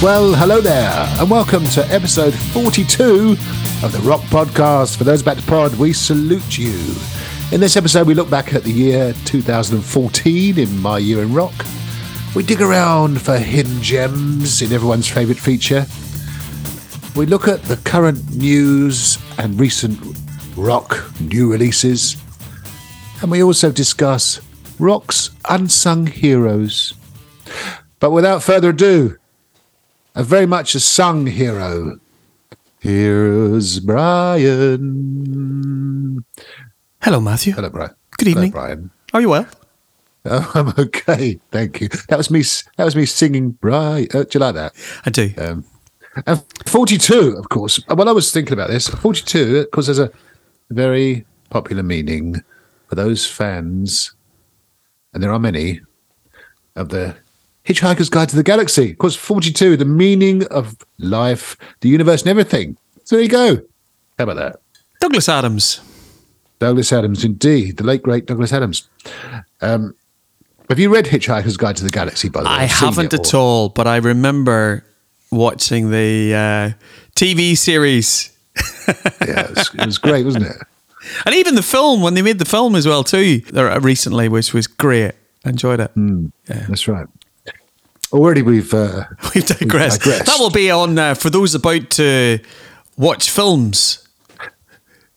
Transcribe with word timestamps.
Well, 0.00 0.32
hello 0.32 0.60
there, 0.60 0.92
and 1.18 1.28
welcome 1.28 1.64
to 1.70 1.84
episode 1.88 2.32
42 2.32 3.32
of 3.82 3.90
the 3.90 3.98
Rock 4.04 4.20
Podcast. 4.20 4.96
For 4.96 5.02
those 5.02 5.22
about 5.22 5.38
to 5.38 5.42
pod, 5.42 5.74
we 5.74 5.92
salute 5.92 6.56
you. 6.56 6.94
In 7.50 7.58
this 7.58 7.76
episode, 7.76 8.06
we 8.06 8.14
look 8.14 8.30
back 8.30 8.54
at 8.54 8.62
the 8.62 8.70
year 8.70 9.12
2014 9.24 10.56
in 10.56 10.78
My 10.78 10.98
Year 10.98 11.20
in 11.20 11.34
Rock. 11.34 11.52
We 12.36 12.44
dig 12.44 12.62
around 12.62 13.20
for 13.20 13.38
hidden 13.38 13.82
gems 13.82 14.62
in 14.62 14.72
everyone's 14.72 15.08
favourite 15.08 15.40
feature. 15.40 15.84
We 17.16 17.26
look 17.26 17.48
at 17.48 17.64
the 17.64 17.78
current 17.78 18.36
news 18.36 19.18
and 19.36 19.58
recent 19.58 19.98
rock 20.56 21.10
new 21.20 21.50
releases. 21.50 22.16
And 23.20 23.32
we 23.32 23.42
also 23.42 23.72
discuss 23.72 24.40
rock's 24.78 25.30
unsung 25.50 26.06
heroes. 26.06 26.94
But 27.98 28.12
without 28.12 28.44
further 28.44 28.70
ado, 28.70 29.17
very 30.14 30.46
much 30.46 30.74
a 30.74 30.80
sung 30.80 31.26
hero. 31.26 31.98
Here's 32.80 33.80
Brian. 33.80 34.84
Hello, 37.02 37.20
Matthew. 37.20 37.52
Hello, 37.54 37.70
Brian. 37.70 37.94
Good 38.16 38.28
evening. 38.28 38.52
Hello, 38.52 38.64
Brian. 38.66 38.90
Are 39.12 39.20
you 39.20 39.28
well? 39.30 39.46
Oh, 40.24 40.50
I'm 40.54 40.68
okay, 40.78 41.40
thank 41.50 41.80
you. 41.80 41.88
That 42.08 42.18
was 42.18 42.30
me. 42.30 42.42
That 42.76 42.84
was 42.84 42.94
me 42.96 43.06
singing. 43.06 43.50
Brian, 43.52 44.08
uh, 44.14 44.24
do 44.24 44.28
you 44.34 44.40
like 44.40 44.54
that? 44.54 44.74
I 45.04 45.10
do. 45.10 45.32
Um, 45.38 45.64
and 46.26 46.42
42, 46.66 47.36
of 47.38 47.48
course. 47.48 47.80
When 47.86 48.08
I 48.08 48.12
was 48.12 48.32
thinking 48.32 48.52
about 48.52 48.70
this, 48.70 48.88
42, 48.88 49.58
of 49.58 49.70
course, 49.70 49.86
there's 49.86 49.98
a 49.98 50.10
very 50.70 51.24
popular 51.50 51.82
meaning 51.82 52.42
for 52.88 52.94
those 52.94 53.26
fans, 53.26 54.12
and 55.12 55.22
there 55.22 55.32
are 55.32 55.38
many, 55.38 55.80
of 56.78 56.88
the 56.88 57.16
Hitchhiker's 57.68 58.08
Guide 58.08 58.30
to 58.30 58.36
the 58.36 58.42
Galaxy. 58.42 58.92
Of 58.92 58.98
course, 58.98 59.14
42, 59.14 59.76
the 59.76 59.84
meaning 59.84 60.46
of 60.46 60.76
life, 60.98 61.56
the 61.80 61.88
universe, 61.90 62.22
and 62.22 62.30
everything. 62.30 62.78
So 63.04 63.16
there 63.16 63.22
you 63.22 63.28
go. 63.28 63.56
How 64.18 64.24
about 64.24 64.36
that? 64.36 64.60
Douglas 65.00 65.28
Adams. 65.28 65.80
Douglas 66.58 66.92
Adams, 66.92 67.24
indeed, 67.24 67.76
the 67.76 67.84
late 67.84 68.02
great 68.02 68.26
Douglas 68.26 68.52
Adams. 68.52 68.88
Um, 69.60 69.94
have 70.70 70.78
you 70.78 70.92
read 70.92 71.04
Hitchhiker's 71.04 71.56
Guide 71.56 71.76
to 71.76 71.84
the 71.84 71.90
Galaxy? 71.90 72.28
By 72.30 72.40
the 72.42 72.48
way, 72.48 72.54
I 72.54 72.64
haven't 72.64 73.12
at 73.12 73.34
all, 73.34 73.68
but 73.68 73.86
I 73.86 73.98
remember 73.98 74.84
watching 75.30 75.90
the 75.90 76.34
uh, 76.34 76.70
TV 77.14 77.56
series 77.56 78.36
Yeah, 79.26 79.40
it 79.44 79.50
was, 79.50 79.74
it 79.74 79.86
was 79.86 79.98
great, 79.98 80.24
wasn't 80.24 80.46
it? 80.46 80.56
and 81.24 81.34
even 81.34 81.54
the 81.54 81.62
film 81.62 82.02
when 82.02 82.14
they 82.14 82.22
made 82.22 82.38
the 82.38 82.44
film 82.44 82.74
as 82.74 82.86
well 82.86 83.04
too. 83.04 83.42
Recently, 83.52 84.28
which 84.28 84.52
was 84.52 84.66
great. 84.66 85.12
I 85.44 85.50
Enjoyed 85.50 85.80
it. 85.80 85.92
That's 86.46 86.88
right. 86.88 87.06
Already 88.12 88.42
we've 88.42 88.72
uh, 88.72 89.04
We've 89.34 89.44
digressed. 89.44 90.00
digressed. 90.00 90.26
That 90.26 90.36
will 90.38 90.50
be 90.50 90.70
on 90.70 90.98
uh, 90.98 91.14
for 91.14 91.30
those 91.30 91.54
about 91.54 91.90
to 91.90 92.38
watch 92.96 93.30
films. 93.30 94.06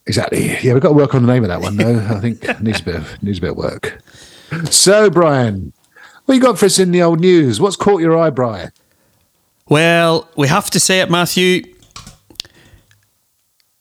exactly. 0.06 0.58
Yeah, 0.62 0.74
we've 0.74 0.82
got 0.82 0.90
to 0.90 0.96
work 0.96 1.16
on 1.16 1.26
the 1.26 1.32
name 1.34 1.44
of 1.44 1.50
that 1.50 1.62
one 1.62 1.78
though. 1.78 2.00
I 2.00 2.20
think 2.20 2.42
needs 2.62 2.82
a 2.82 2.84
bit 2.84 2.96
of 2.96 3.24
needs 3.24 3.38
a 3.38 3.42
bit 3.42 3.52
of 3.52 3.58
work. 3.58 4.02
So, 4.70 5.10
Brian, 5.10 5.72
what 6.26 6.36
you 6.36 6.42
got 6.42 6.60
for 6.60 6.66
us 6.66 6.80
in 6.80 6.92
the 6.92 7.02
old 7.02 7.22
news? 7.22 7.62
What's 7.62 7.78
caught 7.78 8.02
your 8.02 8.18
eye, 8.18 8.30
Brian? 8.30 8.72
Well, 9.70 10.30
we 10.36 10.50
have 10.50 10.70
to 10.72 10.80
say 10.82 11.00
it, 11.00 11.10
Matthew. 11.10 11.64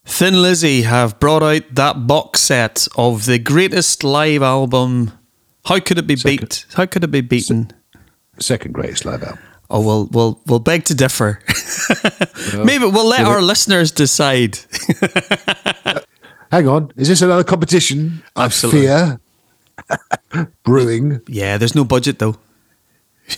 Thin 0.04 0.40
Lizzy 0.42 0.82
have 0.82 1.18
brought 1.20 1.42
out 1.42 1.62
that 1.74 2.06
box 2.06 2.40
set 2.40 2.86
of 2.96 3.26
the 3.26 3.38
greatest 3.38 4.02
live 4.04 4.42
album. 4.42 5.12
How 5.64 5.78
could 5.80 5.98
it 5.98 6.06
be 6.06 6.16
beat? 6.16 6.66
How 6.74 6.86
could 6.86 7.04
it 7.04 7.10
be 7.10 7.20
beaten? 7.20 7.72
Second 8.38 8.72
greatest 8.72 9.04
live 9.04 9.22
album. 9.22 9.38
Oh, 9.68 9.80
we'll 9.84 10.06
we'll 10.06 10.40
we'll 10.46 10.58
beg 10.58 10.84
to 10.84 10.94
differ. 10.94 11.40
Maybe 12.64 12.84
we'll 12.84 13.06
let 13.06 13.24
our 13.24 13.42
listeners 13.42 13.92
decide. 13.92 14.58
Hang 16.50 16.66
on, 16.66 16.92
is 16.96 17.08
this 17.08 17.22
another 17.22 17.44
competition? 17.44 18.22
Absolutely. 18.36 18.82
fear. 18.82 19.20
brewing. 20.64 21.20
yeah, 21.28 21.56
there's 21.56 21.74
no 21.74 21.84
budget 21.84 22.18
though. 22.18 22.36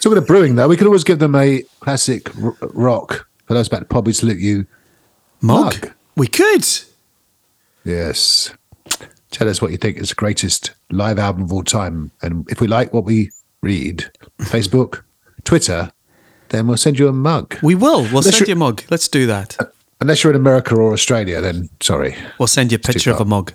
Talking 0.01 0.19
of 0.19 0.27
brewing, 0.27 0.55
though, 0.55 0.69
we 0.69 0.77
can 0.77 0.87
always 0.87 1.05
give 1.05 1.19
them 1.19 1.35
a 1.35 1.63
classic 1.81 2.35
r- 2.43 2.57
rock. 2.63 3.29
For 3.47 3.55
those 3.55 3.69
about 3.69 3.89
to 3.89 4.01
we 4.01 4.13
salute 4.13 4.39
you. 4.39 4.67
Mug. 5.41 5.75
Mug. 5.83 5.93
We 6.17 6.27
could. 6.27 6.67
Yes. 7.85 8.55
Tell 9.31 9.49
us 9.49 9.61
what 9.61 9.71
you 9.71 9.77
think 9.77 9.99
is 9.99 10.11
the 10.11 10.15
greatest 10.15 10.73
live 10.91 11.19
album 11.19 11.43
of 11.43 11.53
all 11.53 11.63
time. 11.63 12.11
And 12.23 12.49
if 12.51 12.61
we 12.61 12.67
like 12.69 12.93
what 12.93 13.05
we 13.05 13.31
read, 13.63 14.11
Facebook, 14.41 15.03
Twitter, 15.45 15.93
then 16.49 16.67
we'll 16.67 16.77
send 16.77 16.99
you 16.99 17.09
a 17.09 17.13
mug. 17.13 17.57
We 17.63 17.75
will. 17.75 18.03
We'll 18.03 18.23
Let's 18.23 18.37
send 18.37 18.49
you 18.49 18.55
a 18.55 18.59
mug. 18.59 18.83
Let's 18.91 19.09
do 19.09 19.27
that. 19.27 19.57
Unless 20.01 20.25
you're 20.25 20.33
in 20.33 20.37
America 20.37 20.75
or 20.75 20.93
Australia, 20.93 21.41
then 21.41 21.71
sorry. 21.81 22.17
We'll 22.39 22.49
send 22.49 22.73
you 22.73 22.77
a 22.77 22.81
picture 22.81 23.13
of 23.13 23.21
a 23.21 23.25
mug. 23.25 23.53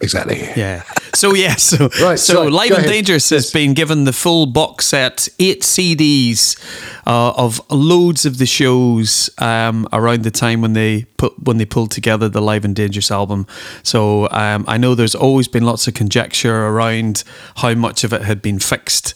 Exactly. 0.00 0.38
Yeah. 0.56 0.84
So 1.12 1.34
yeah. 1.34 1.56
So 1.56 1.88
Right, 2.00 2.16
So 2.20 2.34
sorry, 2.34 2.50
Live 2.50 2.70
and 2.70 2.78
ahead. 2.78 2.90
Dangerous 2.90 3.30
has 3.30 3.50
been 3.50 3.74
given 3.74 4.04
the 4.04 4.12
full 4.12 4.46
box 4.46 4.86
set, 4.86 5.28
eight 5.40 5.62
CDs 5.62 6.56
uh, 7.04 7.32
of 7.32 7.60
loads 7.68 8.24
of 8.24 8.38
the 8.38 8.46
shows 8.46 9.28
um, 9.38 9.88
around 9.92 10.22
the 10.22 10.30
time 10.30 10.60
when 10.60 10.74
they 10.74 11.02
put 11.16 11.36
when 11.42 11.58
they 11.58 11.64
pulled 11.64 11.90
together 11.90 12.28
the 12.28 12.40
Live 12.40 12.64
and 12.64 12.76
Dangerous 12.76 13.10
album. 13.10 13.44
So 13.82 14.28
um, 14.30 14.64
I 14.68 14.78
know 14.78 14.94
there's 14.94 15.16
always 15.16 15.48
been 15.48 15.64
lots 15.64 15.88
of 15.88 15.94
conjecture 15.94 16.68
around 16.68 17.24
how 17.56 17.74
much 17.74 18.04
of 18.04 18.12
it 18.12 18.22
had 18.22 18.40
been 18.40 18.60
fixed, 18.60 19.14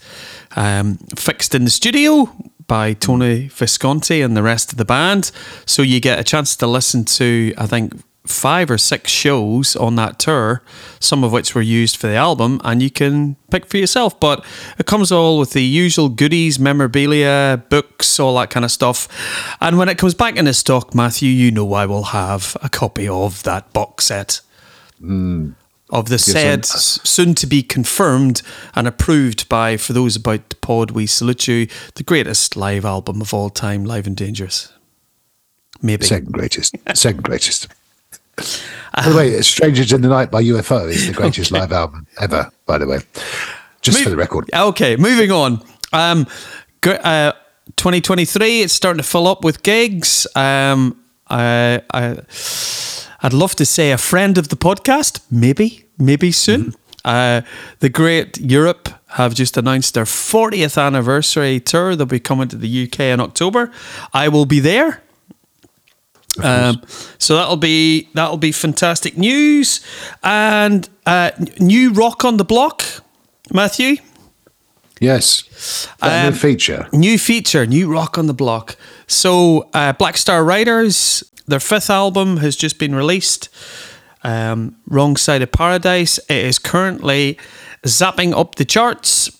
um, 0.56 0.98
fixed 1.16 1.54
in 1.54 1.64
the 1.64 1.70
studio 1.70 2.32
by 2.66 2.94
Tony 2.94 3.48
Visconti 3.48 4.22
and 4.22 4.36
the 4.36 4.42
rest 4.42 4.72
of 4.72 4.78
the 4.78 4.84
band. 4.84 5.30
So 5.66 5.82
you 5.82 6.00
get 6.00 6.18
a 6.18 6.24
chance 6.24 6.56
to 6.56 6.66
listen 6.66 7.04
to, 7.04 7.52
I 7.58 7.66
think, 7.66 7.94
five 8.26 8.70
or 8.70 8.78
six 8.78 9.10
shows 9.10 9.74
on 9.76 9.96
that 9.96 10.18
tour, 10.18 10.62
some 11.00 11.24
of 11.24 11.32
which 11.32 11.54
were 11.54 11.62
used 11.62 11.96
for 11.96 12.06
the 12.06 12.14
album, 12.14 12.60
and 12.64 12.82
you 12.82 12.90
can 12.90 13.36
pick 13.50 13.66
for 13.66 13.76
yourself. 13.78 14.18
But 14.20 14.44
it 14.78 14.86
comes 14.86 15.10
all 15.10 15.38
with 15.38 15.52
the 15.52 15.62
usual 15.62 16.08
goodies, 16.08 16.58
memorabilia, 16.58 17.62
books, 17.68 18.20
all 18.20 18.36
that 18.36 18.50
kind 18.50 18.64
of 18.64 18.70
stuff. 18.70 19.08
And 19.60 19.76
when 19.76 19.88
it 19.88 19.98
comes 19.98 20.14
back 20.14 20.36
into 20.36 20.54
stock, 20.54 20.94
Matthew, 20.94 21.30
you 21.30 21.50
know 21.50 21.72
I 21.74 21.86
will 21.86 22.04
have 22.04 22.56
a 22.62 22.68
copy 22.68 23.08
of 23.08 23.42
that 23.42 23.72
box 23.72 24.06
set. 24.06 24.40
Of 25.92 26.08
the 26.08 26.18
said, 26.18 26.64
soon 26.64 27.34
to 27.34 27.46
be 27.46 27.62
confirmed 27.62 28.40
and 28.74 28.88
approved 28.88 29.46
by, 29.50 29.76
for 29.76 29.92
those 29.92 30.16
about 30.16 30.48
the 30.48 30.56
pod, 30.56 30.92
we 30.92 31.06
salute 31.06 31.46
you, 31.46 31.68
the 31.96 32.02
greatest 32.02 32.56
live 32.56 32.86
album 32.86 33.20
of 33.20 33.34
all 33.34 33.50
time, 33.50 33.84
Live 33.84 34.06
and 34.06 34.16
Dangerous. 34.16 34.72
Maybe. 35.82 36.06
Second 36.06 36.32
greatest. 36.32 36.74
Second 36.94 37.24
greatest. 37.24 37.68
By 38.94 39.08
the 39.08 39.16
way, 39.16 39.40
Strangers 39.42 39.92
in 39.92 40.00
the 40.00 40.08
Night 40.08 40.30
by 40.30 40.42
UFO 40.42 40.88
is 40.88 41.06
the 41.06 41.12
greatest 41.12 41.50
live 41.50 41.72
album 41.72 42.06
ever, 42.20 42.50
by 42.66 42.78
the 42.78 42.86
way. 42.86 42.98
Just 43.80 44.02
for 44.02 44.10
the 44.10 44.16
record. 44.16 44.50
Okay, 44.52 44.96
moving 44.96 45.30
on. 45.30 45.62
Um, 45.92 46.26
uh, 46.84 47.32
2023, 47.76 48.62
it's 48.62 48.72
starting 48.72 48.98
to 48.98 49.08
fill 49.08 49.26
up 49.26 49.44
with 49.44 49.62
gigs. 49.62 50.26
Um, 50.36 51.02
I, 51.28 51.80
I, 51.92 52.18
I'd 53.22 53.32
love 53.32 53.54
to 53.56 53.64
say 53.66 53.92
a 53.92 53.98
friend 53.98 54.36
of 54.38 54.48
the 54.48 54.56
podcast, 54.56 55.20
maybe, 55.30 55.84
maybe 55.98 56.32
soon. 56.32 56.74
Uh, 57.04 57.42
the 57.80 57.88
Great 57.88 58.38
Europe 58.38 58.88
have 59.10 59.34
just 59.34 59.56
announced 59.56 59.94
their 59.94 60.04
40th 60.04 60.80
anniversary 60.80 61.60
tour. 61.60 61.94
They'll 61.96 62.06
be 62.06 62.20
coming 62.20 62.48
to 62.48 62.56
the 62.56 62.84
UK 62.84 63.00
in 63.00 63.20
October. 63.20 63.70
I 64.12 64.28
will 64.28 64.46
be 64.46 64.60
there. 64.60 65.02
Um, 66.42 66.80
so 67.18 67.34
that'll 67.36 67.58
be 67.58 68.08
that'll 68.14 68.38
be 68.38 68.52
fantastic 68.52 69.18
news 69.18 69.80
and 70.22 70.88
uh, 71.04 71.32
new 71.60 71.92
rock 71.92 72.24
on 72.24 72.38
the 72.38 72.44
block, 72.44 72.82
Matthew. 73.52 73.96
Yes. 74.98 75.88
That 76.00 76.26
Um, 76.26 76.32
new 76.32 76.38
feature. 76.38 76.88
New 76.92 77.18
feature, 77.18 77.66
new 77.66 77.92
rock 77.92 78.16
on 78.16 78.28
the 78.28 78.34
block. 78.34 78.76
So, 79.12 79.68
uh, 79.74 79.92
Black 79.92 80.16
Star 80.16 80.42
Riders, 80.42 81.22
their 81.46 81.60
fifth 81.60 81.90
album 81.90 82.38
has 82.38 82.56
just 82.56 82.78
been 82.78 82.94
released. 82.94 83.50
Um, 84.24 84.76
Wrong 84.86 85.16
Side 85.16 85.42
of 85.42 85.52
Paradise. 85.52 86.18
It 86.30 86.46
is 86.46 86.58
currently 86.58 87.38
zapping 87.84 88.32
up 88.32 88.54
the 88.54 88.64
charts. 88.64 89.30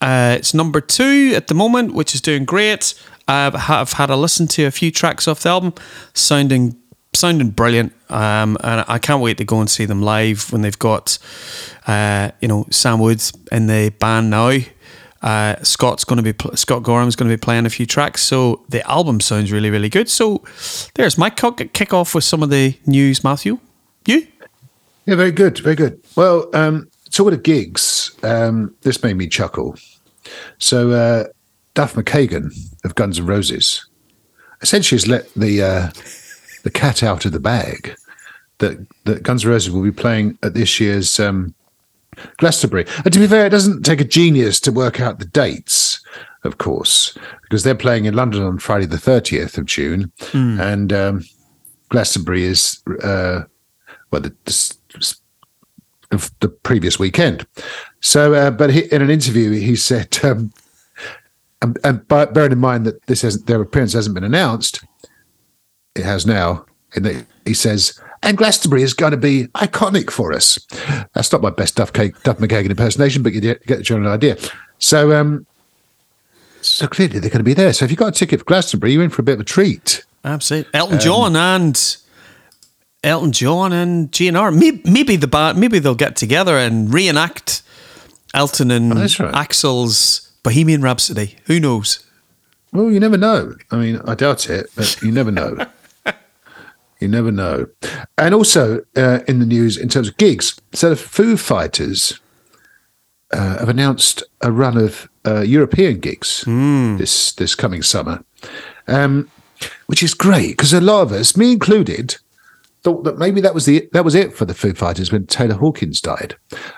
Uh, 0.00 0.34
it's 0.36 0.52
number 0.52 0.80
two 0.80 1.32
at 1.36 1.46
the 1.46 1.54
moment, 1.54 1.94
which 1.94 2.12
is 2.12 2.20
doing 2.20 2.44
great. 2.44 2.94
I 3.28 3.56
have 3.56 3.92
had 3.92 4.10
a 4.10 4.16
listen 4.16 4.48
to 4.48 4.64
a 4.64 4.70
few 4.72 4.90
tracks 4.90 5.28
off 5.28 5.44
the 5.44 5.50
album, 5.50 5.74
sounding 6.12 6.76
sounding 7.12 7.50
brilliant. 7.50 7.92
Um, 8.10 8.56
and 8.64 8.84
I 8.88 8.98
can't 8.98 9.22
wait 9.22 9.38
to 9.38 9.44
go 9.44 9.60
and 9.60 9.70
see 9.70 9.84
them 9.84 10.02
live 10.02 10.52
when 10.52 10.62
they've 10.62 10.78
got, 10.78 11.18
uh, 11.86 12.32
you 12.40 12.48
know, 12.48 12.66
Sam 12.70 12.98
Woods 12.98 13.32
in 13.52 13.68
the 13.68 13.90
band 13.90 14.30
now. 14.30 14.58
Uh, 15.22 15.56
Scott's 15.62 16.04
going 16.04 16.16
to 16.16 16.22
be 16.22 16.32
pl- 16.32 16.56
Scott 16.56 16.82
Gorham's 16.82 17.14
going 17.14 17.30
to 17.30 17.36
be 17.36 17.40
playing 17.40 17.66
a 17.66 17.70
few 17.70 17.84
tracks, 17.86 18.22
so 18.22 18.64
the 18.68 18.88
album 18.90 19.20
sounds 19.20 19.52
really 19.52 19.70
really 19.70 19.90
good. 19.90 20.08
So 20.08 20.42
there's 20.94 21.18
my 21.18 21.30
kick, 21.30 21.72
kick 21.72 21.92
off 21.92 22.14
with 22.14 22.24
some 22.24 22.42
of 22.42 22.50
the 22.50 22.78
news, 22.86 23.22
Matthew. 23.22 23.58
You? 24.06 24.26
Yeah, 25.06 25.16
very 25.16 25.32
good, 25.32 25.58
very 25.58 25.76
good. 25.76 26.00
Well, 26.16 26.48
um, 26.54 26.88
talking 27.10 27.34
of 27.34 27.42
gigs, 27.42 28.12
um, 28.22 28.74
this 28.82 29.02
made 29.02 29.16
me 29.16 29.28
chuckle. 29.28 29.76
So, 30.58 30.90
uh, 30.90 31.24
Duff 31.74 31.94
McKagan 31.94 32.52
of 32.84 32.94
Guns 32.94 33.18
N' 33.18 33.26
Roses 33.26 33.86
essentially 34.60 34.98
has 34.98 35.08
let 35.08 35.32
the 35.34 35.62
uh, 35.62 35.90
the 36.62 36.70
cat 36.70 37.02
out 37.02 37.24
of 37.24 37.32
the 37.32 37.40
bag 37.40 37.96
that 38.58 38.86
that 39.04 39.22
Guns 39.22 39.44
N' 39.44 39.50
Roses 39.50 39.70
will 39.70 39.82
be 39.82 39.92
playing 39.92 40.38
at 40.42 40.54
this 40.54 40.80
year's 40.80 41.18
um, 41.20 41.54
Glastonbury. 42.38 42.86
And 43.04 43.12
to 43.12 43.18
be 43.18 43.26
fair, 43.26 43.46
it 43.46 43.50
doesn't 43.50 43.82
take 43.82 44.00
a 44.00 44.04
genius 44.04 44.60
to 44.60 44.72
work 44.72 45.00
out 45.00 45.18
the 45.18 45.24
dates, 45.24 46.00
of 46.44 46.58
course, 46.58 47.16
because 47.42 47.64
they're 47.64 47.74
playing 47.74 48.06
in 48.06 48.14
London 48.14 48.42
on 48.42 48.58
Friday 48.58 48.86
the 48.86 48.98
thirtieth 48.98 49.58
of 49.58 49.66
June, 49.66 50.12
and 50.60 50.92
um, 50.92 51.24
Glastonbury 51.88 52.44
is 52.44 52.82
uh, 53.02 53.42
well 54.10 54.22
the, 54.22 54.34
the 54.44 55.16
the 56.40 56.48
previous 56.48 56.98
weekend. 56.98 57.46
So, 58.00 58.34
uh, 58.34 58.50
but 58.50 58.70
he, 58.70 58.92
in 58.92 59.02
an 59.02 59.10
interview, 59.10 59.50
he 59.52 59.76
said, 59.76 60.18
um, 60.24 60.52
and, 61.62 61.78
and 61.84 62.08
bearing 62.08 62.52
in 62.52 62.58
mind 62.58 62.84
that 62.86 63.06
this 63.06 63.22
hasn't, 63.22 63.46
their 63.46 63.60
appearance 63.60 63.92
hasn't 63.92 64.14
been 64.14 64.24
announced, 64.24 64.82
it 65.94 66.04
has 66.04 66.26
now. 66.26 66.64
And 66.94 67.26
he 67.44 67.54
says, 67.54 68.00
and 68.22 68.36
Glastonbury 68.36 68.82
is 68.82 68.94
going 68.94 69.12
to 69.12 69.16
be 69.16 69.46
iconic 69.54 70.10
for 70.10 70.32
us. 70.32 70.58
That's 71.14 71.32
not 71.32 71.40
my 71.40 71.50
best 71.50 71.76
Duff, 71.76 71.92
Cake, 71.92 72.20
Duff 72.22 72.38
McKagan 72.38 72.70
impersonation, 72.70 73.22
but 73.22 73.32
you 73.32 73.40
get 73.40 73.66
the 73.66 73.82
general 73.82 74.12
idea. 74.12 74.36
So, 74.78 75.18
um, 75.18 75.46
so 76.60 76.86
clearly 76.86 77.18
they're 77.18 77.30
going 77.30 77.38
to 77.38 77.44
be 77.44 77.54
there. 77.54 77.72
So 77.72 77.84
if 77.84 77.90
you've 77.90 77.98
got 77.98 78.08
a 78.08 78.18
ticket 78.18 78.40
for 78.40 78.44
Glastonbury, 78.44 78.92
you're 78.92 79.02
in 79.02 79.10
for 79.10 79.22
a 79.22 79.24
bit 79.24 79.34
of 79.34 79.40
a 79.40 79.44
treat. 79.44 80.04
Absolutely. 80.24 80.70
Elton 80.74 81.00
John 81.00 81.36
and 81.36 81.96
Elton 83.02 83.32
John 83.32 83.72
and 83.72 84.12
GNR. 84.12 84.56
Maybe, 84.56 84.82
maybe 84.84 85.16
the 85.16 85.26
band, 85.26 85.58
maybe 85.58 85.78
they'll 85.78 85.94
get 85.94 86.16
together 86.16 86.56
and 86.58 86.92
reenact 86.92 87.62
Elton 88.34 88.70
and 88.70 88.92
that's 88.92 89.18
right. 89.18 89.32
Axl's 89.32 90.30
Bohemian 90.42 90.82
Rhapsody. 90.82 91.36
Who 91.46 91.58
knows? 91.58 92.04
Well, 92.72 92.90
you 92.90 93.00
never 93.00 93.16
know. 93.16 93.56
I 93.70 93.76
mean, 93.76 94.00
I 94.04 94.14
doubt 94.14 94.48
it, 94.48 94.70
but 94.76 95.00
you 95.02 95.10
never 95.10 95.30
know. 95.30 95.56
you 97.00 97.08
never 97.08 97.32
know. 97.32 97.66
And 98.18 98.34
also 98.34 98.82
uh, 98.96 99.20
in 99.26 99.38
the 99.40 99.46
news, 99.46 99.76
in 99.76 99.88
terms 99.88 100.08
of 100.08 100.16
gigs, 100.16 100.60
so 100.72 100.90
the 100.90 100.96
Foo 100.96 101.36
Fighters 101.36 102.20
uh, 103.32 103.58
have 103.58 103.68
announced 103.68 104.22
a 104.40 104.52
run 104.52 104.76
of 104.76 105.08
uh, 105.26 105.40
European 105.40 105.98
gigs 106.00 106.44
this 106.98 107.32
this 107.32 107.54
coming 107.54 107.82
summer, 107.82 108.24
um, 108.86 109.30
which 109.86 110.02
is 110.02 110.14
great 110.14 110.56
because 110.56 110.72
a 110.72 110.80
lot 110.80 111.02
of 111.02 111.12
us, 111.12 111.36
me 111.36 111.52
included, 111.52 112.16
thought 112.82 113.04
that 113.04 113.18
maybe 113.18 113.40
that 113.40 113.54
was 113.54 113.66
the 113.66 113.88
that 113.92 114.04
was 114.04 114.14
it 114.14 114.34
for 114.34 114.44
the 114.44 114.54
Foo 114.54 114.74
Fighters 114.74 115.12
when 115.12 115.26
Taylor 115.26 115.54
Hawkins 115.54 116.00
died, 116.00 116.36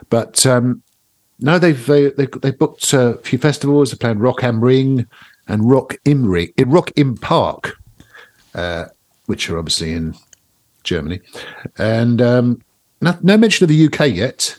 but 0.08 0.44
um, 0.46 0.82
no, 1.40 1.58
they've 1.58 1.86
they, 1.86 2.10
they 2.10 2.26
they 2.26 2.50
booked 2.50 2.92
a 2.92 3.14
few 3.22 3.38
festivals. 3.38 3.90
They're 3.90 3.98
playing 3.98 4.18
Rock 4.18 4.44
am 4.44 4.62
Ring 4.62 5.06
and 5.48 5.68
Rock 5.68 5.96
im 6.04 6.24
Ring, 6.26 6.52
in 6.56 6.70
Rock 6.70 6.92
im 6.96 7.16
Park, 7.16 7.76
uh, 8.54 8.86
which 9.32 9.48
are 9.48 9.58
obviously 9.58 9.92
in 9.92 10.14
Germany, 10.84 11.18
and 11.78 12.20
um, 12.20 12.60
no, 13.00 13.16
no 13.22 13.38
mention 13.38 13.64
of 13.64 13.70
the 13.70 13.86
UK 13.86 14.14
yet. 14.14 14.58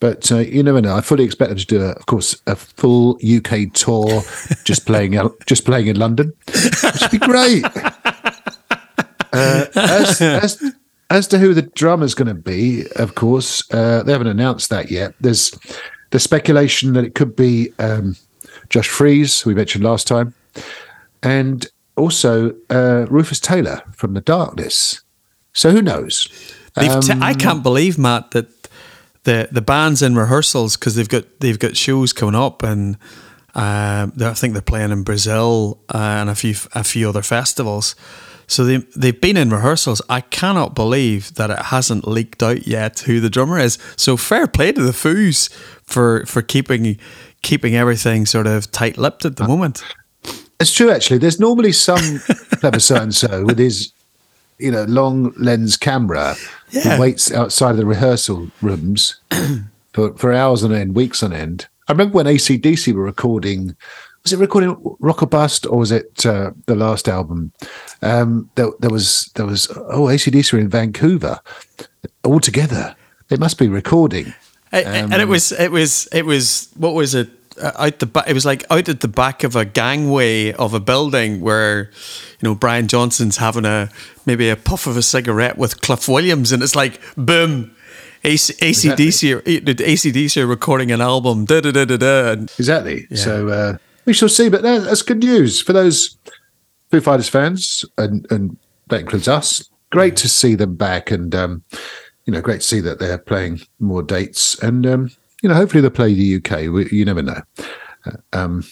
But 0.00 0.32
uh, 0.32 0.38
you 0.38 0.64
never 0.64 0.80
know. 0.80 0.96
I 0.96 1.02
fully 1.02 1.22
expect 1.22 1.50
them 1.50 1.58
to 1.58 1.66
do, 1.66 1.82
a, 1.82 1.90
of 1.90 2.06
course, 2.06 2.34
a 2.48 2.56
full 2.56 3.16
UK 3.24 3.72
tour, 3.72 4.22
just 4.64 4.86
playing 4.86 5.16
just 5.46 5.64
playing 5.64 5.86
in 5.86 6.00
London, 6.00 6.32
which 6.48 7.00
would 7.00 7.10
be 7.12 7.18
great. 7.18 7.64
Uh, 9.32 9.64
as, 9.76 10.20
as, 10.20 10.74
as 11.08 11.28
to 11.28 11.38
who 11.38 11.54
the 11.54 11.62
drummer's 11.62 12.14
going 12.14 12.26
to 12.26 12.34
be, 12.34 12.82
of 12.96 13.14
course, 13.14 13.62
uh, 13.72 14.02
they 14.02 14.10
haven't 14.10 14.26
announced 14.26 14.70
that 14.70 14.90
yet. 14.90 15.14
There's 15.20 15.56
the 16.10 16.18
speculation 16.18 16.94
that 16.94 17.04
it 17.04 17.14
could 17.14 17.36
be 17.36 17.72
um, 17.78 18.16
Josh 18.70 18.88
Freese, 18.88 19.40
who 19.40 19.50
we 19.50 19.54
mentioned 19.54 19.84
last 19.84 20.08
time, 20.08 20.34
and 21.22 21.64
also 21.96 22.54
uh, 22.70 23.06
Rufus 23.08 23.40
Taylor 23.40 23.82
from 23.94 24.14
The 24.14 24.20
Darkness. 24.20 25.02
So 25.52 25.70
who 25.70 25.82
knows? 25.82 26.28
They've 26.74 27.00
t- 27.00 27.12
I 27.20 27.34
can't 27.34 27.62
believe 27.62 27.98
Matt 27.98 28.30
that 28.30 28.48
the 29.24 29.48
the 29.50 29.60
band's 29.60 30.02
in 30.02 30.14
rehearsals 30.14 30.76
because 30.76 30.94
they've 30.94 31.08
got 31.08 31.24
they've 31.40 31.58
got 31.58 31.76
shows 31.76 32.12
coming 32.12 32.34
up 32.34 32.62
and 32.62 32.96
um, 33.54 34.12
I 34.20 34.34
think 34.34 34.52
they're 34.52 34.62
playing 34.62 34.92
in 34.92 35.02
Brazil 35.02 35.80
uh, 35.92 35.98
and 35.98 36.30
a 36.30 36.34
few 36.34 36.54
a 36.72 36.84
few 36.84 37.08
other 37.08 37.22
festivals. 37.22 37.96
So 38.46 38.64
they 38.64 38.78
they've 38.96 39.20
been 39.20 39.36
in 39.36 39.50
rehearsals. 39.50 40.02
I 40.08 40.20
cannot 40.20 40.74
believe 40.74 41.34
that 41.34 41.50
it 41.50 41.58
hasn't 41.66 42.06
leaked 42.06 42.42
out 42.42 42.66
yet 42.66 43.00
who 43.00 43.20
the 43.20 43.30
drummer 43.30 43.58
is. 43.58 43.78
So 43.96 44.16
fair 44.16 44.46
play 44.46 44.72
to 44.72 44.82
the 44.82 44.92
Foos 44.92 45.52
for 45.84 46.24
for 46.26 46.42
keeping 46.42 46.98
keeping 47.42 47.74
everything 47.74 48.26
sort 48.26 48.46
of 48.46 48.70
tight 48.70 48.98
lipped 48.98 49.24
at 49.24 49.36
the 49.36 49.46
moment. 49.46 49.82
It's 50.60 50.72
true, 50.72 50.90
actually. 50.90 51.18
There's 51.18 51.40
normally 51.40 51.72
some 51.72 52.18
clever 52.60 52.80
so 52.80 52.96
and 52.96 53.14
so 53.14 53.44
with 53.46 53.58
his, 53.58 53.92
you 54.58 54.70
know, 54.70 54.84
long 54.84 55.32
lens 55.38 55.76
camera 55.76 56.36
Yeah. 56.70 56.96
who 56.96 57.00
waits 57.00 57.32
outside 57.32 57.70
of 57.72 57.76
the 57.78 57.86
rehearsal 57.86 58.50
rooms 58.60 59.16
for, 59.94 60.12
for 60.14 60.32
hours 60.32 60.62
on 60.62 60.72
end, 60.74 60.94
weeks 60.94 61.22
on 61.22 61.32
end. 61.32 61.66
I 61.88 61.92
remember 61.92 62.16
when 62.16 62.26
ACDC 62.26 62.92
were 62.94 63.02
recording, 63.02 63.74
was 64.22 64.32
it 64.34 64.38
recording 64.38 64.76
Rock 65.00 65.22
or 65.22 65.26
Bust 65.26 65.66
or 65.66 65.78
was 65.78 65.90
it 65.90 66.24
uh, 66.26 66.50
the 66.66 66.76
last 66.76 67.08
album? 67.08 67.52
Um, 68.02 68.50
there, 68.54 68.68
there 68.80 68.90
was, 68.90 69.30
there 69.34 69.46
was, 69.46 69.68
oh, 69.70 70.02
ACDC 70.04 70.52
were 70.52 70.58
in 70.58 70.68
Vancouver 70.68 71.40
all 72.22 72.38
together. 72.38 72.94
They 73.28 73.36
must 73.36 73.58
be 73.58 73.66
recording. 73.68 74.34
A- 74.72 74.86
and 74.86 75.14
it 75.14 75.26
was 75.26 75.50
it 75.50 75.72
was 75.72 76.06
it 76.12 76.24
was 76.24 76.68
what 76.76 76.94
was 76.94 77.14
it 77.16 77.28
out 77.62 77.98
the 77.98 78.06
back? 78.06 78.28
It 78.28 78.34
was 78.34 78.46
like 78.46 78.64
out 78.70 78.88
at 78.88 79.00
the 79.00 79.08
back 79.08 79.44
of 79.44 79.56
a 79.56 79.64
gangway 79.64 80.52
of 80.52 80.74
a 80.74 80.80
building 80.80 81.40
where 81.40 81.90
you 82.40 82.48
know 82.48 82.54
Brian 82.54 82.88
Johnson's 82.88 83.36
having 83.36 83.64
a 83.64 83.90
maybe 84.26 84.48
a 84.48 84.56
puff 84.56 84.86
of 84.86 84.96
a 84.96 85.02
cigarette 85.02 85.58
with 85.58 85.80
Cliff 85.80 86.08
Williams, 86.08 86.52
and 86.52 86.62
it's 86.62 86.76
like 86.76 87.00
boom. 87.16 87.74
AC, 88.22 88.52
ACDC, 88.52 89.34
are, 89.34 89.40
ACDC 89.40 90.42
are 90.42 90.46
recording 90.46 90.92
an 90.92 91.00
album, 91.00 91.46
da 91.46 91.62
da 91.62 91.72
da 91.72 91.86
da 91.86 91.96
da. 91.96 92.32
Exactly. 92.58 93.06
So 93.14 93.48
uh, 93.48 93.78
we 94.04 94.12
shall 94.12 94.28
see. 94.28 94.50
But 94.50 94.60
that's 94.60 95.00
good 95.00 95.20
news 95.20 95.62
for 95.62 95.72
those 95.72 96.18
Foo 96.90 97.00
Fighters 97.00 97.28
fans, 97.28 97.84
and, 97.96 98.30
and 98.30 98.58
that 98.88 99.00
includes 99.00 99.28
us. 99.28 99.68
Great 99.90 100.16
to 100.16 100.28
see 100.28 100.54
them 100.54 100.76
back, 100.76 101.10
and 101.10 101.34
um, 101.34 101.62
you 102.26 102.32
know, 102.32 102.40
great 102.40 102.60
to 102.60 102.66
see 102.66 102.80
that 102.80 102.98
they're 102.98 103.18
playing 103.18 103.60
more 103.78 104.02
dates, 104.02 104.58
and 104.62 104.86
um, 104.86 105.10
you 105.42 105.48
know, 105.48 105.54
hopefully 105.54 105.80
they'll 105.80 105.90
play 105.90 106.14
the 106.14 106.36
UK. 106.36 106.72
We, 106.72 106.88
you 106.90 107.04
never 107.04 107.22
know. 107.22 107.40
Uh, 108.06 108.16
um, 108.32 108.64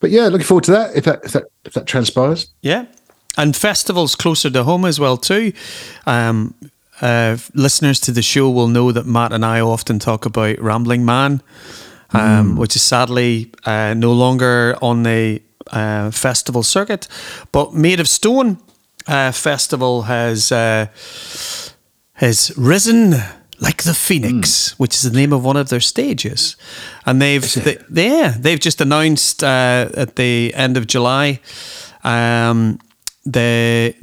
but 0.00 0.10
yeah, 0.10 0.28
looking 0.28 0.46
forward 0.46 0.64
to 0.64 0.72
that. 0.72 0.96
If 0.96 1.04
that 1.04 1.24
if 1.24 1.32
that 1.32 1.44
if 1.64 1.72
that 1.72 1.86
transpires, 1.86 2.48
Yeah, 2.62 2.86
and 3.36 3.56
festivals 3.56 4.14
closer 4.14 4.50
to 4.50 4.64
home 4.64 4.84
as 4.84 5.00
well 5.00 5.16
too. 5.16 5.52
Um, 6.06 6.54
uh, 7.00 7.36
listeners 7.54 8.00
to 8.00 8.12
the 8.12 8.22
show 8.22 8.48
will 8.50 8.68
know 8.68 8.92
that 8.92 9.06
Matt 9.06 9.32
and 9.32 9.44
I 9.44 9.60
often 9.60 9.98
talk 9.98 10.26
about 10.26 10.60
Ramblin' 10.60 11.04
Man, 11.04 11.42
um, 12.12 12.56
which 12.56 12.76
is 12.76 12.82
sadly 12.82 13.50
uh, 13.64 13.94
no 13.94 14.12
longer 14.12 14.76
on 14.80 15.02
the 15.02 15.42
uh, 15.72 16.10
festival 16.12 16.62
circuit. 16.62 17.08
But 17.50 17.74
Made 17.74 17.98
of 17.98 18.08
Stone 18.08 18.58
uh, 19.08 19.32
festival 19.32 20.02
has 20.02 20.52
uh, 20.52 20.86
has 22.12 22.52
risen 22.56 23.14
like 23.60 23.82
the 23.84 23.94
phoenix, 23.94 24.78
which 24.78 24.94
is 24.94 25.02
the 25.02 25.16
name 25.16 25.32
of 25.32 25.44
one 25.44 25.56
of 25.56 25.68
their 25.68 25.80
stages, 25.80 26.56
and 27.06 27.20
they've 27.22 27.52
they, 27.64 27.78
yeah 27.90 28.34
they've 28.38 28.60
just 28.60 28.80
announced 28.80 29.42
uh, 29.44 29.88
at 29.96 30.16
the 30.16 30.52
end 30.54 30.76
of 30.76 30.86
July. 30.86 31.40
Um, 32.02 32.78
the 33.24 33.94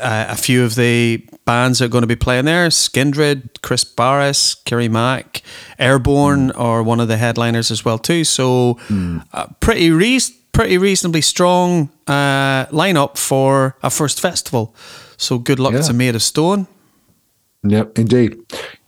uh, 0.00 0.26
a 0.28 0.36
few 0.36 0.64
of 0.64 0.74
the 0.76 1.24
bands 1.44 1.78
that 1.78 1.86
are 1.86 1.88
going 1.88 2.02
to 2.02 2.08
be 2.08 2.16
playing 2.16 2.44
there 2.46 2.68
Skindred, 2.68 3.60
Kris 3.62 3.84
Barras, 3.84 4.54
Kerry 4.64 4.88
Mack, 4.88 5.42
Airborne 5.78 6.50
are 6.52 6.82
one 6.82 7.00
of 7.00 7.08
the 7.08 7.16
headliners 7.16 7.70
as 7.70 7.84
well 7.84 7.98
too. 7.98 8.24
So 8.24 8.78
uh, 9.32 9.46
pretty 9.60 9.90
reas 9.90 10.32
pretty 10.52 10.78
reasonably 10.78 11.20
strong 11.20 11.90
uh, 12.06 12.66
lineup 12.66 13.16
for 13.18 13.76
a 13.82 13.90
first 13.90 14.20
festival. 14.20 14.74
So 15.16 15.38
good 15.38 15.58
luck 15.58 15.72
Yeah. 15.74 15.82
to 15.82 15.92
Made 15.92 16.14
of 16.14 16.22
Stone. 16.22 16.66
Yeah, 17.64 17.84
indeed. 17.96 18.38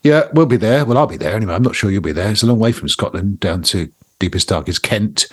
Yeah, 0.02 0.28
we'll 0.33 0.47
be 0.47 0.56
there. 0.56 0.85
Well, 0.85 0.99
I'll 0.99 1.06
be 1.06 1.16
there 1.16 1.35
anyway. 1.35 1.54
I'm 1.54 1.62
not 1.62 1.75
sure 1.75 1.90
you'll 1.90 2.02
be 2.02 2.12
there. 2.12 2.30
It's 2.30 2.42
a 2.42 2.47
long 2.47 2.59
way 2.59 2.73
from 2.73 2.88
Scotland 2.88 3.40
down 3.40 3.62
to 3.64 3.90
deepest 4.18 4.49
darkest 4.49 4.83
Kent, 4.83 5.26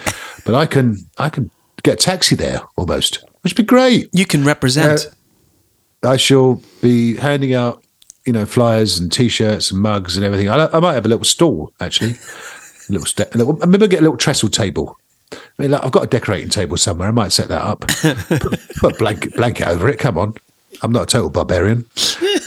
but 0.45 0.55
I 0.55 0.65
can 0.65 0.97
I 1.17 1.29
can 1.29 1.51
get 1.83 1.93
a 1.93 1.97
taxi 1.97 2.35
there 2.35 2.61
almost, 2.75 3.23
which 3.41 3.53
would 3.53 3.57
be 3.57 3.67
great. 3.67 4.09
You 4.13 4.25
can 4.25 4.43
represent. 4.43 5.07
I 6.03 6.17
shall 6.17 6.61
be 6.81 7.15
handing 7.15 7.53
out, 7.53 7.83
you 8.25 8.33
know, 8.33 8.45
flyers 8.45 8.99
and 8.99 9.11
T-shirts 9.11 9.71
and 9.71 9.79
mugs 9.81 10.17
and 10.17 10.25
everything. 10.25 10.49
I, 10.49 10.67
I 10.73 10.79
might 10.79 10.95
have 10.95 11.05
a 11.05 11.09
little 11.09 11.23
stall 11.23 11.71
actually, 11.79 12.11
a 12.89 12.91
little, 12.91 13.05
st- 13.05 13.33
a 13.33 13.37
little. 13.37 13.57
I 13.61 13.65
maybe 13.67 13.87
get 13.87 13.99
a 13.99 14.03
little 14.03 14.17
trestle 14.17 14.49
table. 14.49 14.97
I 15.31 15.37
mean, 15.57 15.71
like, 15.71 15.83
I've 15.83 15.91
got 15.91 16.03
a 16.03 16.07
decorating 16.07 16.49
table 16.49 16.77
somewhere. 16.77 17.07
I 17.07 17.11
might 17.11 17.31
set 17.31 17.47
that 17.47 17.61
up. 17.61 17.81
put, 18.39 18.59
put 18.77 18.95
a 18.95 18.97
blanket 18.97 19.35
blanket 19.35 19.67
over 19.67 19.87
it. 19.87 19.97
Come 19.99 20.17
on, 20.17 20.33
I'm 20.81 20.91
not 20.91 21.03
a 21.03 21.05
total 21.05 21.29
barbarian. 21.29 21.85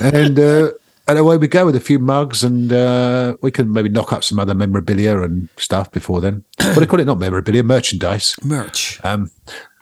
And 0.01 0.39
uh, 0.39 0.71
and 1.09 1.19
away 1.19 1.37
we 1.37 1.49
go 1.49 1.67
with 1.67 1.77
a 1.77 1.81
few 1.81 1.99
mugs, 1.99 2.43
and 2.45 2.73
uh, 2.73 3.37
we 3.43 3.51
can 3.51 3.73
maybe 3.73 3.89
knock 3.89 4.13
up 4.13 4.25
some 4.25 4.39
other 4.39 4.55
memorabilia 4.55 5.21
and 5.23 5.49
stuff 5.57 5.91
before 5.91 6.21
then. 6.21 6.45
What 6.59 6.75
do 6.75 6.81
you 6.81 6.87
call 6.87 7.01
it? 7.01 7.05
Not 7.07 7.19
memorabilia, 7.19 7.63
merchandise. 7.63 8.35
Merch. 8.43 9.01
Um, 9.05 9.31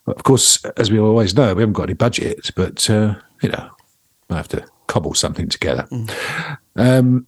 Of 0.06 0.22
course, 0.22 0.62
as 0.76 0.90
we 0.90 0.98
always 0.98 1.34
know, 1.34 1.54
we 1.54 1.62
haven't 1.62 1.72
got 1.72 1.84
any 1.84 1.94
budget, 1.94 2.50
but 2.54 2.90
uh, 2.90 3.14
you 3.42 3.48
know, 3.48 3.70
I 4.28 4.36
have 4.36 4.48
to 4.48 4.66
cobble 4.86 5.14
something 5.14 5.48
together. 5.48 5.88
Um, 6.76 7.26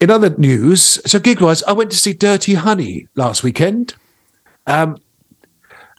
in 0.00 0.10
other 0.10 0.30
news, 0.30 1.00
so 1.08 1.20
gig 1.20 1.40
wise, 1.40 1.62
I 1.62 1.72
went 1.72 1.92
to 1.92 1.96
see 1.96 2.12
Dirty 2.12 2.54
Honey 2.54 3.06
last 3.14 3.44
weekend. 3.44 3.94
Um, 4.66 4.96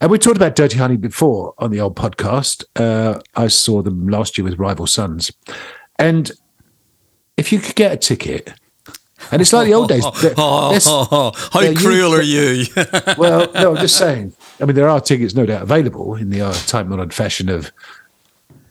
and 0.02 0.12
we 0.12 0.18
talked 0.18 0.36
about 0.36 0.56
Dirty 0.56 0.78
Honey 0.78 0.98
before 0.98 1.54
on 1.58 1.72
the 1.72 1.80
old 1.80 1.96
podcast. 1.96 2.66
Uh, 2.76 3.22
I 3.36 3.48
saw 3.48 3.82
them 3.82 4.10
last 4.10 4.38
year 4.38 4.44
with 4.44 4.60
Rival 4.60 4.88
Sons. 4.88 5.32
And 5.98 6.32
if 7.42 7.52
you 7.52 7.60
could 7.60 7.76
get 7.76 7.92
a 7.92 7.98
ticket, 7.98 8.54
and 9.32 9.42
it's 9.42 9.52
like 9.52 9.68
the 9.68 9.74
old 9.74 9.90
days. 9.90 10.04
they're- 10.22 10.34
How 11.52 11.74
cruel 11.82 12.14
are 12.14 12.22
you? 12.22 12.66
well, 13.18 13.52
no, 13.54 13.72
I'm 13.72 13.78
just 13.78 13.98
saying. 13.98 14.34
I 14.60 14.66
mean, 14.66 14.76
there 14.76 14.88
are 14.88 15.02
tickets, 15.02 15.34
no 15.34 15.46
doubt, 15.48 15.64
available 15.64 16.16
in 16.16 16.30
the 16.30 16.42
uh, 16.42 16.54
time 16.54 16.94
honored 16.94 17.14
fashion 17.14 17.50
of 17.50 17.72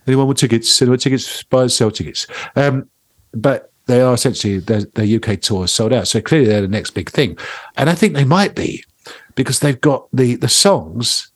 anyone 0.07 0.29
with 0.29 0.39
tickets, 0.39 0.81
anyone 0.81 0.93
with 0.95 1.03
tickets, 1.03 1.43
buy 1.43 1.63
and 1.63 1.73
sell 1.73 1.91
tickets. 1.91 2.29
Um, 2.55 2.89
but 3.35 3.73
they 3.87 4.01
are 4.01 4.15
essentially 4.15 4.59
their, 4.61 4.83
their 4.95 5.17
UK 5.19 5.41
tour 5.41 5.65
is 5.65 5.73
sold 5.73 5.93
out. 5.93 6.07
So 6.07 6.21
clearly 6.21 6.47
they're 6.47 6.63
the 6.63 6.69
next 6.69 6.91
big 6.93 7.11
thing, 7.11 7.37
and 7.77 7.91
I 7.91 7.95
think 7.97 8.15
they 8.15 8.25
might 8.25 8.55
be 8.55 8.85
because 9.35 9.59
they've 9.59 9.81
got 9.81 10.07
the 10.13 10.37
the 10.37 10.49
songs 10.49 11.33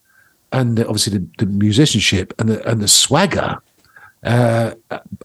and 0.52 0.76
the, 0.78 0.86
obviously 0.86 1.18
the, 1.18 1.26
the 1.38 1.46
musicianship 1.46 2.32
and 2.38 2.48
the 2.48 2.68
and 2.70 2.80
the 2.80 2.88
swagger. 2.88 3.58
Uh, 4.24 4.74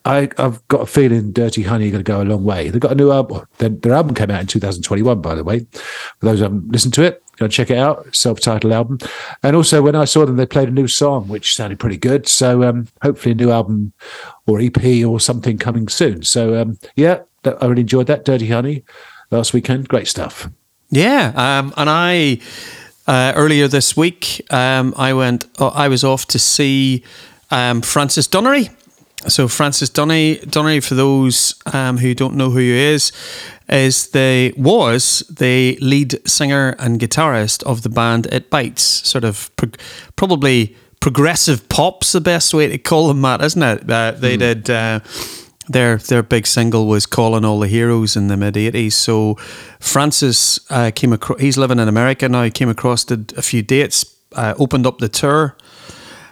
I, 0.06 0.30
I've 0.38 0.68
got 0.68 0.82
a 0.82 0.86
feeling 0.86 1.32
Dirty 1.32 1.64
Honey 1.64 1.88
are 1.88 1.92
going 1.92 2.04
to 2.04 2.12
go 2.12 2.22
a 2.22 2.24
long 2.24 2.44
way. 2.44 2.70
They've 2.70 2.82
got 2.82 2.92
a 2.92 2.96
new 2.96 3.12
album. 3.12 3.46
Their, 3.58 3.70
their 3.70 3.94
album 3.94 4.16
came 4.16 4.32
out 4.32 4.42
in 4.42 4.48
2021, 4.48 5.22
by 5.22 5.36
the 5.36 5.44
way. 5.44 5.60
For 5.72 6.26
those 6.26 6.40
who 6.40 6.44
haven't 6.44 6.72
listened 6.72 6.94
to 6.96 7.04
it, 7.04 7.24
go 7.38 7.48
check 7.48 7.72
it 7.72 7.78
out. 7.78 8.14
Self-titled 8.16 8.74
album. 8.74 9.00
And 9.44 9.56
also, 9.56 9.82
when 9.82 9.96
I 9.96 10.06
saw 10.06 10.26
them, 10.26 10.36
they 10.36 10.46
played 10.46 10.68
a 10.68 10.72
new 10.72 10.88
song, 10.88 11.28
which 11.28 11.56
sounded 11.56 11.80
pretty 11.80 11.98
good. 11.98 12.28
So 12.28 12.64
um, 12.64 12.88
hopefully, 13.02 13.32
a 13.32 13.36
new 13.36 13.52
album 13.52 13.94
or 14.46 14.60
EP 14.60 15.06
or 15.06 15.20
something 15.20 15.58
coming 15.58 15.88
soon. 15.88 16.24
So 16.24 16.62
um, 16.62 16.78
yeah, 16.96 17.22
I 17.46 17.66
really 17.66 17.82
enjoyed 17.82 18.08
that. 18.08 18.26
Dirty 18.26 18.50
Honey 18.50 18.84
last 19.32 19.54
weekend. 19.54 19.88
Great 19.88 20.08
stuff. 20.08 20.50
Yeah, 20.90 21.32
um, 21.36 21.74
and 21.78 21.90
I 21.90 22.40
uh, 23.08 23.34
earlier 23.36 23.68
this 23.68 23.96
week 23.96 24.46
um, 24.52 24.94
I 24.98 25.14
went. 25.14 25.46
Uh, 25.60 25.68
I 25.68 25.88
was 25.88 26.04
off 26.04 26.26
to 26.28 26.40
see 26.40 27.04
um, 27.52 27.82
Francis 27.82 28.28
Dunnery. 28.28 28.70
So 29.28 29.48
Francis 29.50 29.90
Dunnery, 29.90 30.40
Dunnery, 30.46 30.82
for 30.84 30.96
those 30.96 31.54
um, 31.74 31.98
who 31.98 32.14
don't 32.16 32.36
know 32.36 32.52
who 32.52 32.60
he 32.60 32.72
is, 32.72 33.12
is 33.68 34.12
the 34.12 34.54
was 34.56 35.24
the 35.30 35.78
lead 35.82 36.26
singer 36.28 36.76
and 36.80 37.00
guitarist 37.00 37.64
of 37.64 37.82
the 37.82 37.90
band 37.90 38.28
It 38.32 38.50
Bites. 38.50 38.82
Sort 38.82 39.26
of 39.26 39.54
pro- 39.58 39.72
probably 40.16 40.76
progressive 41.02 41.68
pop's 41.70 42.14
the 42.14 42.22
best 42.22 42.54
way 42.54 42.68
to 42.68 42.78
call 42.78 43.10
them, 43.10 43.22
Matt, 43.22 43.42
isn't 43.42 43.62
it? 43.62 43.90
Uh, 43.90 44.12
they 44.12 44.38
did. 44.38 44.70
Uh, 44.70 45.02
their 45.68 45.98
their 45.98 46.24
big 46.24 46.48
single 46.48 46.88
was 46.88 47.06
"Calling 47.06 47.46
All 47.46 47.60
the 47.60 47.68
Heroes" 47.68 48.16
in 48.16 48.28
the 48.28 48.38
mid 48.38 48.56
'80s. 48.56 48.94
So 48.94 49.36
Francis 49.80 50.60
uh, 50.72 50.92
came 50.96 51.14
across. 51.14 51.40
He's 51.40 51.58
living 51.58 51.80
in 51.80 51.88
America 51.88 52.28
now. 52.28 52.44
He 52.44 52.52
came 52.52 52.70
across 52.70 53.04
did 53.04 53.38
a 53.38 53.42
few 53.42 53.62
dates, 53.62 54.06
uh, 54.34 54.56
opened 54.58 54.88
up 54.88 54.98
the 54.98 55.10
tour, 55.10 55.56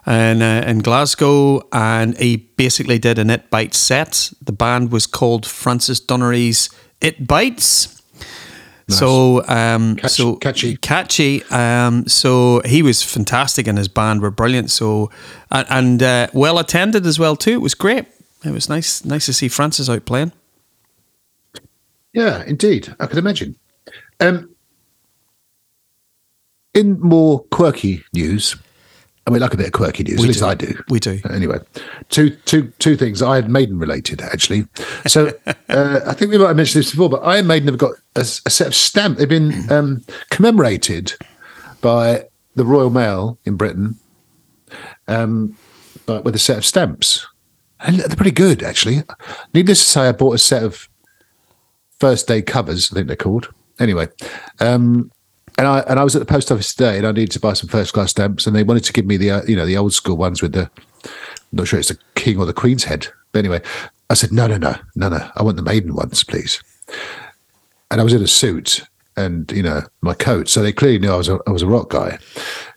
in 0.07 0.41
uh, 0.41 0.63
in 0.65 0.79
Glasgow, 0.79 1.61
and 1.71 2.17
he 2.17 2.37
basically 2.37 2.97
did 2.97 3.19
an 3.19 3.29
It 3.29 3.49
Bites 3.49 3.77
set. 3.77 4.31
The 4.41 4.51
band 4.53 4.91
was 4.91 5.05
called 5.05 5.45
Francis 5.45 5.99
Dunnery's 5.99 6.69
It 7.01 7.27
Bites. 7.27 7.93
So, 8.89 9.45
um, 9.49 9.97
Catch- 9.97 10.11
so 10.13 10.35
catchy. 10.37 10.77
catchy. 10.77 11.43
Um, 11.51 12.07
so 12.07 12.61
he 12.63 12.81
was 12.81 13.03
fantastic, 13.03 13.67
and 13.67 13.77
his 13.77 13.89
band 13.89 14.21
were 14.21 14.31
brilliant. 14.31 14.71
So, 14.71 15.11
and, 15.51 15.67
and 15.69 16.03
uh, 16.03 16.27
well 16.33 16.57
attended 16.57 17.05
as 17.05 17.19
well 17.19 17.35
too. 17.35 17.51
It 17.55 17.61
was 17.61 17.75
great. 17.75 18.05
It 18.45 18.51
was 18.51 18.69
nice, 18.69 19.03
nice 19.03 19.25
to 19.25 19.33
see 19.33 19.49
Francis 19.49 19.89
out 19.89 20.05
playing. 20.05 20.31
Yeah, 22.13 22.43
indeed. 22.45 22.95
I 22.99 23.07
could 23.07 23.17
imagine. 23.17 23.57
Um, 24.21 24.55
in 26.73 26.97
more 27.01 27.43
quirky 27.51 28.03
news, 28.13 28.55
I 29.27 29.29
mean, 29.29 29.41
like 29.41 29.53
a 29.53 29.57
bit 29.57 29.67
of 29.67 29.73
quirky 29.73 30.03
news. 30.03 30.19
We 30.19 30.23
at 30.23 30.27
least 30.27 30.39
do. 30.39 30.45
I 30.45 30.55
do. 30.55 30.83
We 30.89 30.99
do. 31.01 31.19
Anyway, 31.29 31.57
two, 32.07 32.29
two, 32.45 32.71
two 32.79 32.95
things. 32.95 33.21
Iron 33.21 33.51
Maiden 33.51 33.77
related, 33.77 34.21
actually. 34.21 34.65
So 35.05 35.33
uh, 35.69 35.99
I 36.05 36.13
think 36.13 36.31
we 36.31 36.37
might 36.37 36.47
have 36.47 36.55
mentioned 36.55 36.79
this 36.79 36.91
before, 36.91 37.09
but 37.09 37.17
Iron 37.17 37.45
Maiden 37.45 37.67
have 37.67 37.77
got 37.77 37.95
a 38.15 38.23
set 38.23 38.67
of 38.67 38.73
stamp. 38.73 39.17
They've 39.17 39.27
been 39.27 39.69
um, 39.71 40.05
commemorated 40.29 41.13
by 41.81 42.27
the 42.55 42.63
Royal 42.63 42.89
Mail 42.89 43.37
in 43.43 43.57
Britain, 43.57 43.99
um, 45.09 45.57
but 46.05 46.23
with 46.23 46.33
a 46.33 46.39
set 46.39 46.57
of 46.57 46.65
stamps. 46.65 47.27
And 47.81 47.99
they're 47.99 48.15
pretty 48.15 48.31
good, 48.31 48.63
actually. 48.63 49.03
Needless 49.53 49.83
to 49.83 49.89
say, 49.89 50.07
I 50.07 50.13
bought 50.13 50.35
a 50.35 50.39
set 50.39 50.63
of 50.63 50.87
first 51.99 52.29
day 52.29 52.41
covers, 52.41 52.91
I 52.91 52.95
think 52.95 53.07
they're 53.07 53.17
called. 53.17 53.53
Anyway, 53.77 54.07
um, 54.61 55.11
and 55.57 55.67
I 55.67 55.79
and 55.81 55.99
I 55.99 56.03
was 56.03 56.15
at 56.15 56.19
the 56.19 56.25
post 56.25 56.51
office 56.51 56.73
today, 56.73 56.97
and 56.97 57.07
I 57.07 57.11
needed 57.11 57.31
to 57.31 57.39
buy 57.39 57.53
some 57.53 57.69
first 57.69 57.93
class 57.93 58.11
stamps, 58.11 58.45
and 58.45 58.55
they 58.55 58.63
wanted 58.63 58.83
to 58.85 58.93
give 58.93 59.05
me 59.05 59.17
the 59.17 59.31
uh, 59.31 59.41
you 59.47 59.55
know 59.55 59.65
the 59.65 59.77
old 59.77 59.93
school 59.93 60.17
ones 60.17 60.41
with 60.41 60.53
the 60.53 60.69
I'm 61.03 61.11
not 61.51 61.67
sure 61.67 61.79
it's 61.79 61.89
the 61.89 61.99
king 62.15 62.37
or 62.39 62.45
the 62.45 62.53
queen's 62.53 62.83
head, 62.83 63.07
but 63.31 63.39
anyway, 63.39 63.61
I 64.09 64.13
said 64.13 64.31
no, 64.31 64.47
no, 64.47 64.57
no, 64.57 64.75
no, 64.95 65.09
no, 65.09 65.31
I 65.35 65.43
want 65.43 65.57
the 65.57 65.63
maiden 65.63 65.95
ones, 65.95 66.23
please. 66.23 66.61
And 67.89 68.01
I 68.01 68.03
was 68.03 68.13
in 68.13 68.21
a 68.21 68.27
suit 68.27 68.81
and 69.15 69.51
you 69.51 69.63
know 69.63 69.81
my 70.01 70.13
coat, 70.13 70.47
so 70.47 70.61
they 70.61 70.71
clearly 70.73 70.99
knew 70.99 71.11
I 71.11 71.17
was 71.17 71.29
a, 71.29 71.39
I 71.47 71.51
was 71.51 71.63
a 71.63 71.67
rock 71.67 71.89
guy. 71.89 72.19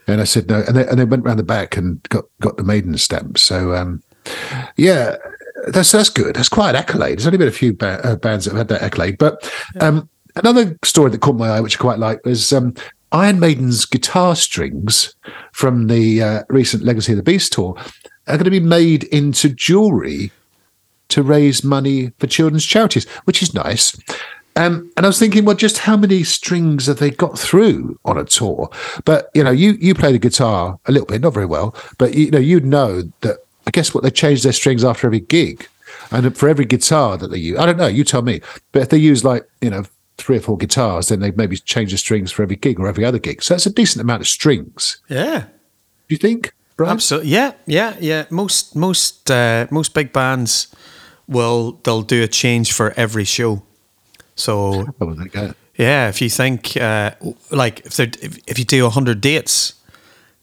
And 0.06 0.20
I 0.20 0.25
said 0.25 0.49
no, 0.49 0.62
and 0.66 0.76
they 0.76 0.87
and 0.87 0.99
they 0.99 1.04
went 1.04 1.25
round 1.25 1.38
the 1.38 1.44
back 1.44 1.76
and 1.76 2.02
got 2.08 2.25
got 2.40 2.56
the 2.56 2.64
maiden 2.64 2.96
stamps. 2.96 3.42
So 3.42 3.75
um, 3.75 4.02
yeah, 4.76 5.16
that's 5.68 5.92
that's 5.92 6.08
good. 6.08 6.37
That's 6.37 6.49
quite 6.49 6.70
an 6.70 6.76
accolade. 6.76 7.18
There's 7.18 7.26
only 7.26 7.38
been 7.38 7.49
a 7.49 7.52
few 7.52 7.75
ba- 7.75 8.00
uh, 8.04 8.16
bands 8.16 8.44
that 8.44 8.52
have 8.52 8.58
had 8.58 8.68
that 8.68 8.82
accolade, 8.82 9.18
but 9.18 9.49
um, 9.80 10.08
another 10.37 10.76
story 10.84 11.10
that 11.10 11.20
caught 11.20 11.37
my 11.37 11.49
eye, 11.49 11.60
which 11.60 11.76
I 11.76 11.80
quite 11.80 11.99
like, 11.99 12.25
was 12.25 12.52
um, 12.52 12.75
Iron 13.12 13.40
Maiden's 13.40 13.84
guitar 13.84 14.37
strings 14.37 15.14
from 15.52 15.88
the 15.88 16.22
uh, 16.22 16.42
recent 16.49 16.84
Legacy 16.84 17.12
of 17.12 17.16
the 17.16 17.22
Beast 17.22 17.52
tour 17.52 17.75
are 18.26 18.37
going 18.37 18.44
to 18.44 18.50
be 18.50 18.60
made 18.60 19.04
into 19.04 19.49
jewelry 19.49 20.30
to 21.08 21.22
raise 21.22 21.64
money 21.64 22.12
for 22.18 22.26
children's 22.28 22.64
charities, 22.64 23.08
which 23.25 23.42
is 23.42 23.54
nice. 23.54 23.99
Um, 24.56 24.90
and 24.96 25.06
I 25.06 25.08
was 25.08 25.18
thinking, 25.18 25.44
well, 25.44 25.56
just 25.56 25.78
how 25.78 25.96
many 25.96 26.22
strings 26.22 26.87
have 26.87 26.99
they 26.99 27.10
got 27.10 27.38
through 27.38 27.99
on 28.04 28.18
a 28.18 28.25
tour? 28.25 28.68
But 29.04 29.30
you 29.34 29.42
know, 29.44 29.50
you 29.50 29.72
you 29.80 29.94
play 29.94 30.12
the 30.12 30.18
guitar 30.18 30.78
a 30.87 30.92
little 30.92 31.06
bit, 31.06 31.20
not 31.20 31.34
very 31.34 31.46
well, 31.46 31.75
but 31.99 32.14
you 32.14 32.30
know, 32.30 32.38
you'd 32.38 32.64
know 32.64 33.02
that. 33.20 33.38
I 33.66 33.70
guess 33.70 33.94
what 33.94 34.02
they 34.02 34.10
change 34.10 34.42
their 34.42 34.54
strings 34.54 34.82
after 34.84 35.06
every 35.06 35.20
gig, 35.20 35.68
and 36.10 36.37
for 36.37 36.49
every 36.49 36.64
guitar 36.64 37.16
that 37.18 37.30
they 37.30 37.38
use, 37.38 37.58
I 37.58 37.66
don't 37.66 37.76
know. 37.76 37.87
You 37.87 38.04
tell 38.04 38.22
me. 38.22 38.40
But 38.72 38.82
if 38.82 38.88
they 38.88 38.99
use 38.99 39.22
like 39.22 39.49
you 39.60 39.70
know 39.70 39.84
three 40.21 40.37
or 40.37 40.41
four 40.41 40.57
guitars, 40.57 41.09
then 41.09 41.21
they 41.21 41.31
maybe 41.33 41.57
change 41.57 41.91
the 41.93 41.99
strings 41.99 42.31
for 42.33 42.43
every 42.43 42.57
gig 42.57 42.79
or 42.79 42.87
every 42.87 43.05
other 43.05 43.19
gig. 43.19 43.43
So 43.43 43.55
that's 43.55 43.67
a 43.67 43.73
decent 43.73 44.03
amount 44.03 44.21
of 44.23 44.29
strings. 44.29 45.00
Yeah, 45.09 45.41
Do 45.41 46.15
you 46.15 46.17
think, 46.19 46.53
Brian? 46.77 46.93
absolutely. 46.93 47.31
Yeah, 47.31 47.53
yeah, 47.67 47.97
yeah. 48.00 48.25
Most 48.31 48.75
most 48.77 49.31
uh, 49.31 49.67
most 49.71 49.95
big 49.95 50.12
bands 50.12 50.69
will 51.29 51.81
they'll 51.85 52.03
do 52.03 52.23
a 52.23 52.29
change 52.29 52.73
for 52.73 52.93
every 52.97 53.25
show. 53.25 53.62
So 54.37 54.85
there 54.99 55.09
you 55.11 55.29
go. 55.29 55.53
yeah, 55.77 56.09
if 56.09 56.21
you 56.23 56.31
think 56.31 56.77
uh, 56.77 57.11
like 57.50 57.81
if 57.87 57.99
if, 58.00 58.39
if 58.47 58.59
you 58.59 58.65
do 58.65 58.89
hundred 58.89 59.21
dates, 59.21 59.75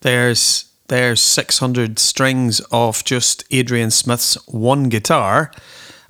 there's 0.02 0.66
there's 0.88 1.20
six 1.22 1.60
hundred 1.60 2.00
strings 2.00 2.60
of 2.72 3.04
just 3.04 3.44
Adrian 3.52 3.92
Smith's 3.92 4.36
one 4.48 4.90
guitar, 4.90 5.52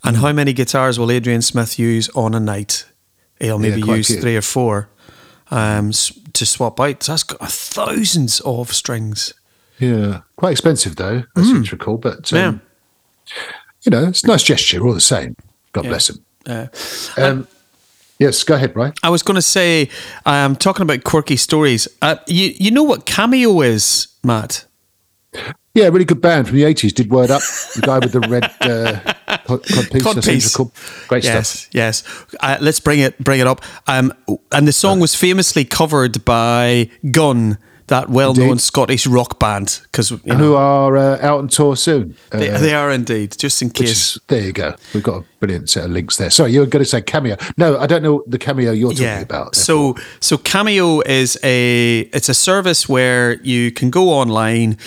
and 0.03 0.17
how 0.17 0.33
many 0.33 0.53
guitars 0.53 0.99
will 0.99 1.11
Adrian 1.11 1.41
Smith 1.41 1.79
use 1.79 2.09
on 2.15 2.33
a 2.35 2.39
night? 2.39 2.85
He'll 3.39 3.59
maybe 3.59 3.81
quite 3.81 3.97
use 3.97 4.07
cute. 4.07 4.21
three 4.21 4.35
or 4.35 4.41
four 4.41 4.89
um, 5.51 5.91
to 5.91 6.45
swap 6.45 6.79
out. 6.79 7.03
So 7.03 7.11
that's 7.11 7.23
got 7.23 7.51
thousands 7.51 8.39
of 8.41 8.73
strings. 8.73 9.33
Yeah, 9.79 10.21
quite 10.35 10.51
expensive 10.51 10.95
though. 10.95 11.23
I 11.35 11.43
seem 11.43 11.63
to 11.63 11.75
recall, 11.75 11.97
but 11.97 12.33
um, 12.33 12.61
you 13.83 13.91
know, 13.91 14.07
it's 14.07 14.23
a 14.23 14.27
nice 14.27 14.43
gesture 14.43 14.85
all 14.85 14.93
the 14.93 15.01
same. 15.01 15.35
God 15.73 15.83
bless 15.83 16.09
him. 16.09 16.25
Uh, 16.45 16.67
Um, 17.17 17.47
yes, 18.17 18.43
go 18.43 18.55
ahead, 18.55 18.73
Brian. 18.73 18.93
I 19.03 19.09
was 19.09 19.21
going 19.21 19.35
to 19.35 19.41
say, 19.41 19.89
um, 20.25 20.55
talking 20.55 20.81
about 20.81 21.03
quirky 21.03 21.37
stories. 21.37 21.87
Uh, 22.01 22.15
you 22.25 22.53
you 22.57 22.71
know 22.71 22.83
what 22.83 23.05
cameo 23.05 23.61
is, 23.61 24.07
Matt? 24.23 24.65
Yeah, 25.75 25.89
really 25.89 26.05
good 26.05 26.21
band 26.21 26.47
from 26.47 26.57
the 26.57 26.63
eighties. 26.63 26.93
Did 26.93 27.11
word 27.11 27.29
up 27.29 27.41
the 27.75 27.81
guy 27.83 27.99
with 27.99 28.13
the 28.13 28.21
red 28.21 28.51
uh, 28.61 29.13
cod, 29.47 29.63
cod 29.63 29.91
piece. 29.91 30.05
I 30.05 30.11
seem 30.21 30.39
to 30.39 30.47
Codpiece. 30.49 31.07
Great 31.07 31.23
stuff. 31.23 31.35
Yes, 31.35 31.69
yes. 31.71 32.25
Uh, 32.39 32.57
let's 32.61 32.79
bring 32.79 32.99
it 32.99 33.17
bring 33.23 33.39
it 33.39 33.47
up. 33.47 33.61
Um, 33.87 34.13
and 34.51 34.67
the 34.67 34.73
song 34.73 34.99
was 34.99 35.15
famously 35.15 35.65
covered 35.65 36.23
by 36.25 36.89
Gun 37.11 37.57
that 37.87 38.09
well-known 38.09 38.49
Indeed. 38.49 38.61
Scottish 38.61 39.07
rock 39.07 39.39
band 39.39 39.79
because 39.83 40.11
you 40.11 40.19
know, 40.25 40.35
who 40.35 40.55
are 40.55 40.97
uh, 40.97 41.19
out 41.21 41.39
on 41.39 41.47
tour 41.47 41.77
soon. 41.77 42.17
Uh, 42.33 42.39
they, 42.39 42.49
they 42.49 42.73
are 42.73 42.91
indeed. 42.91 43.33
Just 43.37 43.61
in 43.61 43.69
case. 43.69 44.15
is- 44.17 44.21
there 44.27 44.41
you 44.41 44.51
go. 44.51 44.75
We've 44.93 45.01
got 45.01 45.21
a 45.21 45.25
brilliant 45.39 45.69
set 45.69 45.85
of 45.85 45.91
links 45.91 46.17
there. 46.17 46.29
Sorry, 46.29 46.51
you 46.51 46.59
were 46.59 46.65
going 46.65 46.83
to 46.83 46.89
say 46.89 47.01
cameo. 47.01 47.37
No, 47.55 47.77
I 47.77 47.87
don't 47.87 48.03
know 48.03 48.23
the 48.27 48.37
cameo 48.37 48.73
you're 48.73 48.91
talking 48.91 49.23
about. 49.23 49.55
So 49.55 49.95
so 50.19 50.37
Cameo 50.37 50.99
is 50.99 51.39
a 51.43 51.99
it's 52.11 52.27
a 52.27 52.33
service 52.33 52.89
where 52.89 53.41
you 53.41 53.71
can 53.71 53.89
go 53.89 54.09
online 54.09 54.77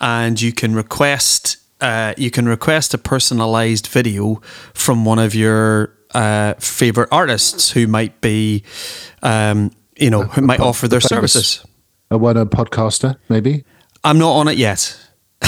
and 0.00 0.40
you 0.40 0.52
can 0.52 0.74
request 0.74 1.58
uh, 1.80 2.14
you 2.16 2.30
can 2.30 2.48
request 2.48 2.94
a 2.94 2.98
personalized 2.98 3.86
video 3.86 4.40
from 4.74 5.04
one 5.04 5.18
of 5.18 5.34
your 5.34 5.94
uh, 6.14 6.54
favorite 6.58 7.08
artists 7.12 7.70
who 7.70 7.86
might 7.86 8.20
be 8.20 8.62
um, 9.22 9.70
you 9.96 10.10
know 10.10 10.22
who 10.22 10.40
might 10.42 10.60
offer 10.60 10.88
their 10.88 11.00
famous- 11.00 11.32
services. 11.32 11.66
a 12.10 12.16
one 12.18 12.36
a 12.36 12.46
podcaster, 12.46 13.16
maybe. 13.28 13.64
I'm 14.04 14.18
not 14.18 14.32
on 14.32 14.48
it 14.48 14.56
yet. 14.58 14.96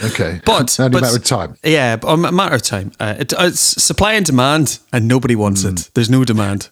Okay, 0.00 0.40
But 0.44 0.78
only 0.80 0.90
but- 0.90 0.98
a 0.98 1.00
matter 1.02 1.16
of 1.16 1.24
time. 1.24 1.56
Yeah, 1.64 1.96
but 1.96 2.08
a 2.08 2.16
matter 2.32 2.54
of 2.54 2.62
time. 2.62 2.92
Uh, 3.00 3.14
it, 3.18 3.32
it's 3.38 3.60
supply 3.60 4.14
and 4.14 4.24
demand, 4.26 4.78
and 4.92 5.06
nobody 5.08 5.34
wants 5.36 5.62
Hmm. 5.62 5.68
it. 5.74 5.90
There's 5.94 6.10
no 6.10 6.24
demand. 6.24 6.68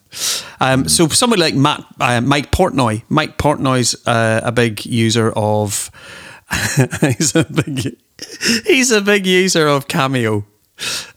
Um, 0.61 0.88
So 0.88 1.08
somebody 1.08 1.42
like 1.42 1.54
Matt, 1.54 1.85
uh, 2.00 2.20
Mike 2.20 2.50
Portnoy. 2.50 3.02
Mike 3.08 3.37
Portnoy's 3.38 3.94
uh, 4.06 4.40
a 4.44 4.52
big 4.52 4.85
user 4.87 5.32
of. 5.37 5.90
he's 7.00 7.34
a 7.34 7.44
big. 7.44 7.96
He's 8.66 8.90
a 8.90 9.00
big 9.00 9.26
user 9.26 9.66
of 9.66 9.88
Cameo. 9.88 10.44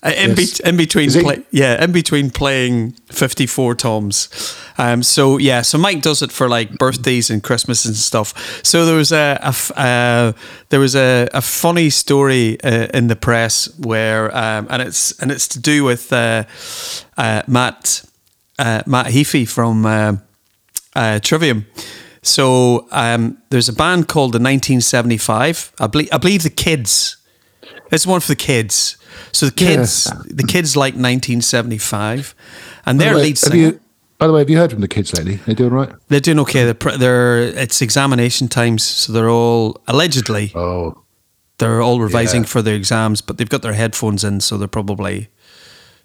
Uh, 0.02 0.14
in, 0.16 0.30
Yes. 0.30 0.62
be, 0.62 0.70
in 0.70 0.78
between, 0.78 1.12
play, 1.12 1.44
yeah, 1.52 1.84
in 1.84 1.92
between 1.92 2.32
playing 2.32 2.92
fifty 3.12 3.46
four 3.46 3.76
toms. 3.76 4.30
Um, 4.78 5.04
so 5.04 5.38
yeah, 5.38 5.62
so 5.64 5.78
Mike 5.78 6.02
does 6.02 6.22
it 6.22 6.32
for 6.32 6.48
like 6.48 6.78
birthdays 6.78 7.30
and 7.30 7.44
Christmas 7.44 7.84
and 7.84 7.94
stuff. 7.96 8.34
So 8.64 8.86
there 8.86 8.96
was 8.96 9.12
a, 9.12 9.38
a 9.44 9.54
uh, 9.80 10.32
there 10.70 10.80
was 10.80 10.96
a, 10.96 11.28
a 11.34 11.42
funny 11.42 11.90
story 11.90 12.58
uh, 12.64 12.88
in 12.94 13.08
the 13.08 13.18
press 13.18 13.70
where, 13.78 14.36
um, 14.36 14.68
and 14.70 14.82
it's 14.82 15.12
and 15.22 15.30
it's 15.30 15.48
to 15.50 15.60
do 15.60 15.84
with 15.84 16.14
uh, 16.14 16.46
uh, 17.18 17.44
Matt 17.46 18.06
uh, 18.58 18.82
Matt 18.86 19.08
Heafy 19.08 19.46
from 19.46 19.84
Trivium. 21.22 21.66
So 22.30 22.88
um, 22.92 23.38
there's 23.50 23.70
a 23.70 23.74
band 23.74 24.08
called 24.08 24.32
the 24.34 24.40
1975. 24.40 25.74
I 25.80 25.88
believe 25.88 26.10
I 26.12 26.18
believe 26.18 26.44
the 26.44 26.50
kids. 26.50 27.18
It's 27.92 28.06
one 28.06 28.20
for 28.22 28.28
the 28.28 28.36
kids. 28.36 28.98
So 29.32 29.48
the 29.48 29.52
kids, 29.56 30.04
the 30.26 30.44
kids 30.44 30.76
like 30.78 30.94
1975, 30.94 32.36
and 32.86 33.00
their 33.00 33.12
the 33.12 33.16
way, 33.18 33.24
lead 33.24 33.38
singer. 33.38 33.56
you, 33.56 33.80
by 34.18 34.28
the 34.28 34.34
way, 34.34 34.40
have 34.40 34.50
you 34.50 34.58
heard 34.58 34.72
from 34.72 34.82
the 34.82 34.88
kids 34.88 35.14
lately? 35.16 35.36
They 35.46 35.54
doing 35.56 35.72
right? 35.74 35.92
They're 36.08 36.20
doing 36.20 36.40
okay. 36.40 36.72
They're, 36.72 36.98
they're 36.98 37.38
it's 37.42 37.82
examination 37.82 38.48
times, 38.48 38.84
so 38.84 39.12
they're 39.14 39.30
all 39.30 39.82
allegedly 39.88 40.52
Oh, 40.56 41.04
they're 41.58 41.82
all 41.82 42.00
revising 42.00 42.42
Yeah. 42.44 42.48
for 42.50 42.62
their 42.62 42.76
exams, 42.76 43.22
but 43.22 43.38
they've 43.38 43.50
got 43.50 43.62
their 43.62 43.74
headphones 43.74 44.24
in, 44.24 44.40
so 44.42 44.58
they're 44.58 44.68
probably, 44.68 45.30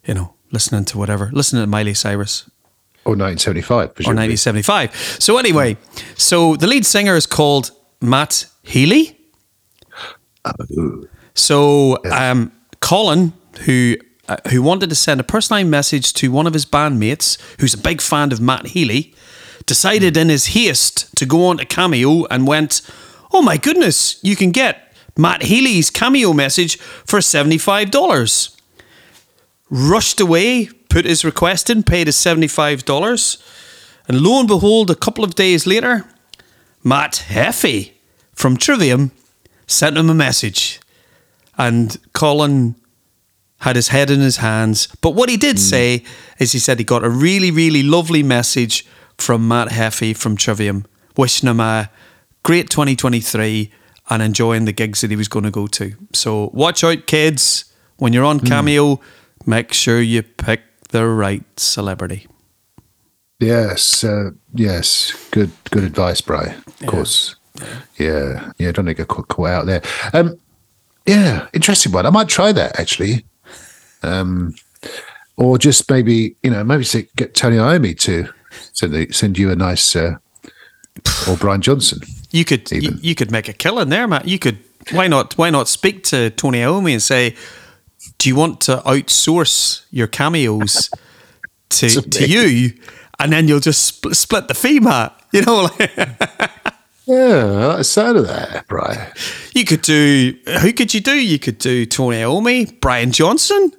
you 0.07 0.14
know, 0.14 0.35
listening 0.50 0.85
to 0.87 0.99
whatever, 0.99 1.31
listening 1.33 1.62
to 1.62 1.66
Miley 1.66 1.95
Cyrus 1.95 2.49
or 3.05 3.17
1975. 3.17 3.79
or 4.07 4.15
1975. 4.15 4.95
So 5.21 5.39
anyway, 5.39 5.77
so 6.17 6.57
the 6.57 6.67
lead 6.67 6.85
singer 6.87 7.17
is 7.17 7.27
called 7.27 7.71
Matt 8.01 8.47
Healy. 8.63 9.19
So 11.35 11.99
um, 12.11 12.53
Colin, 12.81 13.33
who 13.65 13.97
uh, 14.29 14.37
who 14.51 14.63
wanted 14.63 14.89
to 14.89 14.95
send 14.95 15.21
a 15.21 15.25
personalized 15.25 15.69
message 15.69 16.13
to 16.15 16.31
one 16.31 16.47
of 16.47 16.53
his 16.55 16.65
bandmates, 16.65 17.39
who's 17.61 17.75
a 17.75 17.79
big 17.79 18.01
fan 18.01 18.33
of 18.33 18.41
Matt 18.41 18.69
Healy, 18.69 19.15
decided 19.67 20.17
in 20.17 20.29
his 20.29 20.49
haste 20.49 21.14
to 21.17 21.27
go 21.27 21.47
on 21.47 21.59
to 21.59 21.64
Cameo 21.64 22.25
and 22.27 22.47
went, 22.47 22.81
"Oh 23.33 23.43
my 23.43 23.57
goodness, 23.57 24.19
you 24.23 24.37
can 24.37 24.51
get 24.51 24.95
Matt 25.17 25.43
Healy's 25.43 25.90
Cameo 25.90 26.33
message 26.33 26.79
for 26.79 27.21
seventy 27.21 27.59
five 27.59 27.90
dollars." 27.90 28.51
Rushed 29.71 30.21
away, 30.21 30.69
put 30.94 31.04
his 31.04 31.24
request 31.24 31.68
in, 31.68 31.83
paid 31.83 32.07
his 32.07 32.14
seventy 32.14 32.46
five 32.46 32.85
dollars, 32.85 33.42
and 34.07 34.20
lo 34.20 34.38
and 34.38 34.46
behold, 34.46 34.90
a 34.90 34.94
couple 34.94 35.24
of 35.24 35.35
days 35.35 35.66
later, 35.66 36.04
Matt 36.85 37.24
Heafy 37.28 37.92
from 38.33 38.57
Trivium 38.57 39.11
sent 39.66 39.96
him 39.96 40.09
a 40.09 40.14
message 40.14 40.80
and 41.59 41.98
Colin 42.12 42.76
had 43.61 43.74
his 43.74 43.88
head 43.88 44.09
in 44.11 44.20
his 44.20 44.37
hands. 44.37 44.87
But 45.00 45.11
what 45.11 45.28
he 45.28 45.37
did 45.37 45.57
hmm. 45.57 45.62
say 45.62 46.04
is 46.38 46.52
he 46.52 46.59
said 46.61 46.78
he 46.78 46.85
got 46.85 47.02
a 47.02 47.11
really, 47.11 47.50
really 47.50 47.83
lovely 47.83 48.22
message 48.22 48.87
from 49.18 49.48
Matt 49.48 49.68
Heafy 49.68 50.16
from 50.16 50.37
Trivium, 50.37 50.87
wishing 51.16 51.48
him 51.48 51.61
a 51.61 51.90
great 52.44 52.70
2023 52.70 53.72
and 54.11 54.22
enjoying 54.22 54.64
the 54.64 54.72
gigs 54.72 55.00
that 55.00 55.11
he 55.11 55.16
was 55.16 55.28
going 55.28 55.44
to 55.44 55.50
go 55.50 55.66
to. 55.66 55.94
So 56.12 56.50
watch 56.52 56.85
out, 56.85 57.07
kids. 57.07 57.64
When 57.96 58.12
you're 58.12 58.24
on 58.24 58.38
hmm. 58.38 58.46
Cameo, 58.46 59.00
make 59.46 59.72
sure 59.72 60.00
you 60.00 60.22
pick 60.22 60.61
the 60.94 61.07
right 61.09 61.42
celebrity. 61.59 62.28
Yes, 63.40 64.04
uh, 64.04 64.30
yes. 64.54 65.12
Good, 65.33 65.50
good 65.72 65.83
advice, 65.83 66.20
Bry. 66.20 66.54
Of 66.80 66.87
course. 66.87 67.35
Yeah, 67.98 68.52
yeah. 68.59 68.70
Don't 68.70 68.87
get 68.87 69.09
caught, 69.09 69.48
out 69.48 69.66
there. 69.66 69.83
Um, 70.12 70.38
yeah, 71.04 71.48
interesting 71.52 71.90
one. 71.90 72.07
I 72.07 72.11
might 72.11 72.28
try 72.28 72.52
that 72.52 72.78
actually. 72.78 73.26
Um, 74.04 74.54
or 75.37 75.59
just 75.59 75.90
maybe 75.90 76.37
you 76.44 76.50
know 76.50 76.62
maybe 76.62 76.85
say, 76.85 77.09
get 77.16 77.35
Tony 77.35 77.57
Iommi 77.57 77.98
to 78.00 78.28
send 78.72 78.92
the, 78.92 79.11
send 79.11 79.37
you 79.37 79.50
a 79.50 79.57
nice 79.57 79.96
uh, 79.96 80.16
or 81.28 81.37
Brian 81.37 81.61
Johnson. 81.61 82.00
You 82.30 82.44
could 82.44 82.70
you, 82.70 82.96
you 83.02 83.16
could 83.16 83.33
make 83.33 83.48
a 83.48 83.52
killing 83.52 83.88
there, 83.88 84.07
Matt. 84.07 84.28
You 84.28 84.38
could 84.38 84.59
why 84.92 85.09
not 85.09 85.37
why 85.37 85.50
not 85.50 85.66
speak 85.66 86.04
to 86.04 86.30
Tony 86.30 86.61
Iommi 86.61 86.92
and 86.92 87.02
say, 87.02 87.35
do 88.25 88.31
you 88.31 88.37
want 88.37 88.59
to 88.63 88.79
outsource 88.87 89.85
your 89.91 90.07
cameos 90.07 90.89
to 91.69 91.89
To 92.01 92.27
you, 92.27 92.73
and 93.19 93.31
then 93.31 93.49
you'll 93.49 93.61
just 93.61 94.01
spl- 94.01 94.15
split 94.15 94.49
the 94.49 94.55
fee, 94.55 94.81
Matt. 94.81 95.13
You 95.33 95.43
know, 95.43 95.65
like, 95.79 95.91
Yeah, 97.07 97.45
I 97.45 97.67
like 97.67 97.77
the 97.79 97.85
sound 97.85 98.17
of 98.17 98.27
that, 98.27 98.67
Bry. 98.67 99.13
you 99.55 99.67
could 99.67 99.83
do 99.83 100.39
who 100.63 100.73
could 100.73 100.95
you 100.95 101.01
do? 101.03 101.13
You 101.13 101.39
could 101.39 101.59
do 101.59 101.85
Tony 101.85 102.17
Iommi, 102.17 102.81
Brian 102.81 103.13
Johnson, 103.13 103.73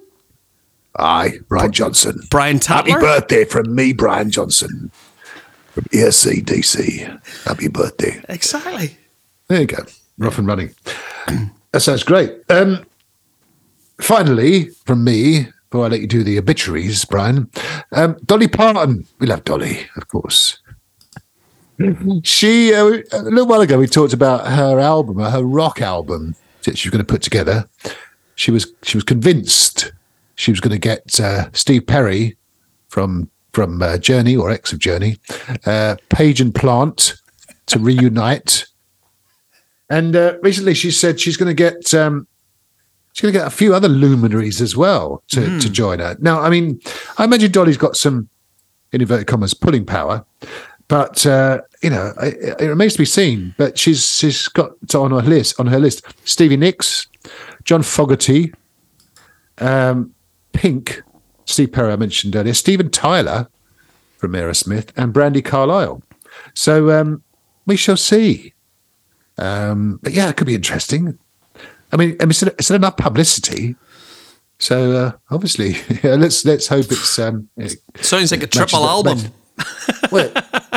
Aye, 0.96 1.40
Brian 1.48 1.72
Johnson. 1.72 2.20
Brian 2.30 2.60
Happy 2.60 2.92
birthday 2.92 3.44
from 3.44 3.74
me, 3.74 3.92
Brian 3.92 4.30
Johnson, 4.30 4.92
from 5.72 5.86
E 5.92 5.96
ESC 5.96 6.44
DC. 6.44 7.44
Happy 7.44 7.66
birthday. 7.66 8.22
Exactly. 8.28 8.96
There 9.48 9.62
you 9.62 9.66
go. 9.66 9.84
We're 10.18 10.28
and 10.28 10.46
running. 10.46 10.72
That 11.72 11.80
sounds 11.80 12.04
great. 12.04 12.32
Um, 12.48 12.86
finally, 14.00 14.70
from 14.84 15.04
me, 15.04 15.48
before 15.70 15.86
I 15.86 15.88
let 15.88 16.00
you 16.00 16.06
do 16.06 16.22
the 16.22 16.38
obituaries, 16.38 17.04
Brian, 17.04 17.50
um, 17.92 18.16
Dolly 18.24 18.48
Parton. 18.48 19.06
We 19.18 19.26
love 19.26 19.44
Dolly, 19.44 19.86
of 19.96 20.08
course. 20.08 20.58
She, 22.22 22.72
uh, 22.72 22.84
a 23.12 23.22
little 23.22 23.46
while 23.46 23.60
ago, 23.60 23.78
we 23.78 23.86
talked 23.86 24.14
about 24.14 24.46
her 24.46 24.78
album, 24.78 25.18
her 25.18 25.42
rock 25.42 25.82
album 25.82 26.34
that 26.64 26.78
she 26.78 26.88
was 26.88 26.92
going 26.92 27.04
to 27.04 27.12
put 27.12 27.22
together. 27.22 27.68
She 28.34 28.50
was 28.50 28.72
she 28.82 28.96
was 28.96 29.04
convinced 29.04 29.92
she 30.36 30.50
was 30.50 30.60
going 30.60 30.72
to 30.72 30.78
get 30.78 31.18
uh, 31.20 31.50
Steve 31.52 31.86
Perry 31.86 32.36
from 32.88 33.30
from 33.52 33.82
uh, 33.82 33.98
Journey 33.98 34.36
or 34.36 34.50
ex 34.50 34.72
of 34.72 34.78
Journey, 34.78 35.18
uh, 35.64 35.96
Page 36.10 36.40
and 36.40 36.54
Plant 36.54 37.14
to 37.66 37.78
reunite. 37.78 38.66
And 39.88 40.14
uh, 40.14 40.38
recently, 40.42 40.74
she 40.74 40.90
said 40.90 41.18
she's 41.18 41.36
going 41.36 41.48
to 41.48 41.54
get 41.54 41.94
um, 41.94 42.26
she's 43.16 43.22
going 43.22 43.32
to 43.32 43.38
get 43.38 43.46
a 43.46 43.50
few 43.50 43.74
other 43.74 43.88
luminaries 43.88 44.60
as 44.60 44.76
well 44.76 45.22
to, 45.28 45.58
to 45.58 45.70
join 45.70 46.00
her. 46.00 46.18
Now, 46.20 46.42
I 46.42 46.50
mean, 46.50 46.78
I 47.16 47.24
imagine 47.24 47.50
Dolly's 47.50 47.78
got 47.78 47.96
some 47.96 48.28
in 48.92 49.00
inverted 49.00 49.26
commas 49.26 49.54
pulling 49.54 49.86
power, 49.86 50.22
but 50.86 51.24
uh, 51.24 51.62
you 51.82 51.88
know, 51.88 52.12
it, 52.20 52.60
it 52.60 52.66
remains 52.66 52.92
to 52.92 52.98
be 52.98 53.06
seen. 53.06 53.54
But 53.56 53.78
she's 53.78 54.06
she's 54.06 54.48
got 54.48 54.72
on 54.94 55.12
her 55.12 55.22
list 55.22 55.58
on 55.58 55.66
her 55.66 55.78
list 55.78 56.04
Stevie 56.28 56.58
Nicks, 56.58 57.08
John 57.64 57.82
Fogerty, 57.82 58.52
um, 59.58 60.14
Pink, 60.52 61.00
Steve 61.46 61.72
Perry 61.72 61.94
I 61.94 61.96
mentioned 61.96 62.36
earlier, 62.36 62.52
Steven 62.52 62.90
Tyler 62.90 63.48
from 64.18 64.32
Aerosmith, 64.32 64.90
and 64.94 65.14
Brandi 65.14 65.42
Carlile. 65.42 66.02
So 66.52 66.90
um, 66.90 67.22
we 67.64 67.76
shall 67.76 67.96
see. 67.96 68.52
Um, 69.38 70.00
but 70.02 70.12
yeah, 70.12 70.28
it 70.28 70.36
could 70.36 70.46
be 70.46 70.54
interesting. 70.54 71.18
I 71.92 71.96
mean, 71.96 72.16
it's, 72.20 72.42
it's 72.42 72.70
enough 72.70 72.96
publicity. 72.96 73.76
So 74.58 74.92
uh, 74.92 75.12
obviously, 75.30 75.76
yeah, 76.02 76.14
let's 76.14 76.44
let's 76.44 76.66
hope 76.68 76.86
it's 76.90 77.18
um, 77.18 77.48
it, 77.56 77.76
Sounds 78.00 78.32
like 78.32 78.42
a 78.42 78.46
triple 78.46 78.84
album. 78.86 79.18
matches- 79.18 79.32
well, 80.12 80.30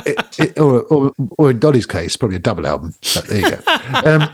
it, 0.06 0.40
it, 0.40 0.60
or, 0.60 0.82
or 0.84 1.14
or 1.38 1.52
in 1.52 1.60
Dolly's 1.60 1.86
case, 1.86 2.16
probably 2.18 2.38
a 2.38 2.40
double 2.40 2.66
album. 2.68 2.94
But 3.14 3.26
there 3.26 3.40
you 3.40 3.50
go. 3.52 3.60
Um, 4.10 4.30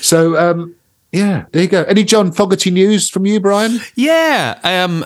so 0.00 0.36
um, 0.36 0.74
yeah, 1.12 1.44
there 1.52 1.62
you 1.62 1.68
go. 1.68 1.82
Any 1.84 2.04
John 2.04 2.32
Fogerty 2.32 2.70
news 2.70 3.10
from 3.10 3.26
you, 3.26 3.40
Brian? 3.40 3.80
Yeah, 3.94 4.58
um, 4.64 5.04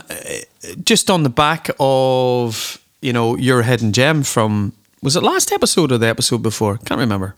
just 0.84 1.10
on 1.10 1.22
the 1.22 1.30
back 1.30 1.70
of 1.80 2.78
you 3.00 3.12
know 3.12 3.36
your 3.36 3.62
hidden 3.62 3.92
gem 3.92 4.22
from 4.22 4.72
was 5.02 5.16
it 5.16 5.22
last 5.22 5.52
episode 5.52 5.92
or 5.92 5.98
the 5.98 6.06
episode 6.08 6.42
before? 6.42 6.78
Can't 6.78 7.00
remember. 7.00 7.34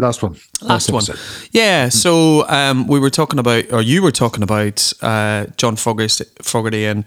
Last 0.00 0.22
one. 0.22 0.36
Last, 0.60 0.90
one. 0.90 1.04
Yeah. 1.52 1.88
So 1.88 2.48
um, 2.48 2.86
we 2.86 2.98
were 2.98 3.10
talking 3.10 3.38
about, 3.38 3.72
or 3.72 3.82
you 3.82 4.02
were 4.02 4.12
talking 4.12 4.42
about 4.42 4.92
uh, 5.02 5.46
John 5.56 5.76
Fogerty, 5.76 6.24
Fogerty 6.42 6.86
and 6.86 7.04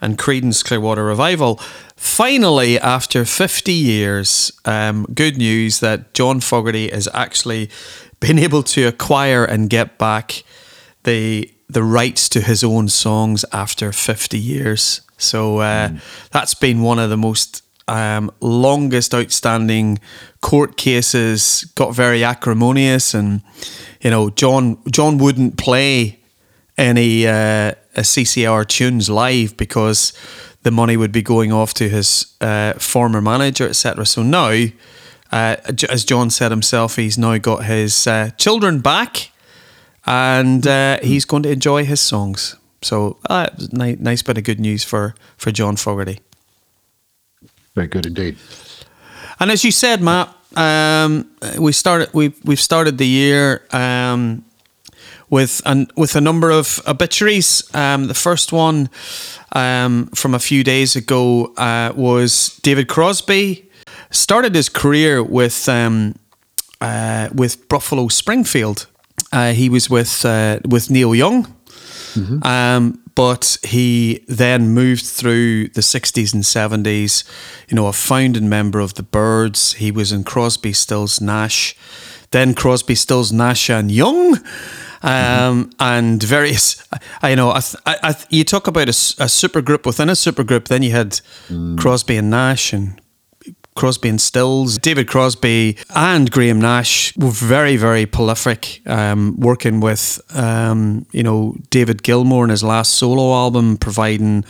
and 0.00 0.18
Creedence 0.18 0.64
Clearwater 0.64 1.04
Revival. 1.04 1.56
Finally, 1.96 2.78
after 2.78 3.24
50 3.24 3.72
years, 3.72 4.52
um, 4.64 5.06
good 5.14 5.38
news 5.38 5.80
that 5.80 6.12
John 6.12 6.40
Fogerty 6.40 6.90
has 6.90 7.08
actually 7.14 7.70
been 8.20 8.38
able 8.38 8.62
to 8.62 8.86
acquire 8.86 9.44
and 9.44 9.70
get 9.70 9.98
back 9.98 10.42
the 11.04 11.50
the 11.68 11.82
rights 11.82 12.28
to 12.28 12.40
his 12.40 12.62
own 12.62 12.88
songs 12.88 13.44
after 13.52 13.92
50 13.92 14.38
years. 14.38 15.00
So 15.18 15.58
uh, 15.58 15.88
mm. 15.88 16.30
that's 16.30 16.54
been 16.54 16.82
one 16.82 17.00
of 17.00 17.10
the 17.10 17.16
most 17.16 17.65
um, 17.88 18.30
longest 18.40 19.14
outstanding 19.14 19.98
court 20.40 20.76
cases. 20.76 21.64
Got 21.74 21.94
very 21.94 22.24
acrimonious, 22.24 23.14
and 23.14 23.42
you 24.00 24.10
know, 24.10 24.30
John 24.30 24.78
John 24.90 25.18
wouldn't 25.18 25.56
play 25.56 26.20
any 26.78 27.26
uh, 27.26 27.72
CCR 27.96 28.66
tunes 28.66 29.08
live 29.08 29.56
because 29.56 30.12
the 30.62 30.70
money 30.70 30.96
would 30.96 31.12
be 31.12 31.22
going 31.22 31.52
off 31.52 31.74
to 31.74 31.88
his 31.88 32.34
uh, 32.40 32.74
former 32.74 33.20
manager, 33.20 33.68
etc. 33.68 34.04
So 34.04 34.22
now, 34.22 34.66
uh, 35.32 35.56
as 35.88 36.04
John 36.04 36.30
said 36.30 36.50
himself, 36.50 36.96
he's 36.96 37.16
now 37.16 37.38
got 37.38 37.64
his 37.64 38.06
uh, 38.06 38.30
children 38.36 38.80
back, 38.80 39.30
and 40.04 40.66
uh, 40.66 40.98
he's 41.02 41.24
going 41.24 41.44
to 41.44 41.50
enjoy 41.50 41.84
his 41.84 42.00
songs. 42.00 42.56
So, 42.82 43.18
uh, 43.28 43.48
nice, 43.72 43.98
nice 43.98 44.22
bit 44.22 44.38
of 44.38 44.44
good 44.44 44.60
news 44.60 44.84
for 44.84 45.14
for 45.36 45.50
John 45.50 45.76
Fogerty. 45.76 46.20
Very 47.76 47.88
good 47.88 48.06
indeed. 48.06 48.36
And 49.38 49.50
as 49.50 49.62
you 49.62 49.70
said, 49.70 50.00
Matt, 50.00 50.34
um, 50.56 51.30
we 51.58 51.72
started. 51.72 52.08
We've 52.14 52.34
we've 52.42 52.60
started 52.60 52.96
the 52.96 53.06
year 53.06 53.66
um, 53.70 54.44
with 55.28 55.60
an, 55.66 55.88
with 55.94 56.16
a 56.16 56.20
number 56.20 56.50
of 56.50 56.80
obituaries. 56.86 57.62
Um, 57.74 58.06
the 58.08 58.14
first 58.14 58.50
one 58.50 58.88
um, 59.52 60.06
from 60.14 60.34
a 60.34 60.38
few 60.38 60.64
days 60.64 60.96
ago 60.96 61.52
uh, 61.58 61.92
was 61.94 62.58
David 62.62 62.88
Crosby. 62.88 63.70
Started 64.10 64.54
his 64.54 64.70
career 64.70 65.22
with 65.22 65.68
um, 65.68 66.14
uh, 66.80 67.28
with 67.34 67.68
Buffalo 67.68 68.08
Springfield. 68.08 68.86
Uh, 69.32 69.52
he 69.52 69.68
was 69.68 69.90
with 69.90 70.24
uh, 70.24 70.60
with 70.66 70.90
Neil 70.90 71.14
Young. 71.14 71.44
Mm-hmm. 72.14 73.05
But 73.16 73.56
he 73.64 74.24
then 74.28 74.70
moved 74.70 75.04
through 75.04 75.68
the 75.68 75.80
60s 75.80 76.32
and 76.32 76.44
70s, 76.44 77.24
you 77.68 77.74
know, 77.74 77.88
a 77.88 77.92
founding 77.92 78.48
member 78.48 78.78
of 78.78 78.94
the 78.94 79.02
Byrds. 79.02 79.72
He 79.72 79.90
was 79.90 80.12
in 80.12 80.22
Crosby, 80.22 80.72
Stills, 80.74 81.20
Nash, 81.20 81.74
then 82.30 82.54
Crosby, 82.54 82.94
Stills, 82.94 83.32
Nash 83.32 83.70
and 83.70 83.90
Young. 83.90 84.38
Um, 85.02 85.70
and 85.78 86.22
various, 86.22 86.86
I 87.22 87.30
you 87.30 87.36
know, 87.36 87.50
I, 87.50 87.62
I, 87.86 88.14
you 88.28 88.44
talk 88.44 88.66
about 88.66 88.88
a, 88.88 88.96
a 89.18 89.28
super 89.28 89.62
group 89.62 89.86
within 89.86 90.10
a 90.10 90.16
super 90.16 90.44
group. 90.44 90.68
Then 90.68 90.82
you 90.82 90.90
had 90.90 91.20
mm. 91.48 91.78
Crosby 91.78 92.16
and 92.16 92.30
Nash 92.30 92.72
and 92.72 93.00
Crosby 93.76 94.08
and 94.08 94.20
Stills, 94.20 94.78
David 94.78 95.06
Crosby 95.06 95.76
and 95.94 96.30
Graham 96.30 96.60
Nash 96.60 97.16
were 97.16 97.30
very, 97.30 97.76
very 97.76 98.06
prolific, 98.06 98.80
um, 98.86 99.38
working 99.38 99.80
with, 99.80 100.20
um, 100.34 101.06
you 101.12 101.22
know, 101.22 101.54
David 101.70 102.02
Gilmour 102.02 102.44
in 102.44 102.50
his 102.50 102.64
last 102.64 102.94
solo 102.94 103.34
album, 103.34 103.76
providing 103.76 104.44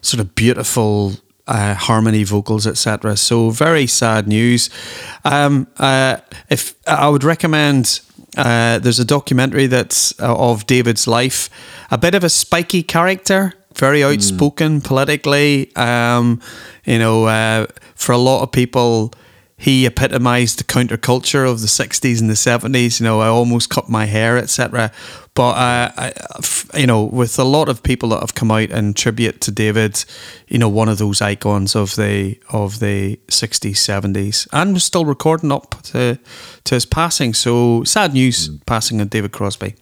sort 0.00 0.20
of 0.20 0.34
beautiful 0.34 1.12
uh, 1.46 1.74
harmony 1.74 2.24
vocals, 2.24 2.66
etc. 2.66 3.16
So 3.16 3.50
very 3.50 3.86
sad 3.86 4.26
news. 4.26 4.70
Um, 5.24 5.66
uh, 5.76 6.18
if 6.48 6.74
I 6.86 7.08
would 7.08 7.24
recommend. 7.24 8.00
Uh, 8.36 8.78
there's 8.78 9.00
a 9.00 9.04
documentary 9.04 9.66
that's 9.66 10.18
uh, 10.20 10.32
of 10.36 10.64
David's 10.64 11.08
life, 11.08 11.50
a 11.90 11.98
bit 11.98 12.14
of 12.14 12.22
a 12.22 12.28
spiky 12.28 12.80
character, 12.80 13.52
very 13.74 14.02
hmm. 14.02 14.08
outspoken 14.08 14.80
mm. 14.80 14.84
politically. 14.84 15.74
Um, 15.74 16.40
you 16.84 17.00
know, 17.00 17.24
uh, 17.24 17.66
for 18.00 18.12
a 18.12 18.18
lot 18.18 18.42
of 18.42 18.50
people, 18.50 19.12
he 19.56 19.84
epitomized 19.84 20.58
the 20.58 20.64
counterculture 20.64 21.48
of 21.48 21.60
the 21.60 21.66
60s 21.66 22.18
and 22.18 22.30
the 22.30 22.34
70s. 22.34 22.98
You 22.98 23.04
know, 23.04 23.20
I 23.20 23.28
almost 23.28 23.68
cut 23.68 23.90
my 23.90 24.06
hair, 24.06 24.38
etc. 24.38 24.90
But, 25.34 25.50
uh, 25.50 25.92
I, 25.98 26.12
you 26.74 26.86
know, 26.86 27.04
with 27.04 27.38
a 27.38 27.44
lot 27.44 27.68
of 27.68 27.82
people 27.82 28.08
that 28.08 28.20
have 28.20 28.34
come 28.34 28.50
out 28.50 28.70
and 28.70 28.96
tribute 28.96 29.42
to 29.42 29.50
David, 29.50 30.02
you 30.48 30.58
know, 30.58 30.68
one 30.70 30.88
of 30.88 30.96
those 30.96 31.20
icons 31.20 31.76
of 31.76 31.94
the 31.96 32.40
of 32.48 32.80
the 32.80 33.20
60s, 33.28 33.72
70s, 33.72 34.48
and 34.50 34.72
was 34.72 34.84
still 34.84 35.04
recording 35.04 35.52
up 35.52 35.82
to, 35.82 36.18
to 36.64 36.74
his 36.74 36.86
passing. 36.86 37.34
So 37.34 37.84
sad 37.84 38.14
news 38.14 38.48
mm. 38.48 38.64
passing 38.64 38.98
of 39.02 39.10
David 39.10 39.32
Crosby. 39.32 39.74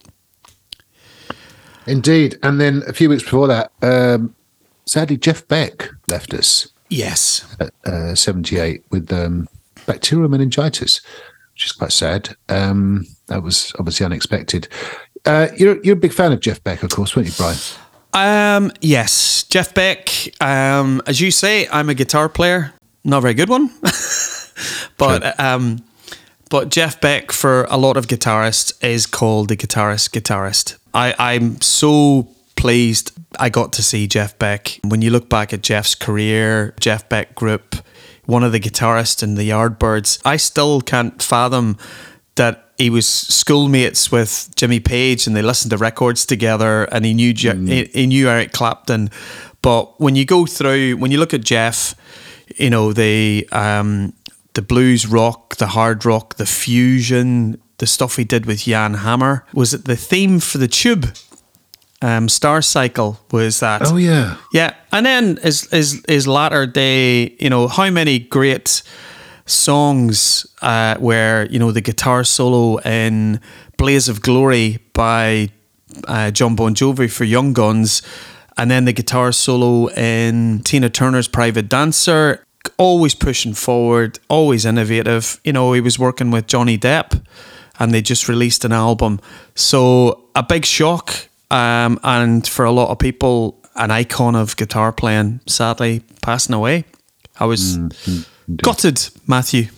Indeed. 1.86 2.36
And 2.42 2.60
then 2.60 2.82
a 2.88 2.92
few 2.92 3.08
weeks 3.08 3.22
before 3.22 3.46
that, 3.46 3.70
um, 3.80 4.34
sadly, 4.86 5.16
Jeff 5.18 5.46
Beck 5.46 5.88
left 6.08 6.34
us. 6.34 6.68
Yes. 6.88 7.56
At 7.60 7.72
uh, 7.84 8.14
78 8.14 8.84
with 8.90 9.12
um, 9.12 9.48
bacterial 9.86 10.28
meningitis, 10.28 11.00
which 11.52 11.66
is 11.66 11.72
quite 11.72 11.92
sad. 11.92 12.36
Um, 12.48 13.06
that 13.26 13.42
was 13.42 13.72
obviously 13.78 14.06
unexpected. 14.06 14.68
Uh, 15.24 15.48
you're, 15.56 15.82
you're 15.82 15.96
a 15.96 16.00
big 16.00 16.12
fan 16.12 16.32
of 16.32 16.40
Jeff 16.40 16.62
Beck, 16.62 16.82
of 16.82 16.90
course, 16.90 17.14
weren't 17.14 17.28
you, 17.28 17.34
Brian? 17.36 17.58
Um, 18.14 18.72
yes, 18.80 19.44
Jeff 19.44 19.74
Beck. 19.74 20.08
Um, 20.42 21.02
as 21.06 21.20
you 21.20 21.30
say, 21.30 21.68
I'm 21.70 21.90
a 21.90 21.94
guitar 21.94 22.28
player, 22.28 22.72
not 23.04 23.18
a 23.18 23.20
very 23.20 23.34
good 23.34 23.48
one, 23.48 23.70
but 24.96 25.38
um, 25.38 25.84
but 26.48 26.70
Jeff 26.70 27.00
Beck 27.00 27.32
for 27.32 27.64
a 27.64 27.76
lot 27.76 27.96
of 27.96 28.06
guitarists 28.06 28.72
is 28.82 29.06
called 29.06 29.48
the 29.48 29.56
guitarist 29.56 30.10
guitarist. 30.10 30.78
I 30.94 31.14
I'm 31.18 31.60
so 31.60 32.28
pleased 32.58 33.12
I 33.38 33.48
got 33.48 33.72
to 33.74 33.82
see 33.82 34.06
Jeff 34.06 34.38
Beck. 34.38 34.80
When 34.82 35.02
you 35.02 35.10
look 35.10 35.28
back 35.28 35.52
at 35.52 35.62
Jeff's 35.62 35.94
career, 35.94 36.74
Jeff 36.80 37.08
Beck 37.08 37.34
Group, 37.34 37.76
one 38.26 38.42
of 38.42 38.52
the 38.52 38.60
guitarists 38.60 39.22
in 39.22 39.34
the 39.34 39.48
Yardbirds, 39.48 40.20
I 40.24 40.36
still 40.36 40.80
can't 40.80 41.22
fathom 41.22 41.76
that 42.36 42.70
he 42.78 42.90
was 42.90 43.06
schoolmates 43.06 44.12
with 44.12 44.50
Jimmy 44.54 44.80
Page 44.80 45.26
and 45.26 45.36
they 45.36 45.42
listened 45.42 45.70
to 45.70 45.76
records 45.76 46.24
together 46.24 46.84
and 46.84 47.04
he 47.04 47.12
knew 47.14 47.34
mm. 47.34 47.68
he, 47.68 47.84
he 47.84 48.06
knew 48.06 48.28
Eric 48.28 48.52
Clapton. 48.52 49.10
But 49.62 50.00
when 50.00 50.14
you 50.14 50.24
go 50.24 50.46
through, 50.46 50.96
when 50.96 51.10
you 51.10 51.18
look 51.18 51.34
at 51.34 51.42
Jeff, 51.42 51.94
you 52.56 52.70
know 52.70 52.92
the 52.92 53.48
um, 53.52 54.14
the 54.54 54.62
blues 54.62 55.06
rock, 55.06 55.56
the 55.56 55.68
hard 55.68 56.04
rock, 56.04 56.36
the 56.36 56.46
fusion, 56.46 57.60
the 57.78 57.86
stuff 57.86 58.16
he 58.16 58.24
did 58.24 58.46
with 58.46 58.60
Jan 58.60 58.94
Hammer. 58.94 59.44
Was 59.52 59.74
it 59.74 59.84
the 59.84 59.96
theme 59.96 60.38
for 60.38 60.58
the 60.58 60.68
Tube 60.68 61.12
um, 62.02 62.28
Star 62.28 62.62
Cycle 62.62 63.18
was 63.30 63.60
that. 63.60 63.82
Oh 63.84 63.96
yeah, 63.96 64.36
yeah. 64.52 64.74
And 64.92 65.04
then 65.04 65.38
is 65.42 65.72
is 65.72 66.04
is 66.04 66.26
latter 66.26 66.66
day, 66.66 67.36
you 67.40 67.50
know, 67.50 67.68
how 67.68 67.90
many 67.90 68.18
great 68.18 68.82
songs 69.46 70.46
uh, 70.62 70.96
where 70.98 71.46
you 71.46 71.58
know 71.58 71.72
the 71.72 71.80
guitar 71.80 72.24
solo 72.24 72.78
in 72.78 73.40
"Blaze 73.76 74.08
of 74.08 74.22
Glory" 74.22 74.78
by 74.92 75.50
uh, 76.06 76.30
Jon 76.30 76.54
Bon 76.54 76.74
Jovi 76.74 77.10
for 77.10 77.24
Young 77.24 77.52
Guns, 77.52 78.02
and 78.56 78.70
then 78.70 78.84
the 78.84 78.92
guitar 78.92 79.32
solo 79.32 79.88
in 79.88 80.60
Tina 80.64 80.90
Turner's 80.90 81.28
"Private 81.28 81.68
Dancer." 81.68 82.44
Always 82.76 83.14
pushing 83.14 83.54
forward, 83.54 84.18
always 84.28 84.66
innovative. 84.66 85.40
You 85.42 85.52
know, 85.52 85.72
he 85.72 85.80
was 85.80 85.98
working 85.98 86.30
with 86.30 86.46
Johnny 86.46 86.76
Depp, 86.76 87.24
and 87.78 87.94
they 87.94 88.02
just 88.02 88.28
released 88.28 88.64
an 88.64 88.72
album. 88.72 89.20
So 89.54 90.28
a 90.34 90.42
big 90.42 90.64
shock 90.66 91.27
um, 91.50 91.98
and 92.02 92.46
for 92.46 92.64
a 92.64 92.72
lot 92.72 92.90
of 92.90 92.98
people, 92.98 93.58
an 93.76 93.90
icon 93.90 94.34
of 94.34 94.56
guitar 94.56 94.92
playing, 94.92 95.40
sadly 95.46 96.02
passing 96.22 96.54
away. 96.54 96.84
I 97.40 97.46
was 97.46 97.78
mm-hmm. 97.78 98.54
gutted, 98.56 99.08
Matthew. 99.26 99.68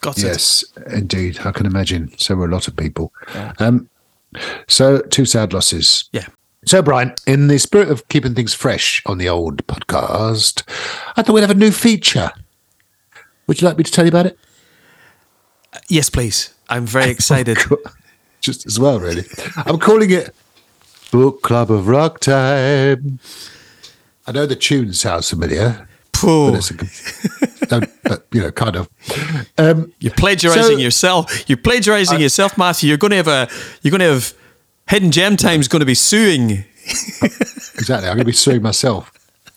Gutted. 0.00 0.24
Yes, 0.24 0.64
indeed. 0.92 1.40
I 1.44 1.52
can 1.52 1.66
imagine. 1.66 2.12
So 2.18 2.34
were 2.34 2.46
a 2.46 2.50
lot 2.50 2.68
of 2.68 2.76
people. 2.76 3.12
Yeah. 3.34 3.52
Um, 3.58 3.88
so, 4.68 5.00
two 5.00 5.24
sad 5.24 5.52
losses. 5.52 6.08
Yeah. 6.12 6.26
So, 6.66 6.82
Brian, 6.82 7.14
in 7.26 7.46
the 7.46 7.58
spirit 7.58 7.90
of 7.90 8.06
keeping 8.08 8.34
things 8.34 8.52
fresh 8.52 9.02
on 9.06 9.18
the 9.18 9.28
old 9.28 9.66
podcast, 9.66 10.64
I 11.16 11.22
thought 11.22 11.32
we'd 11.32 11.42
have 11.42 11.50
a 11.50 11.54
new 11.54 11.70
feature. 11.70 12.32
Would 13.46 13.60
you 13.60 13.68
like 13.68 13.78
me 13.78 13.84
to 13.84 13.92
tell 13.92 14.04
you 14.04 14.10
about 14.10 14.26
it? 14.26 14.38
yes, 15.88 16.10
please. 16.10 16.52
I'm 16.68 16.86
very 16.86 17.10
excited. 17.12 17.58
Just 18.40 18.66
as 18.66 18.78
well, 18.78 18.98
really. 18.98 19.24
I'm 19.56 19.78
calling 19.78 20.10
it 20.10 20.34
Book 21.16 21.40
Club 21.40 21.70
of 21.70 21.88
Rock 21.88 22.20
Time. 22.20 23.20
I 24.26 24.32
know 24.32 24.44
the 24.44 24.54
tune 24.54 24.92
sounds 24.92 25.30
familiar. 25.30 25.88
But, 27.68 28.26
you 28.32 28.42
know, 28.42 28.50
kind 28.52 28.76
of. 28.76 28.88
Um, 29.58 29.92
you're 29.98 30.12
plagiarizing 30.12 30.76
so, 30.76 30.76
yourself. 30.76 31.48
You're 31.48 31.56
plagiarizing 31.56 32.18
I, 32.18 32.20
yourself, 32.20 32.56
Matthew. 32.56 32.88
You're 32.88 32.98
going 32.98 33.10
to 33.12 33.16
have 33.16 33.28
a. 33.28 33.48
You're 33.80 33.90
going 33.90 34.00
to 34.00 34.12
have. 34.12 34.34
Hidden 34.88 35.10
Gem 35.10 35.36
Time's 35.36 35.68
going 35.68 35.80
to 35.80 35.86
be 35.86 35.94
suing. 35.94 36.50
exactly. 36.84 38.08
I'm 38.08 38.16
going 38.16 38.18
to 38.18 38.24
be 38.24 38.32
suing 38.32 38.62
myself 38.62 39.10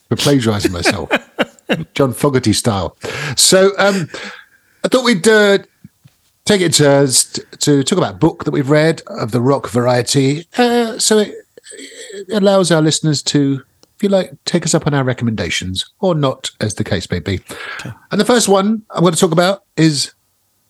for 0.07 0.15
plagiarizing 0.15 0.71
myself, 0.71 1.11
John 1.93 2.13
Fogerty 2.13 2.53
style. 2.53 2.97
So, 3.35 3.73
um, 3.77 4.09
I 4.83 4.87
thought 4.87 5.03
we'd 5.03 5.27
uh, 5.27 5.59
take 6.45 6.61
it 6.61 6.73
turns 6.73 7.25
to 7.59 7.83
talk 7.83 7.97
about 7.97 8.15
a 8.15 8.17
book 8.17 8.45
that 8.45 8.51
we've 8.51 8.69
read 8.69 9.03
of 9.05 9.31
the 9.31 9.41
rock 9.41 9.69
variety. 9.69 10.47
Uh, 10.57 10.97
so 10.97 11.19
it 11.19 11.35
allows 12.31 12.71
our 12.71 12.81
listeners 12.81 13.21
to, 13.23 13.63
if 13.95 14.03
you 14.03 14.09
like, 14.09 14.33
take 14.45 14.65
us 14.65 14.73
up 14.73 14.87
on 14.87 14.93
our 14.93 15.03
recommendations 15.03 15.89
or 15.99 16.15
not, 16.15 16.51
as 16.59 16.75
the 16.75 16.83
case 16.83 17.09
may 17.11 17.19
be. 17.19 17.39
And 18.11 18.19
the 18.19 18.25
first 18.25 18.47
one 18.47 18.83
I'm 18.91 19.01
going 19.01 19.13
to 19.13 19.19
talk 19.19 19.31
about 19.31 19.63
is 19.77 20.13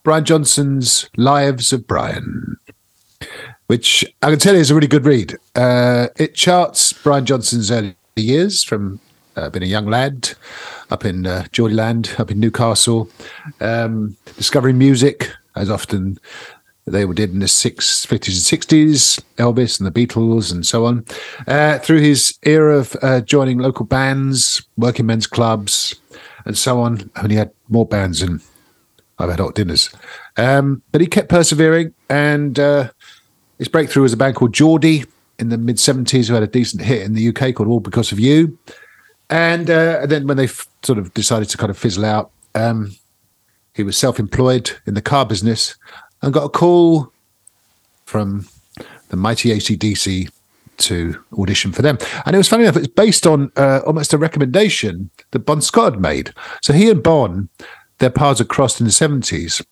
Brian 0.03 0.25
Johnson's 0.25 1.09
Lives 1.17 1.73
of 1.73 1.85
Brian, 1.85 2.57
which 3.67 4.05
I 4.21 4.29
can 4.29 4.39
tell 4.39 4.55
you 4.55 4.61
is 4.61 4.71
a 4.71 4.75
really 4.75 4.87
good 4.87 5.05
read. 5.05 5.37
Uh, 5.55 6.07
it 6.17 6.35
charts 6.35 6.93
Brian 6.93 7.25
Johnson's 7.25 7.69
early 7.69 7.95
years 8.15 8.63
from 8.63 8.99
uh, 9.35 9.49
being 9.49 9.63
a 9.63 9.67
young 9.67 9.85
lad 9.85 10.31
up 10.89 11.05
in 11.05 11.25
uh, 11.25 11.43
Geordieland, 11.51 12.19
up 12.19 12.31
in 12.31 12.39
Newcastle, 12.39 13.09
um, 13.61 14.17
discovering 14.37 14.77
music 14.77 15.29
as 15.55 15.69
often 15.69 16.17
they 16.91 17.05
were 17.05 17.13
did 17.13 17.31
in 17.31 17.39
the 17.39 17.47
six, 17.47 18.05
50s 18.05 18.51
and 18.51 18.61
60s, 18.61 19.23
Elvis 19.37 19.79
and 19.79 19.87
the 19.87 20.07
Beatles 20.07 20.51
and 20.51 20.65
so 20.65 20.85
on, 20.85 21.05
uh, 21.47 21.79
through 21.79 21.99
his 21.99 22.37
era 22.43 22.77
of 22.77 22.95
uh, 23.01 23.21
joining 23.21 23.59
local 23.59 23.85
bands, 23.85 24.61
working 24.77 25.05
men's 25.05 25.27
clubs, 25.27 25.95
and 26.45 26.57
so 26.57 26.79
on. 26.81 27.09
And 27.15 27.31
he 27.31 27.37
had 27.37 27.51
more 27.67 27.85
bands 27.85 28.21
than 28.21 28.41
I've 29.17 29.29
had 29.29 29.39
hot 29.39 29.55
dinners. 29.55 29.89
Um, 30.37 30.81
but 30.91 31.01
he 31.01 31.07
kept 31.07 31.29
persevering, 31.29 31.93
and 32.09 32.57
uh, 32.57 32.89
his 33.57 33.67
breakthrough 33.67 34.03
was 34.03 34.13
a 34.13 34.17
band 34.17 34.35
called 34.35 34.53
Geordie 34.53 35.05
in 35.37 35.49
the 35.49 35.57
mid 35.57 35.77
70s 35.77 36.27
who 36.27 36.33
had 36.33 36.43
a 36.43 36.47
decent 36.47 36.83
hit 36.83 37.03
in 37.03 37.13
the 37.13 37.29
UK 37.29 37.55
called 37.55 37.69
All 37.69 37.79
Because 37.79 38.11
of 38.11 38.19
You. 38.19 38.57
And, 39.29 39.69
uh, 39.69 39.99
and 40.01 40.11
then 40.11 40.27
when 40.27 40.37
they 40.37 40.45
f- 40.45 40.67
sort 40.83 40.97
of 40.97 41.13
decided 41.13 41.49
to 41.49 41.57
kind 41.57 41.69
of 41.69 41.77
fizzle 41.77 42.05
out, 42.05 42.31
um, 42.55 42.95
he 43.73 43.83
was 43.83 43.95
self 43.95 44.19
employed 44.19 44.71
in 44.85 44.95
the 44.95 45.01
car 45.01 45.25
business 45.25 45.75
and 46.21 46.33
got 46.33 46.43
a 46.43 46.49
call 46.49 47.11
from 48.05 48.47
the 49.09 49.17
mighty 49.17 49.49
ACDC 49.49 50.29
to 50.77 51.21
audition 51.37 51.71
for 51.71 51.81
them. 51.81 51.97
And 52.25 52.35
it 52.35 52.37
was 52.37 52.47
funny 52.47 52.63
enough, 52.63 52.77
it's 52.77 52.87
based 52.87 53.27
on 53.27 53.51
uh, 53.55 53.81
almost 53.85 54.13
a 54.13 54.17
recommendation 54.17 55.09
that 55.31 55.39
Bon 55.39 55.61
Scott 55.61 55.93
had 55.93 56.01
made. 56.01 56.33
So 56.61 56.73
he 56.73 56.89
and 56.89 57.03
Bon, 57.03 57.49
their 57.99 58.09
paths 58.09 58.39
had 58.39 58.47
crossed 58.47 58.79
in 58.79 58.85
the 58.85 58.91
70s. 58.91 59.63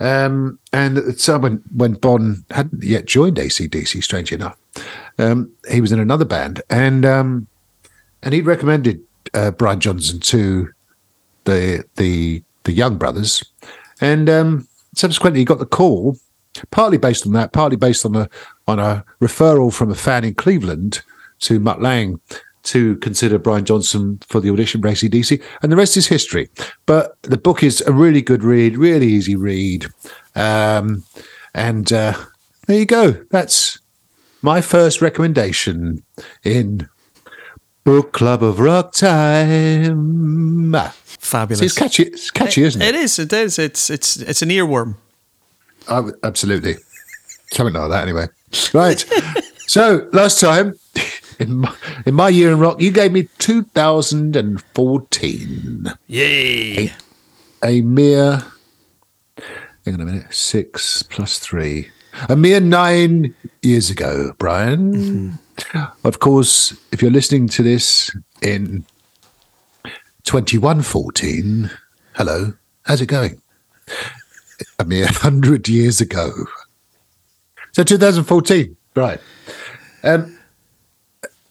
Um, 0.00 0.58
and 0.72 0.96
at 0.98 1.04
the 1.04 1.12
time 1.12 1.42
when, 1.42 1.62
when 1.74 1.92
Bon 1.92 2.44
hadn't 2.50 2.82
yet 2.82 3.04
joined 3.04 3.36
ACDC, 3.36 4.02
strangely 4.02 4.36
enough, 4.36 4.56
um, 5.18 5.52
he 5.70 5.80
was 5.80 5.92
in 5.92 6.00
another 6.00 6.24
band. 6.24 6.62
And 6.70 7.04
um, 7.04 7.46
and 8.22 8.34
he'd 8.34 8.46
recommended 8.46 9.02
uh, 9.34 9.50
Brian 9.50 9.80
Johnson 9.80 10.20
to 10.20 10.70
the 11.44 11.84
the 11.96 12.42
the 12.64 12.72
Young 12.72 12.96
Brothers, 12.98 13.44
and 14.00 14.28
um, 14.28 14.68
subsequently 15.00 15.40
he 15.40 15.44
got 15.44 15.58
the 15.58 15.66
call, 15.66 16.16
partly 16.70 16.98
based 16.98 17.26
on 17.26 17.32
that, 17.32 17.52
partly 17.52 17.76
based 17.76 18.04
on 18.04 18.14
a 18.14 18.28
on 18.68 18.78
a 18.78 19.04
referral 19.20 19.72
from 19.72 19.90
a 19.90 19.94
fan 19.94 20.24
in 20.24 20.34
Cleveland 20.34 21.02
to 21.40 21.58
Mutt 21.58 21.80
Lange 21.80 22.20
to 22.62 22.96
consider 22.96 23.38
Brian 23.38 23.64
Johnson 23.64 24.20
for 24.28 24.38
the 24.40 24.50
audition 24.50 24.82
for 24.82 24.88
ACDC, 24.88 25.42
and 25.62 25.72
the 25.72 25.76
rest 25.76 25.96
is 25.96 26.06
history. 26.06 26.50
But 26.86 27.20
the 27.22 27.38
book 27.38 27.62
is 27.62 27.80
a 27.80 27.92
really 27.92 28.20
good 28.20 28.44
read, 28.44 28.76
really 28.76 29.06
easy 29.06 29.34
read, 29.34 29.86
um, 30.34 31.02
and 31.54 31.90
uh, 31.92 32.14
there 32.66 32.78
you 32.78 32.86
go. 32.86 33.12
That's 33.30 33.78
my 34.42 34.60
first 34.60 35.00
recommendation 35.00 36.02
in 36.44 36.88
Book 37.84 38.12
Club 38.12 38.42
of 38.42 38.58
Rock 38.60 38.92
Time. 38.92 40.74
Ah. 40.74 40.94
Fabulous. 41.04 41.60
See, 41.60 41.66
it's 41.66 41.74
catchy. 41.76 42.02
It's 42.04 42.30
catchy, 42.30 42.62
isn't 42.64 42.80
it? 42.82 42.88
It 42.88 42.94
is. 42.94 43.18
It 43.18 43.32
is. 43.32 43.58
It's 43.58 43.90
it's 43.90 44.16
it's 44.16 44.42
an 44.42 44.48
earworm. 44.50 44.96
Oh, 45.88 46.12
absolutely. 46.22 46.76
Something 47.52 47.74
like 47.74 47.90
that, 47.90 48.02
anyway. 48.02 48.26
Right. 48.72 49.04
so 49.66 50.08
last 50.12 50.40
time 50.40 50.74
in 51.38 51.58
my, 51.58 51.74
in 52.06 52.14
my 52.14 52.28
year 52.28 52.52
in 52.52 52.58
rock, 52.58 52.80
you 52.80 52.90
gave 52.90 53.12
me 53.12 53.28
2014. 53.38 55.86
Yay! 56.06 56.92
A 57.62 57.80
mere. 57.80 58.44
Hang 59.84 59.94
on 59.94 60.00
a 60.00 60.04
minute. 60.04 60.34
Six 60.34 61.02
plus 61.02 61.38
three. 61.38 61.90
A 62.28 62.36
mere 62.36 62.60
nine 62.60 63.34
years 63.62 63.90
ago, 63.90 64.32
Brian. 64.38 65.38
Of 66.04 66.20
course, 66.20 66.74
if 66.92 67.02
you're 67.02 67.10
listening 67.10 67.48
to 67.48 67.62
this 67.62 68.14
in 68.42 68.84
2114, 70.24 71.70
hello, 72.14 72.52
how's 72.82 73.00
it 73.00 73.06
going? 73.06 73.40
A 74.78 74.84
mere 74.84 75.04
100 75.06 75.68
years 75.68 76.00
ago. 76.00 76.30
So 77.72 77.82
2014, 77.84 78.76
right. 78.96 79.20
Um, 80.02 80.36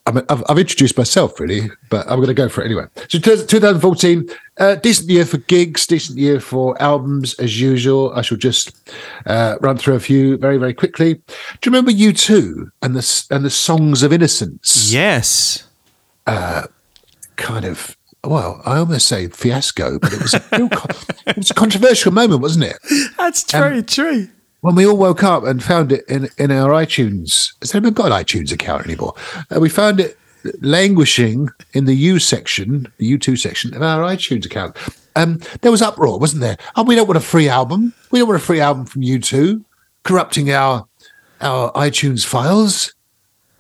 I 0.05 0.11
mean, 0.11 0.25
I've, 0.29 0.43
I've 0.49 0.57
introduced 0.57 0.97
myself 0.97 1.39
really, 1.39 1.69
but 1.89 2.07
I'm 2.09 2.17
going 2.17 2.27
to 2.27 2.33
go 2.33 2.49
for 2.49 2.61
it 2.61 2.65
anyway. 2.65 2.85
So 3.09 3.19
2014, 3.19 4.29
uh, 4.57 4.75
decent 4.75 5.09
year 5.09 5.25
for 5.25 5.37
gigs, 5.37 5.85
decent 5.85 6.17
year 6.17 6.39
for 6.39 6.81
albums 6.81 7.33
as 7.35 7.61
usual. 7.61 8.11
I 8.15 8.21
shall 8.21 8.37
just 8.37 8.91
uh, 9.25 9.57
run 9.61 9.77
through 9.77 9.95
a 9.95 9.99
few 9.99 10.37
very, 10.37 10.57
very 10.57 10.73
quickly. 10.73 11.15
Do 11.15 11.21
you 11.65 11.71
remember 11.71 11.91
U2 11.91 12.71
and 12.81 12.95
the 12.95 13.27
and 13.29 13.45
the 13.45 13.49
songs 13.49 14.03
of 14.03 14.11
innocence? 14.11 14.91
Yes. 14.91 15.67
Kind 17.35 17.65
of. 17.65 17.95
Well, 18.23 18.61
I 18.65 18.77
almost 18.77 19.07
say 19.07 19.27
fiasco, 19.29 19.97
but 19.97 20.11
it 20.11 20.21
was 20.21 20.33
a 20.33 20.43
real 20.51 20.67
it 21.27 21.37
was 21.37 21.51
a 21.51 21.53
controversial 21.53 22.11
moment, 22.11 22.41
wasn't 22.41 22.65
it? 22.65 22.77
That's 23.17 23.49
very 23.51 23.81
true. 23.81 24.27
When 24.61 24.75
we 24.75 24.85
all 24.85 24.97
woke 24.97 25.23
up 25.23 25.43
and 25.43 25.63
found 25.63 25.91
it 25.91 26.05
in, 26.07 26.29
in 26.37 26.51
our 26.51 26.71
iTunes, 26.71 27.53
has 27.61 27.73
anyone 27.73 27.93
got 27.93 28.11
an 28.11 28.23
iTunes 28.23 28.51
account 28.51 28.85
anymore? 28.85 29.13
Uh, 29.55 29.59
we 29.59 29.69
found 29.69 29.99
it 29.99 30.17
languishing 30.61 31.49
in 31.73 31.85
the 31.85 31.95
U 31.95 32.19
section, 32.19 32.91
the 32.97 33.17
U2 33.17 33.37
section 33.37 33.73
of 33.73 33.81
our 33.81 34.03
iTunes 34.03 34.45
account. 34.45 34.75
Um, 35.15 35.39
there 35.61 35.71
was 35.71 35.81
uproar, 35.81 36.19
wasn't 36.19 36.41
there? 36.41 36.57
Oh, 36.75 36.83
we 36.83 36.95
don't 36.95 37.07
want 37.07 37.17
a 37.17 37.21
free 37.21 37.49
album. 37.49 37.93
We 38.11 38.19
don't 38.19 38.27
want 38.27 38.41
a 38.41 38.45
free 38.45 38.61
album 38.61 38.85
from 38.85 39.01
U2, 39.01 39.63
corrupting 40.03 40.51
our 40.51 40.87
our 41.41 41.71
iTunes 41.73 42.25
files. 42.25 42.93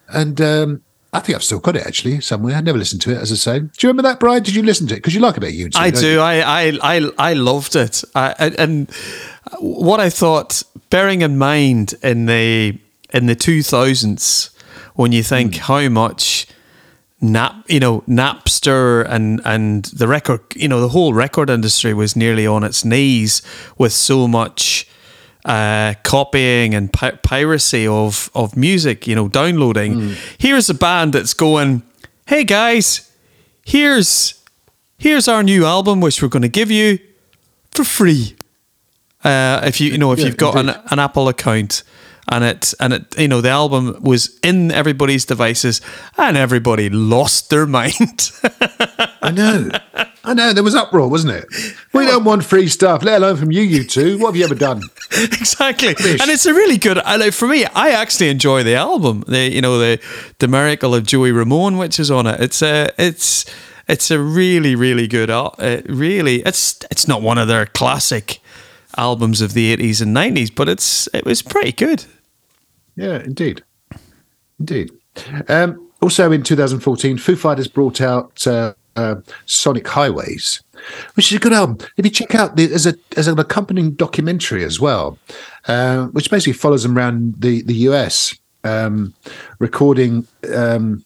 And 0.09 0.39
um, 0.41 0.83
I 1.11 1.19
think 1.19 1.35
I've 1.35 1.43
still 1.43 1.59
got 1.59 1.75
it 1.75 1.85
actually 1.85 2.21
somewhere. 2.21 2.55
I 2.55 2.61
never 2.61 2.77
listened 2.77 3.01
to 3.01 3.11
it, 3.11 3.17
as 3.17 3.31
I 3.31 3.35
say. 3.35 3.59
Do 3.59 3.69
you 3.81 3.89
remember 3.89 4.03
that, 4.03 4.19
Brian? 4.19 4.43
Did 4.43 4.53
you 4.53 4.61
listen 4.61 4.87
to 4.87 4.93
it? 4.93 4.97
Because 4.97 5.15
you 5.15 5.21
like 5.21 5.37
a 5.37 5.41
bit 5.41 5.49
of 5.49 5.55
U2. 5.55 5.75
I 5.75 5.89
don't 5.89 6.03
you? 6.03 6.19
I, 6.19 6.39
I, 6.39 6.79
I, 6.83 7.11
I 7.17 7.33
loved 7.33 7.75
it. 7.75 8.03
I, 8.13 8.35
I- 8.37 8.55
and 8.59 8.91
what 9.59 9.99
I 9.99 10.09
thought, 10.09 10.61
bearing 10.89 11.21
in 11.21 11.37
mind 11.37 11.95
in 12.03 12.27
the 12.27 12.77
in 13.11 13.25
the 13.25 13.35
two 13.35 13.63
thousands, 13.63 14.51
when 14.93 15.11
you 15.11 15.23
think 15.23 15.55
hmm. 15.55 15.61
how 15.61 15.89
much 15.89 16.47
Nap, 17.21 17.65
you 17.67 17.79
know, 17.79 18.01
Napster 18.01 19.05
and 19.09 19.41
and 19.45 19.85
the 19.85 20.07
record, 20.07 20.41
you 20.55 20.67
know, 20.67 20.79
the 20.79 20.89
whole 20.89 21.13
record 21.13 21.49
industry 21.49 21.93
was 21.93 22.15
nearly 22.15 22.45
on 22.45 22.63
its 22.63 22.85
knees 22.85 23.41
with 23.77 23.93
so 23.93 24.27
much 24.27 24.87
uh, 25.45 25.93
copying 26.03 26.73
and 26.75 26.91
pi- 26.91 27.11
piracy 27.23 27.87
of 27.87 28.29
of 28.33 28.55
music, 28.57 29.07
you 29.07 29.15
know, 29.15 29.27
downloading. 29.27 30.15
Here's 30.37 30.69
a 30.69 30.73
band 30.73 31.13
that's 31.13 31.33
going, 31.33 31.83
"Hey 32.27 32.43
guys, 32.43 33.09
here's 33.65 34.33
here's 34.97 35.27
our 35.27 35.43
new 35.43 35.65
album, 35.65 36.01
which 36.01 36.21
we're 36.21 36.27
going 36.29 36.41
to 36.41 36.49
give 36.49 36.69
you 36.71 36.99
for 37.71 37.83
free. 37.83 38.35
Uh, 39.23 39.61
if 39.63 39.79
you 39.81 39.91
you 39.91 39.97
know 39.97 40.11
if 40.11 40.19
Yeah, 40.19 40.25
you've 40.27 40.37
got 40.37 40.55
an, 40.57 40.69
an 40.91 40.99
Apple 40.99 41.27
account, 41.29 41.83
and 42.31 42.43
it 42.43 42.73
and 42.79 42.93
it 42.93 43.17
you 43.17 43.27
know 43.27 43.41
the 43.41 43.49
album 43.49 43.97
was 44.01 44.37
in 44.43 44.71
everybody's 44.71 45.25
devices, 45.25 45.81
and 46.17 46.35
everybody 46.37 46.89
lost 46.89 47.49
their 47.49 47.65
mind. 47.79 48.31
I 49.21 49.31
know. 49.31 49.69
I 50.23 50.33
know. 50.33 50.53
There 50.53 50.63
was 50.63 50.75
uproar, 50.75 51.07
wasn't 51.09 51.33
it? 51.33 51.45
We 51.93 52.05
don't 52.05 52.23
want 52.23 52.43
free 52.45 52.67
stuff, 52.67 53.03
let 53.03 53.21
alone 53.21 53.37
from 53.37 53.51
you, 53.51 53.61
U2. 53.83 54.19
What 54.19 54.27
have 54.29 54.35
you 54.35 54.43
ever 54.45 54.55
done? 54.55 54.81
exactly, 55.23 55.89
and 55.89 56.29
it's 56.29 56.45
a 56.45 56.53
really 56.53 56.77
good. 56.77 56.99
I 56.99 57.15
like 57.15 57.33
for 57.33 57.47
me. 57.47 57.65
I 57.65 57.89
actually 57.89 58.29
enjoy 58.29 58.63
the 58.63 58.75
album. 58.75 59.23
The 59.27 59.49
you 59.49 59.61
know 59.61 59.79
the 59.79 59.99
the 60.37 60.47
miracle 60.47 60.93
of 60.93 61.05
Joey 61.05 61.31
Ramone, 61.31 61.77
which 61.77 61.99
is 61.99 62.11
on 62.11 62.27
it. 62.27 62.39
It's 62.39 62.61
a 62.61 62.91
it's 62.97 63.45
it's 63.87 64.11
a 64.11 64.19
really 64.19 64.75
really 64.75 65.07
good. 65.07 65.31
Uh, 65.31 65.81
really, 65.87 66.37
it's 66.43 66.79
it's 66.91 67.07
not 67.07 67.23
one 67.23 67.39
of 67.39 67.47
their 67.47 67.65
classic 67.65 68.39
albums 68.97 69.41
of 69.41 69.53
the 69.53 69.71
eighties 69.71 69.99
and 69.99 70.13
nineties, 70.13 70.51
but 70.51 70.69
it's 70.69 71.07
it 71.13 71.25
was 71.25 71.41
pretty 71.41 71.71
good. 71.71 72.05
Yeah, 72.95 73.23
indeed. 73.23 73.63
Indeed. 74.59 74.91
Um, 75.47 75.89
also 76.01 76.31
in 76.31 76.43
2014, 76.43 77.17
Foo 77.17 77.35
Fighters 77.35 77.67
brought 77.67 78.01
out 78.01 78.45
uh, 78.45 78.73
uh, 78.95 79.15
Sonic 79.45 79.87
Highways, 79.87 80.61
which 81.15 81.31
is 81.31 81.37
a 81.37 81.39
good 81.39 81.53
album. 81.53 81.77
If 81.97 82.05
you 82.05 82.11
check 82.11 82.35
out, 82.35 82.55
the, 82.55 82.67
there's, 82.67 82.85
a, 82.85 82.95
there's 83.11 83.27
an 83.27 83.39
accompanying 83.39 83.91
documentary 83.91 84.63
as 84.63 84.79
well, 84.79 85.17
uh, 85.67 86.07
which 86.07 86.29
basically 86.29 86.53
follows 86.53 86.83
them 86.83 86.97
around 86.97 87.35
the, 87.39 87.61
the 87.63 87.75
US, 87.75 88.35
um, 88.63 89.13
recording, 89.59 90.27
um, 90.53 91.03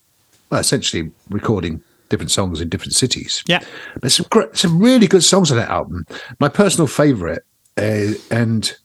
well, 0.50 0.60
essentially 0.60 1.12
recording 1.30 1.82
different 2.10 2.32
songs 2.32 2.62
in 2.62 2.70
different 2.70 2.94
cities. 2.94 3.44
Yeah. 3.48 3.64
There's 4.02 4.16
some 4.16 4.28
great, 4.30 4.56
some 4.56 4.80
really 4.80 5.08
good 5.08 5.24
songs 5.24 5.52
on 5.52 5.58
that 5.58 5.70
album. 5.70 6.06
My 6.40 6.50
personal 6.50 6.88
favourite 6.88 7.42
uh, 7.78 8.14
and 8.30 8.76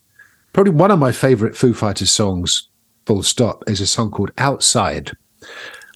probably 0.52 0.72
one 0.72 0.90
of 0.90 0.98
my 0.98 1.12
favorite 1.12 1.56
Foo 1.56 1.74
Fighters 1.74 2.10
songs, 2.10 2.68
full 3.06 3.22
stop, 3.22 3.64
is 3.66 3.80
a 3.80 3.86
song 3.86 4.10
called 4.10 4.30
Outside, 4.38 5.12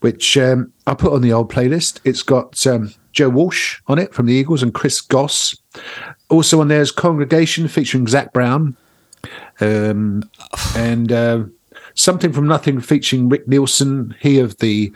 which 0.02 0.36
um, 0.36 0.72
I 0.86 0.94
put 0.94 1.12
on 1.12 1.22
the 1.22 1.32
old 1.32 1.50
playlist. 1.50 2.00
It's 2.04 2.22
got 2.22 2.64
um, 2.66 2.94
Joe 3.12 3.30
Walsh 3.30 3.80
on 3.86 3.98
it 3.98 4.14
from 4.14 4.26
the 4.26 4.34
Eagles 4.34 4.62
and 4.62 4.74
Chris 4.74 5.00
Goss. 5.00 5.56
Also 6.28 6.60
on 6.60 6.68
there 6.68 6.80
is 6.80 6.92
Congregation 6.92 7.66
featuring 7.66 8.06
Zac 8.06 8.32
Brown. 8.32 8.76
Um, 9.60 10.28
and 10.76 11.10
uh, 11.10 11.44
Something 11.94 12.32
from 12.32 12.46
Nothing 12.46 12.80
featuring 12.80 13.28
Rick 13.28 13.46
Nielsen, 13.46 14.14
he 14.20 14.38
of 14.38 14.58
the 14.58 14.92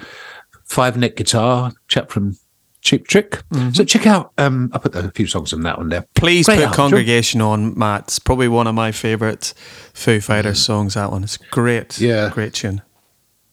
five 0.64 0.96
neck 0.96 1.16
guitar, 1.16 1.72
chap 1.88 2.10
from 2.10 2.36
Cheap 2.80 3.06
Trick. 3.06 3.42
So 3.72 3.84
check 3.84 4.06
out, 4.06 4.32
um, 4.38 4.70
I 4.72 4.78
put 4.78 4.94
a 4.94 5.10
few 5.10 5.26
songs 5.26 5.52
on 5.52 5.60
that 5.62 5.76
one 5.78 5.88
there. 5.88 6.06
Please 6.14 6.46
Great 6.46 6.56
put 6.56 6.64
album. 6.64 6.76
Congregation 6.76 7.40
on, 7.40 7.78
Matt. 7.78 8.04
It's 8.04 8.18
probably 8.18 8.48
one 8.48 8.66
of 8.66 8.74
my 8.74 8.92
favourite 8.92 9.52
Foo 9.92 10.20
Fighters 10.20 10.64
songs, 10.64 10.94
that 10.94 11.10
one. 11.10 11.22
It's 11.24 11.36
great. 11.36 11.90
Mm. 11.90 12.00
Yeah. 12.00 12.30
Great 12.32 12.54
tune. 12.54 12.82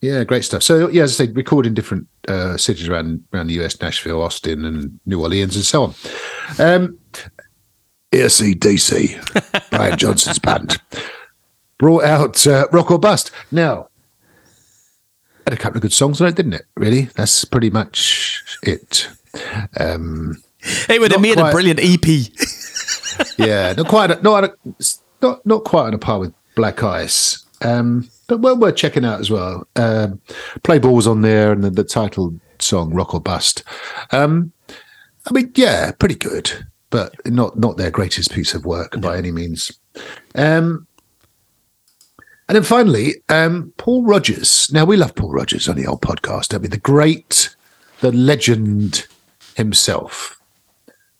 Yeah, 0.03 0.25
great 0.25 0.43
stuff. 0.43 0.63
So 0.63 0.89
yeah, 0.89 1.03
as 1.03 1.13
I 1.13 1.25
said, 1.25 1.35
record 1.37 1.65
in 1.65 1.73
different 1.73 2.07
uh, 2.27 2.57
cities 2.57 2.89
around 2.89 3.23
around 3.33 3.47
the 3.47 3.63
US, 3.63 3.79
Nashville, 3.79 4.21
Austin, 4.21 4.65
and 4.65 4.99
New 5.05 5.21
Orleans, 5.21 5.55
and 5.55 5.63
so 5.63 5.83
on. 5.83 5.93
Um, 6.59 6.97
ACDC, 8.11 9.69
Brian 9.71 9.97
Johnson's 9.97 10.39
band, 10.39 10.81
brought 11.77 12.03
out 12.03 12.45
uh, 12.45 12.67
Rock 12.73 12.91
or 12.91 12.99
Bust. 12.99 13.31
Now, 13.49 13.87
had 15.47 15.53
a 15.53 15.57
couple 15.57 15.77
of 15.77 15.83
good 15.83 15.93
songs 15.93 16.19
on 16.19 16.27
it, 16.27 16.35
didn't 16.35 16.53
it? 16.55 16.65
Really, 16.75 17.03
that's 17.15 17.45
pretty 17.45 17.69
much 17.69 18.43
it. 18.61 19.07
Um, 19.79 20.43
It 20.89 20.99
would 20.99 21.13
have 21.13 21.21
made 21.21 21.37
quite. 21.37 21.49
a 21.49 21.53
brilliant 21.53 21.79
EP. 21.81 22.27
yeah, 23.37 23.71
not 23.71 23.87
quite, 23.87 24.21
not 24.21 24.53
not 25.21 25.45
not 25.45 25.63
quite 25.63 25.87
on 25.87 25.93
a 25.93 25.97
par 25.97 26.19
with 26.19 26.33
Black 26.55 26.83
Ice, 26.83 27.45
um, 27.61 28.09
but 28.33 28.41
well 28.41 28.57
worth 28.57 28.75
checking 28.75 29.05
out 29.05 29.19
as 29.19 29.29
well. 29.29 29.67
Um, 29.75 30.19
Play 30.63 30.79
balls 30.79 31.07
on 31.07 31.21
there, 31.21 31.51
and 31.51 31.63
the, 31.63 31.69
the 31.69 31.83
title 31.83 32.35
song 32.59 32.93
"Rock 32.93 33.13
or 33.13 33.21
Bust." 33.21 33.63
Um, 34.11 34.51
I 35.27 35.33
mean, 35.33 35.51
yeah, 35.55 35.91
pretty 35.91 36.15
good, 36.15 36.65
but 36.89 37.13
not 37.25 37.57
not 37.57 37.77
their 37.77 37.91
greatest 37.91 38.33
piece 38.33 38.53
of 38.53 38.65
work 38.65 38.99
by 38.99 39.17
any 39.17 39.31
means. 39.31 39.71
Um, 40.35 40.87
and 42.49 42.55
then 42.55 42.63
finally, 42.63 43.15
um, 43.29 43.73
Paul 43.77 44.03
Rodgers. 44.03 44.71
Now 44.73 44.85
we 44.85 44.97
love 44.97 45.15
Paul 45.15 45.31
Rodgers 45.31 45.69
on 45.69 45.75
the 45.75 45.87
old 45.87 46.01
podcast, 46.01 46.49
don't 46.49 46.61
we? 46.61 46.67
The 46.67 46.77
great, 46.77 47.55
the 48.01 48.11
legend 48.11 49.07
himself. 49.55 50.39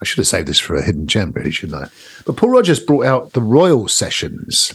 I 0.01 0.05
should 0.05 0.17
have 0.17 0.27
saved 0.27 0.49
this 0.49 0.59
for 0.59 0.75
a 0.75 0.83
hidden 0.83 1.07
gem, 1.07 1.31
really, 1.31 1.51
shouldn't 1.51 1.81
I? 1.81 1.87
But 2.25 2.35
Paul 2.35 2.49
Rodgers 2.49 2.81
brought 2.81 3.05
out 3.05 3.31
the 3.31 3.41
Royal 3.41 3.87
Sessions. 3.87 4.73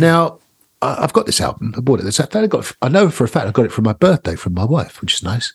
Now, 0.00 0.40
I- 0.82 1.02
I've 1.04 1.12
got 1.12 1.26
this 1.26 1.40
album. 1.40 1.74
I 1.76 1.80
bought 1.80 2.00
it. 2.00 2.04
This- 2.04 2.20
I 2.20 2.46
got. 2.46 2.72
I 2.82 2.88
know 2.88 3.08
for 3.10 3.24
a 3.24 3.28
fact 3.28 3.46
I 3.46 3.50
got 3.52 3.64
it 3.66 3.72
for 3.72 3.82
my 3.82 3.92
birthday 3.92 4.36
from 4.36 4.54
my 4.54 4.64
wife, 4.64 5.00
which 5.00 5.14
is 5.14 5.22
nice. 5.22 5.52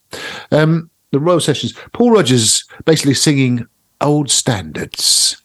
Um, 0.51 0.89
the 1.11 1.19
Royal 1.19 1.39
Sessions. 1.39 1.73
Paul 1.93 2.11
Rodgers 2.11 2.65
basically 2.85 3.13
singing 3.15 3.65
old 4.01 4.29
standards, 4.31 5.37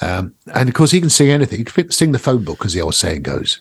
um, 0.00 0.34
and 0.54 0.68
of 0.68 0.74
course 0.74 0.90
he 0.90 1.00
can 1.00 1.10
sing 1.10 1.30
anything. 1.30 1.58
He 1.58 1.64
can 1.64 1.90
sing 1.90 2.12
the 2.12 2.18
phone 2.18 2.44
book, 2.44 2.64
as 2.64 2.74
the 2.74 2.80
old 2.82 2.94
saying 2.94 3.22
goes. 3.22 3.60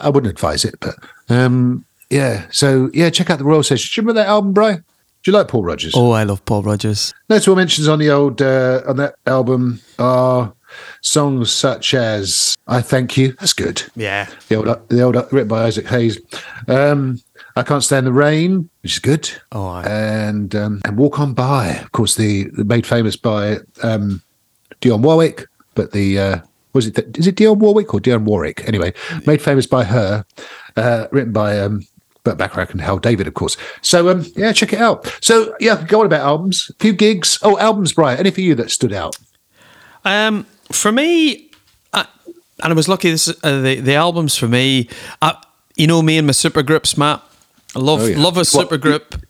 I 0.00 0.08
wouldn't 0.08 0.30
advise 0.32 0.64
it, 0.64 0.74
but 0.80 0.96
um, 1.28 1.84
yeah. 2.10 2.46
So 2.50 2.90
yeah, 2.92 3.10
check 3.10 3.30
out 3.30 3.38
the 3.38 3.44
Royal 3.44 3.62
Sessions. 3.62 3.90
Do 3.94 4.00
you 4.00 4.06
remember 4.06 4.22
that 4.22 4.28
album, 4.30 4.52
Brian? 4.52 4.84
Do 5.22 5.30
you 5.30 5.36
like 5.38 5.46
Paul 5.46 5.62
Rodgers? 5.62 5.92
Oh, 5.94 6.10
I 6.10 6.24
love 6.24 6.44
Paul 6.46 6.64
Rodgers. 6.64 7.14
Notable 7.28 7.54
mentions 7.54 7.86
on 7.86 8.00
the 8.00 8.10
old 8.10 8.42
uh, 8.42 8.82
on 8.88 8.96
that 8.96 9.14
album 9.26 9.80
are 10.00 10.52
songs 11.00 11.52
such 11.52 11.94
as 11.94 12.56
"I 12.66 12.80
Thank 12.82 13.16
You." 13.16 13.32
That's 13.40 13.52
good. 13.52 13.82
Yeah. 13.96 14.28
The 14.48 14.54
old, 14.56 14.88
the 14.88 15.02
old 15.02 15.16
written 15.32 15.48
by 15.48 15.64
Isaac 15.64 15.86
Hayes. 15.86 16.20
Um, 16.68 17.20
"I 17.56 17.62
Can't 17.62 17.84
Stand 17.84 18.06
the 18.06 18.12
Rain," 18.12 18.68
which 18.82 18.92
is 18.94 18.98
good. 18.98 19.30
Oh, 19.52 19.66
aye. 19.66 19.84
and 19.84 20.54
um, 20.54 20.80
and 20.84 20.96
"Walk 20.96 21.18
On 21.20 21.34
By," 21.34 21.70
of 21.76 21.92
course, 21.92 22.14
the, 22.14 22.44
the 22.50 22.64
made 22.64 22.86
famous 22.86 23.16
by 23.16 23.58
um, 23.82 24.22
Dionne 24.80 25.02
Warwick. 25.02 25.46
But 25.74 25.92
the 25.92 26.18
uh, 26.18 26.38
was 26.72 26.86
it 26.86 26.98
is 27.18 27.26
it 27.26 27.36
Dionne 27.36 27.58
Warwick 27.58 27.94
or 27.94 28.00
Dionne 28.00 28.24
Warwick? 28.24 28.66
Anyway, 28.66 28.92
made 29.26 29.42
famous 29.42 29.66
by 29.66 29.84
her, 29.84 30.24
uh, 30.76 31.06
written 31.10 31.32
by 31.32 31.58
um, 31.58 31.82
Burt 32.24 32.38
Bacharach 32.38 32.70
and 32.70 32.80
Hal 32.80 32.98
David, 32.98 33.26
of 33.26 33.34
course. 33.34 33.56
So 33.80 34.08
um, 34.08 34.24
yeah, 34.36 34.52
check 34.52 34.72
it 34.72 34.80
out. 34.80 35.12
So 35.20 35.54
yeah, 35.60 35.84
go 35.86 36.00
on 36.00 36.06
about 36.06 36.20
albums. 36.20 36.70
A 36.70 36.82
few 36.82 36.92
gigs. 36.92 37.38
Oh, 37.42 37.58
albums, 37.58 37.92
Brian. 37.92 38.18
Any 38.18 38.30
for 38.30 38.40
you 38.40 38.54
that 38.56 38.70
stood 38.70 38.92
out? 38.92 39.16
Um, 40.04 40.46
for 40.72 40.92
me, 40.92 41.50
I, 41.92 42.06
and 42.62 42.72
I 42.72 42.74
was 42.74 42.88
lucky. 42.88 43.10
This 43.10 43.28
uh, 43.28 43.60
the 43.60 43.80
the 43.80 43.94
albums 43.94 44.36
for 44.36 44.48
me. 44.48 44.88
I, 45.20 45.36
you 45.76 45.86
know 45.86 46.02
me 46.02 46.18
and 46.18 46.26
my 46.26 46.32
supergroups, 46.32 46.96
Matt. 46.98 47.22
I 47.74 47.78
love 47.78 48.02
Oh, 48.02 48.06
yeah. 48.06 48.18
love 48.18 48.36
a 48.36 48.40
What- 48.40 48.46
supergroup. 48.68 49.22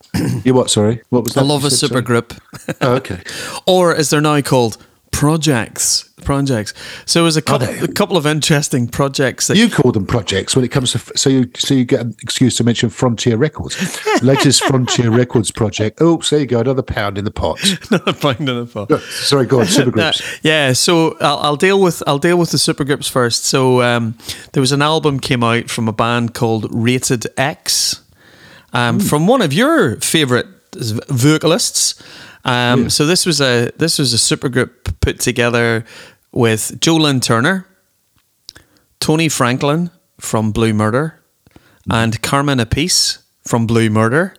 You 0.44 0.52
what? 0.54 0.70
Sorry, 0.70 1.00
what 1.10 1.24
was 1.24 1.34
that? 1.34 1.40
I 1.40 1.44
love 1.44 1.64
a 1.64 1.70
sorry? 1.70 2.02
supergroup, 2.02 2.38
Oh, 2.82 2.94
okay. 2.96 3.20
or 3.66 3.94
as 3.96 4.10
they're 4.10 4.20
now 4.20 4.38
called, 4.42 4.76
projects. 5.12 6.08
Projects. 6.24 6.72
So 7.04 7.18
there 7.20 7.24
was 7.24 7.36
a 7.36 7.42
couple, 7.42 7.68
a 7.68 7.88
couple 7.88 8.16
of 8.16 8.26
interesting 8.26 8.86
projects 8.88 9.46
that 9.48 9.56
You 9.56 9.68
call 9.68 9.90
them 9.92 10.06
projects 10.06 10.54
when 10.54 10.64
it 10.64 10.68
comes 10.68 10.92
to 10.92 10.98
so 11.16 11.28
you 11.30 11.50
so 11.56 11.74
you 11.74 11.84
get 11.84 12.00
an 12.00 12.14
excuse 12.22 12.56
to 12.58 12.64
mention 12.64 12.90
Frontier 12.90 13.36
Records, 13.36 13.76
latest 14.22 14.62
Frontier 14.64 15.10
Records 15.10 15.50
project. 15.50 16.00
oops 16.00 16.30
there 16.30 16.40
you 16.40 16.46
go, 16.46 16.60
another 16.60 16.82
pound 16.82 17.18
in 17.18 17.24
the 17.24 17.30
pot. 17.32 17.58
not 17.90 18.16
finding 18.16 18.48
a 18.48 18.66
phone. 18.66 18.86
Sorry, 19.10 19.46
go 19.46 19.60
on, 19.60 19.66
supergroups. 19.78 20.22
Uh, 20.22 20.38
yeah, 20.42 20.72
so 20.72 21.16
I'll, 21.20 21.38
I'll 21.38 21.56
deal 21.56 21.80
with 21.80 22.02
I'll 22.06 22.18
deal 22.20 22.38
with 22.38 22.50
the 22.52 22.58
supergroups 22.58 23.10
first. 23.10 23.44
So 23.44 23.82
um, 23.82 24.16
there 24.52 24.60
was 24.60 24.70
an 24.72 24.82
album 24.82 25.18
came 25.18 25.42
out 25.42 25.70
from 25.70 25.88
a 25.88 25.92
band 25.92 26.34
called 26.34 26.68
Rated 26.70 27.26
X, 27.36 28.00
um, 28.72 29.00
from 29.00 29.26
one 29.26 29.42
of 29.42 29.52
your 29.52 29.96
favorite 30.00 30.46
vocalists. 31.08 32.00
Um, 32.44 32.90
So 32.90 33.06
this 33.06 33.24
was 33.24 33.40
a 33.40 33.70
this 33.76 33.98
was 34.00 34.12
a 34.12 34.16
supergroup 34.16 34.81
put 35.02 35.20
together 35.20 35.84
with 36.32 36.80
Joe 36.80 36.96
Lynn 36.96 37.20
Turner, 37.20 37.66
Tony 39.00 39.28
Franklin 39.28 39.90
from 40.18 40.52
Blue 40.52 40.72
Murder, 40.72 41.20
and 41.90 42.22
Carmine 42.22 42.58
Appice 42.58 43.18
from 43.44 43.66
Blue 43.66 43.90
Murder. 43.90 44.34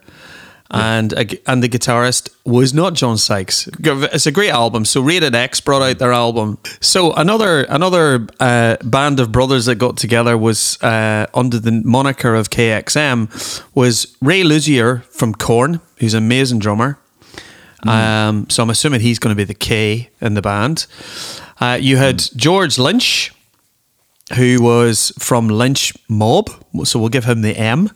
And 0.75 1.13
and 1.45 1.61
the 1.61 1.69
guitarist 1.69 2.29
was 2.45 2.73
not 2.73 2.95
John 2.95 3.19
Sykes. 3.19 3.69
It's 3.79 4.25
a 4.25 4.31
great 4.31 4.49
album. 4.49 4.85
So 4.85 5.01
Rated 5.01 5.35
X 5.35 5.61
brought 5.61 5.83
out 5.83 5.99
their 5.99 6.11
album. 6.11 6.57
So 6.81 7.13
another 7.13 7.63
another 7.65 8.25
uh, 8.39 8.77
band 8.83 9.19
of 9.19 9.31
brothers 9.31 9.65
that 9.65 9.75
got 9.75 9.97
together 9.97 10.35
was 10.35 10.81
uh, 10.81 11.27
under 11.35 11.59
the 11.59 11.71
moniker 11.85 12.33
of 12.33 12.49
KXM 12.49 13.63
was 13.75 14.17
Ray 14.19 14.41
Luzier 14.41 15.03
from 15.03 15.35
Korn, 15.35 15.79
who's 15.97 16.15
an 16.15 16.23
amazing 16.23 16.57
drummer. 16.57 16.97
Um, 17.89 18.49
so 18.49 18.63
I'm 18.63 18.69
assuming 18.69 19.01
he's 19.01 19.19
going 19.19 19.35
to 19.35 19.37
be 19.37 19.43
the 19.43 19.53
K 19.53 20.09
in 20.21 20.33
the 20.33 20.41
band. 20.41 20.87
Uh, 21.59 21.77
you 21.79 21.97
had 21.97 22.23
George 22.35 22.77
Lynch, 22.77 23.31
who 24.35 24.61
was 24.61 25.11
from 25.19 25.47
Lynch 25.47 25.93
Mob, 26.07 26.49
so 26.83 26.99
we'll 26.99 27.09
give 27.09 27.25
him 27.25 27.41
the 27.41 27.57
M. 27.57 27.89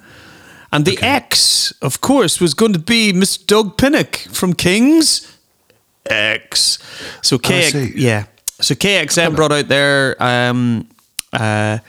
And 0.72 0.86
the 0.86 1.00
X, 1.02 1.72
of 1.82 2.02
course, 2.02 2.42
was 2.42 2.54
going 2.54 2.74
to 2.74 2.80
be 2.80 3.14
Mr. 3.14 3.46
Doug 3.46 3.78
Pinnick 3.78 4.28
from 4.36 4.54
King's 4.54 5.38
X. 6.06 6.80
So 7.22 7.38
KX, 7.38 7.72
see. 7.72 7.94
yeah. 7.96 8.26
So 8.60 8.76
KXM 8.76 9.36
brought 9.36 9.52
out 9.52 9.68
their 9.68 10.22
um, 10.22 10.90
uh, 11.32 11.80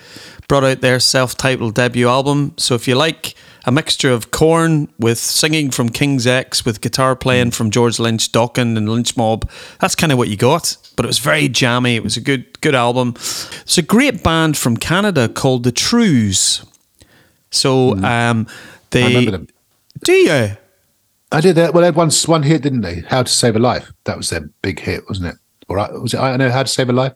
brought 0.49 0.65
out 0.65 0.81
their 0.81 1.01
self-titled 1.01 1.75
debut 1.75 2.09
album. 2.09 2.55
So 2.57 2.75
if 2.75 2.87
you 2.87 2.95
like 2.95 3.35
a 3.69 3.71
mixture 3.71 4.11
of 4.11 4.31
Korn 4.31 4.89
with 4.99 5.19
singing 5.19 5.71
from 5.71 5.91
King's 5.91 6.27
X 6.27 6.64
with 6.64 6.81
guitar 6.81 7.14
playing 7.14 7.51
from 7.51 7.71
George 7.71 7.99
Lynch, 7.99 8.33
Dokken 8.33 8.79
and 8.79 8.89
Lynch 8.89 9.14
Mob, 9.14 9.49
that's 9.79 9.95
kind 9.95 10.11
of 10.11 10.16
what 10.16 10.29
you 10.29 10.39
got. 10.39 10.79
But 10.97 11.05
it 11.05 11.09
was 11.09 11.19
very 11.19 11.51
jammy. 11.51 11.95
It 11.95 12.03
was 12.03 12.16
a 12.16 12.23
good 12.23 12.61
good 12.62 12.75
album. 12.75 13.11
It's 13.16 13.77
a 13.77 13.83
great 13.83 14.23
band 14.23 14.57
from 14.57 14.79
Canada 14.79 15.29
called 15.29 15.64
The 15.64 15.71
Trews. 15.71 16.64
So 17.51 17.95
um, 18.03 18.47
they 18.91 19.05
I 19.05 19.09
remember 19.09 19.33
them. 19.33 19.49
Do 20.03 20.12
you? 20.12 20.57
I 21.31 21.41
did 21.43 21.57
that. 21.57 21.75
Well, 21.75 21.83
they 21.83 21.89
had 21.89 21.95
one 21.95 22.11
one 22.25 22.43
hit, 22.45 22.62
didn't 22.62 22.81
they? 22.81 23.01
How 23.01 23.23
to 23.23 23.31
Save 23.31 23.57
a 23.57 23.59
Life. 23.59 23.93
That 24.05 24.16
was 24.16 24.31
their 24.31 24.49
big 24.62 24.81
hit, 24.81 25.07
wasn't 25.09 25.35
it? 25.35 25.37
All 25.69 25.77
right, 25.77 25.93
was 25.93 26.14
it? 26.14 26.19
I 26.19 26.39
know 26.39 26.51
how 26.51 26.62
to 26.62 26.69
save 26.69 26.89
a 26.89 26.95
life. 26.95 27.12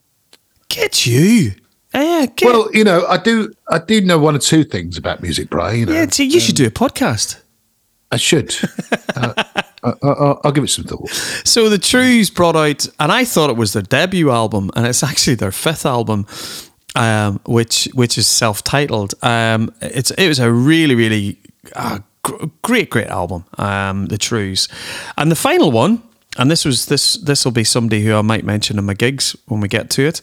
Get 0.69 1.07
you. 1.07 1.55
Yeah, 1.95 2.27
Well, 2.43 2.71
you 2.73 2.85
know, 2.85 3.07
I 3.07 3.19
do. 3.19 3.53
I 3.69 3.79
do 3.79 4.01
know 4.01 4.19
one 4.19 4.35
or 4.35 4.39
two 4.39 4.65
things 4.65 4.97
about 4.97 5.23
music, 5.23 5.51
Brian. 5.51 5.81
You 5.81 5.87
know, 5.87 5.93
yeah, 5.93 6.07
see, 6.09 6.25
you 6.25 6.41
should 6.41 6.55
do 6.57 6.67
a 6.67 6.71
podcast. 6.71 7.41
I 8.11 8.17
should. 8.17 8.55
uh, 9.17 9.35
I, 9.83 9.93
I, 10.03 10.35
I'll 10.45 10.53
give 10.53 10.65
it 10.65 10.69
some 10.69 10.85
thought. 10.85 11.09
So 11.45 11.69
the 11.69 11.79
Trews 11.79 12.33
brought 12.33 12.57
out, 12.57 12.87
and 13.01 13.11
I 13.11 13.25
thought 13.25 13.51
it 13.51 13.57
was 13.57 13.73
their 13.73 13.83
debut 13.83 14.31
album, 14.31 14.71
and 14.77 14.87
it's 14.87 15.03
actually 15.03 15.35
their 15.35 15.53
fifth 15.53 15.85
album, 15.85 16.27
um, 16.95 17.41
which 17.47 17.89
which 17.95 18.17
is 18.17 18.27
self-titled. 18.27 19.15
Um, 19.23 19.75
it's 19.81 20.11
it 20.13 20.29
was 20.29 20.39
a 20.39 20.51
really 20.53 20.95
really 20.95 21.39
uh, 21.75 21.99
gr- 22.23 22.47
great 22.63 22.91
great 22.91 23.09
album, 23.09 23.45
um, 23.59 24.07
the 24.07 24.19
Trews, 24.19 24.69
and 25.17 25.31
the 25.31 25.37
final 25.37 25.71
one, 25.71 26.03
and 26.39 26.51
this 26.51 26.65
was 26.65 26.87
this 26.87 27.15
this 27.15 27.45
will 27.45 27.53
be 27.53 27.65
somebody 27.65 28.03
who 28.03 28.15
I 28.15 28.23
might 28.23 28.45
mention 28.45 28.79
in 28.79 28.85
my 28.85 28.95
gigs 28.95 29.37
when 29.47 29.61
we 29.61 29.69
get 29.69 29.91
to 29.91 30.03
it. 30.07 30.21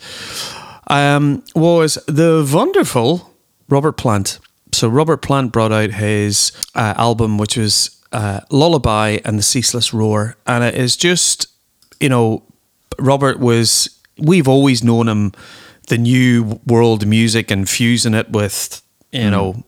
Um, 0.89 1.43
was 1.55 1.95
the 2.07 2.49
wonderful 2.53 3.33
Robert 3.69 3.93
Plant. 3.93 4.39
So 4.71 4.87
Robert 4.87 5.21
Plant 5.21 5.51
brought 5.51 5.71
out 5.71 5.91
his 5.91 6.51
uh, 6.75 6.93
album, 6.97 7.37
which 7.37 7.57
was 7.57 8.01
uh, 8.11 8.41
Lullaby 8.49 9.19
and 9.25 9.37
the 9.37 9.43
Ceaseless 9.43 9.93
Roar, 9.93 10.35
and 10.45 10.63
it 10.63 10.75
is 10.75 10.97
just, 10.97 11.47
you 11.99 12.09
know, 12.09 12.43
Robert 12.97 13.39
was. 13.39 13.95
We've 14.21 14.49
always 14.49 14.83
known 14.83 15.07
him, 15.07 15.31
the 15.87 15.97
new 15.97 16.59
world 16.65 17.07
music 17.07 17.49
and 17.51 17.69
fusing 17.69 18.13
it 18.13 18.29
with, 18.31 18.81
you 19.11 19.31
know, 19.31 19.63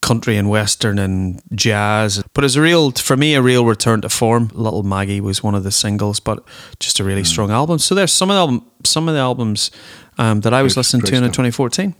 country 0.00 0.36
and 0.36 0.48
western 0.48 0.98
and 0.98 1.42
jazz. 1.54 2.22
But 2.34 2.44
it's 2.44 2.54
a 2.56 2.60
real, 2.62 2.92
for 2.92 3.16
me, 3.16 3.34
a 3.34 3.42
real 3.42 3.64
return 3.66 4.00
to 4.02 4.08
form. 4.08 4.50
Little 4.54 4.82
Maggie 4.82 5.20
was 5.20 5.42
one 5.42 5.54
of 5.54 5.64
the 5.64 5.72
singles, 5.72 6.20
but 6.20 6.42
just 6.80 7.00
a 7.00 7.04
really 7.04 7.24
strong 7.24 7.50
album. 7.50 7.78
So 7.78 7.94
there's 7.94 8.12
some 8.12 8.30
of 8.30 8.34
the 8.34 8.38
album, 8.40 8.70
some 8.84 9.08
of 9.08 9.14
the 9.14 9.20
albums 9.20 9.70
um, 10.18 10.40
that 10.40 10.54
I 10.54 10.62
was 10.62 10.74
Great- 10.74 10.80
listening 10.80 11.00
to 11.02 11.10
great 11.12 11.18
in 11.18 11.24
stuff. 11.24 11.32
2014. 11.34 11.94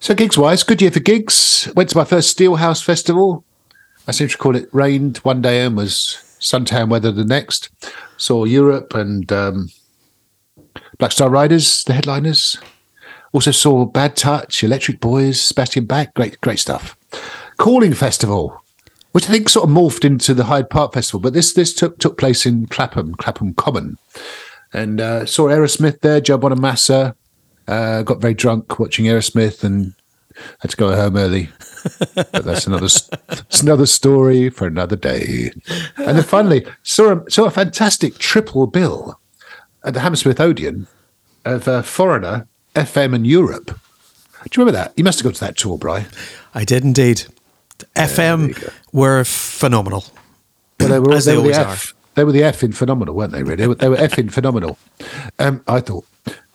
So 0.00 0.14
gigs 0.14 0.36
wise, 0.36 0.62
good 0.62 0.82
year 0.82 0.90
for 0.90 1.00
gigs. 1.00 1.68
Went 1.74 1.88
to 1.90 1.96
my 1.96 2.04
first 2.04 2.36
Steelhouse 2.36 2.82
festival. 2.84 3.44
I 4.06 4.12
seem 4.12 4.28
to 4.28 4.34
recall 4.36 4.54
it 4.54 4.68
rained 4.72 5.18
one 5.18 5.40
day 5.40 5.64
and 5.64 5.76
was 5.76 6.18
suntan 6.40 6.88
weather 6.90 7.10
the 7.10 7.24
next. 7.24 7.70
Saw 8.18 8.44
Europe 8.44 8.94
and 8.94 9.30
um, 9.32 9.70
Black 10.98 11.12
Star 11.12 11.30
Riders, 11.30 11.84
the 11.84 11.94
headliners. 11.94 12.58
Also 13.32 13.50
saw 13.50 13.84
Bad 13.86 14.14
Touch, 14.14 14.62
Electric 14.62 15.00
Boys, 15.00 15.40
Sebastian 15.40 15.86
Bach. 15.86 16.12
Great, 16.14 16.40
great 16.40 16.58
stuff. 16.58 16.96
Calling 17.56 17.94
Festival, 17.94 18.60
which 19.12 19.28
I 19.28 19.32
think 19.32 19.48
sort 19.48 19.68
of 19.68 19.74
morphed 19.74 20.04
into 20.04 20.34
the 20.34 20.44
Hyde 20.44 20.70
Park 20.70 20.92
Festival, 20.94 21.20
but 21.20 21.32
this 21.32 21.52
this 21.52 21.74
took 21.74 21.98
took 21.98 22.18
place 22.18 22.46
in 22.46 22.66
Clapham, 22.66 23.14
Clapham 23.14 23.54
Common, 23.54 23.98
and 24.72 25.00
uh, 25.00 25.26
saw 25.26 25.48
Aerosmith 25.48 26.00
there, 26.00 26.20
Joe 26.20 26.38
Bonamassa. 26.38 27.14
Uh, 27.66 28.02
got 28.02 28.20
very 28.20 28.34
drunk 28.34 28.78
watching 28.78 29.06
Aerosmith 29.06 29.64
and 29.64 29.94
had 30.60 30.70
to 30.70 30.76
go 30.76 30.94
home 30.94 31.16
early. 31.16 31.48
But 32.14 32.44
that's 32.44 32.66
another 32.66 32.88
that's 33.28 33.62
another 33.62 33.86
story 33.86 34.50
for 34.50 34.66
another 34.66 34.96
day. 34.96 35.50
And 35.96 36.16
then 36.18 36.22
finally 36.22 36.66
saw 36.82 37.12
a, 37.12 37.30
saw 37.30 37.44
a 37.44 37.50
fantastic 37.50 38.18
triple 38.18 38.66
bill 38.66 39.20
at 39.82 39.94
the 39.94 40.00
Hammersmith 40.00 40.40
Odeon 40.40 40.86
of 41.44 41.68
uh, 41.68 41.82
Foreigner, 41.82 42.46
FM, 42.74 43.14
and 43.14 43.26
Europe. 43.26 43.66
Do 43.66 44.60
you 44.60 44.64
remember 44.64 44.72
that? 44.72 44.92
You 44.96 45.04
must 45.04 45.18
have 45.18 45.24
gone 45.24 45.34
to 45.34 45.40
that 45.40 45.56
tour, 45.56 45.78
Bry. 45.78 46.06
I 46.54 46.64
did 46.64 46.84
indeed. 46.84 47.20
you 47.20 47.84
FM 47.96 48.72
were 48.92 49.24
phenomenal. 49.24 50.04
Well, 50.80 50.88
they 50.88 50.98
were, 51.00 51.12
As 51.14 51.24
they 51.24 51.32
they 51.32 51.36
were 51.38 51.48
the 51.48 51.58
always 51.58 51.74
F. 51.74 51.94
They 52.14 52.24
were 52.24 52.32
the 52.32 52.44
F 52.44 52.62
in 52.62 52.72
phenomenal, 52.72 53.14
weren't 53.14 53.32
they? 53.32 53.42
Really, 53.42 53.56
they 53.56 53.66
were, 53.68 53.74
they 53.74 53.88
were 53.88 53.96
F 53.96 54.18
in 54.18 54.28
phenomenal. 54.28 54.78
Um, 55.38 55.62
I 55.66 55.80
thought. 55.80 56.06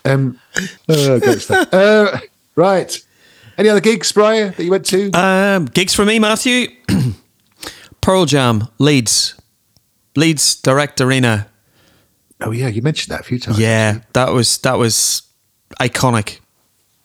Um, 0.06 0.40
uh, 0.88 1.20
great 1.20 1.42
stuff. 1.42 1.74
Uh, 1.74 2.18
right. 2.56 2.98
Any 3.58 3.68
other 3.68 3.82
gigs, 3.82 4.12
Brian, 4.14 4.54
that 4.56 4.64
you 4.64 4.72
went 4.72 4.86
to? 4.86 5.12
Um, 5.12 5.66
gigs 5.66 5.94
for 5.94 6.06
me, 6.06 6.18
Matthew. 6.18 6.70
Pearl 8.02 8.26
Jam, 8.26 8.70
Leeds, 8.78 9.40
Leeds 10.16 10.56
Direct 10.62 11.02
Arena. 11.02 11.48
oh 12.40 12.52
yeah, 12.52 12.70
you 12.70 12.82
mentioned 12.82 13.14
that 13.14 13.20
a 13.22 13.24
few 13.24 13.38
times. 13.38 13.60
Yeah, 13.60 14.00
that 14.14 14.30
was 14.32 14.60
that 14.60 14.78
was 14.78 15.24
iconic. 15.82 16.40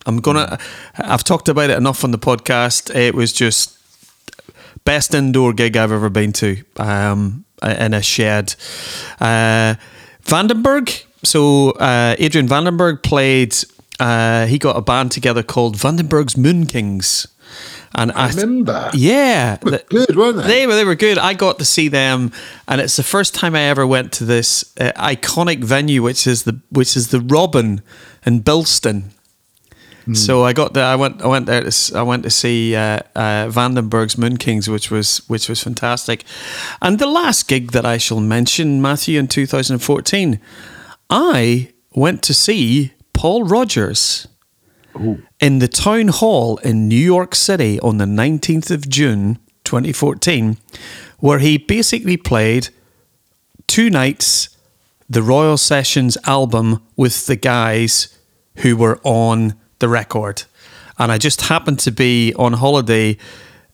I'm 0.07 0.19
gonna. 0.21 0.59
I've 0.99 1.25
talked 1.25 1.49
about 1.49 1.71
it 1.71 1.77
enough 1.79 2.05
on 2.05 2.11
the 2.11 2.19
podcast. 2.19 2.95
It 2.95 3.15
was 3.15 3.33
just 3.33 3.79
best 4.85 5.15
indoor 5.15 5.53
gig 5.53 5.77
I've 5.77 5.93
ever 5.93 6.11
been 6.11 6.33
to. 6.35 6.63
Um, 6.77 7.45
in 7.63 7.95
a 7.95 8.03
shed. 8.03 8.55
Uh, 9.21 9.75
Vandenberg. 10.25 11.05
So 11.23 11.71
uh, 11.73 12.17
Adrian 12.19 12.47
Vandenberg 12.49 13.03
played. 13.03 13.55
Uh, 14.01 14.47
he 14.47 14.59
got 14.59 14.77
a 14.77 14.83
band 14.83 15.13
together 15.13 15.43
called 15.43 15.77
Vandenberg's 15.77 16.37
Moon 16.37 16.67
Kings, 16.67 17.27
and 17.95 18.11
I, 18.13 18.29
remember. 18.31 18.91
Yeah, 18.93 19.57
Were 19.63 19.71
the- 19.71 19.85
good, 19.89 20.17
weren't 20.17 20.37
they? 20.39 20.43
They 20.43 20.67
were 20.67 20.75
they 20.75 20.85
were 20.85 20.97
good. 20.97 21.17
I 21.17 21.33
got 21.33 21.59
to 21.61 21.65
see 21.65 21.87
them, 21.89 22.33
and 22.67 22.81
it's 22.81 22.97
the 22.97 23.05
first 23.05 23.35
time 23.35 23.55
I 23.55 23.61
ever 23.63 23.87
went 23.87 24.13
to 24.15 24.25
this 24.25 24.65
uh, 24.81 24.91
iconic 24.97 25.63
venue, 25.63 26.03
which 26.03 26.27
is 26.27 26.43
the 26.43 26.61
which 26.71 26.97
is 26.97 27.09
the 27.09 27.21
Robin 27.21 27.83
in 28.27 28.43
Bilston. 28.43 29.14
So 30.13 30.45
I 30.45 30.53
got 30.53 30.75
there. 30.75 30.85
I 30.85 30.97
went. 30.97 31.23
I 31.23 31.27
went 31.29 31.47
there. 31.47 31.63
To, 31.63 31.93
I 31.99 32.03
went 32.03 32.25
to 32.25 32.31
see 32.31 32.77
uh, 32.77 33.01
uh, 33.15 33.49
Vandenberg's 33.49 34.19
Moon 34.19 34.37
Kings, 34.37 34.69
which 34.69 34.91
was 34.91 35.27
which 35.29 35.49
was 35.49 35.63
fantastic. 35.63 36.25
And 36.83 36.99
the 36.99 37.07
last 37.07 37.49
gig 37.49 37.73
that 37.73 37.87
I 37.87 37.97
shall 37.97 38.21
mention, 38.21 38.83
Matthew, 38.83 39.19
in 39.19 39.29
2014, 39.29 40.39
I 41.09 41.73
went 41.95 42.23
to 42.25 42.35
see 42.35 42.93
Paul 43.15 43.45
Rodgers 43.45 44.29
in 45.41 45.59
the 45.59 45.69
town 45.69 46.09
hall 46.09 46.59
in 46.59 46.87
New 46.87 46.97
York 46.97 47.35
City 47.35 47.81
on 47.81 47.99
the 47.99 48.05
19th 48.05 48.71
of 48.71 48.89
June 48.89 49.39
2014, 49.65 50.59
where 51.19 51.39
he 51.39 51.57
basically 51.57 52.17
played 52.17 52.69
two 53.67 53.91
nights 53.91 54.51
the 55.09 55.23
Royal 55.23 55.57
Sessions 55.57 56.17
album 56.25 56.83
with 56.97 57.27
the 57.27 57.37
guys 57.37 58.19
who 58.57 58.77
were 58.77 59.01
on 59.03 59.55
the 59.85 59.89
record. 59.91 60.45
And 60.99 61.13
I 61.13 61.19
just 61.19 61.43
happened 61.43 61.79
to 61.81 61.93
be 61.93 62.33
on 62.35 62.55
holiday 62.55 63.19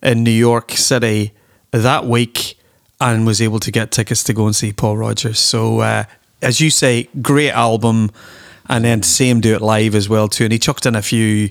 in 0.02 0.24
New 0.24 0.38
York 0.48 0.72
City 0.72 1.32
that 1.70 2.04
week 2.04 2.58
and 3.00 3.24
was 3.24 3.40
able 3.40 3.60
to 3.60 3.70
get 3.70 3.92
tickets 3.92 4.24
to 4.24 4.32
go 4.32 4.46
and 4.46 4.56
see 4.56 4.72
Paul 4.72 4.96
Rodgers. 4.96 5.38
So, 5.38 5.80
uh, 5.80 6.04
as 6.42 6.60
you 6.60 6.70
say, 6.70 7.08
great 7.22 7.52
album. 7.52 8.10
And 8.68 8.84
then 8.84 9.00
to 9.02 9.08
see 9.08 9.28
him 9.28 9.40
do 9.40 9.54
it 9.54 9.60
live 9.60 9.94
as 9.94 10.08
well 10.08 10.28
too. 10.28 10.44
And 10.44 10.52
he 10.52 10.58
chucked 10.58 10.84
in 10.86 10.96
a 10.96 11.02
few 11.02 11.50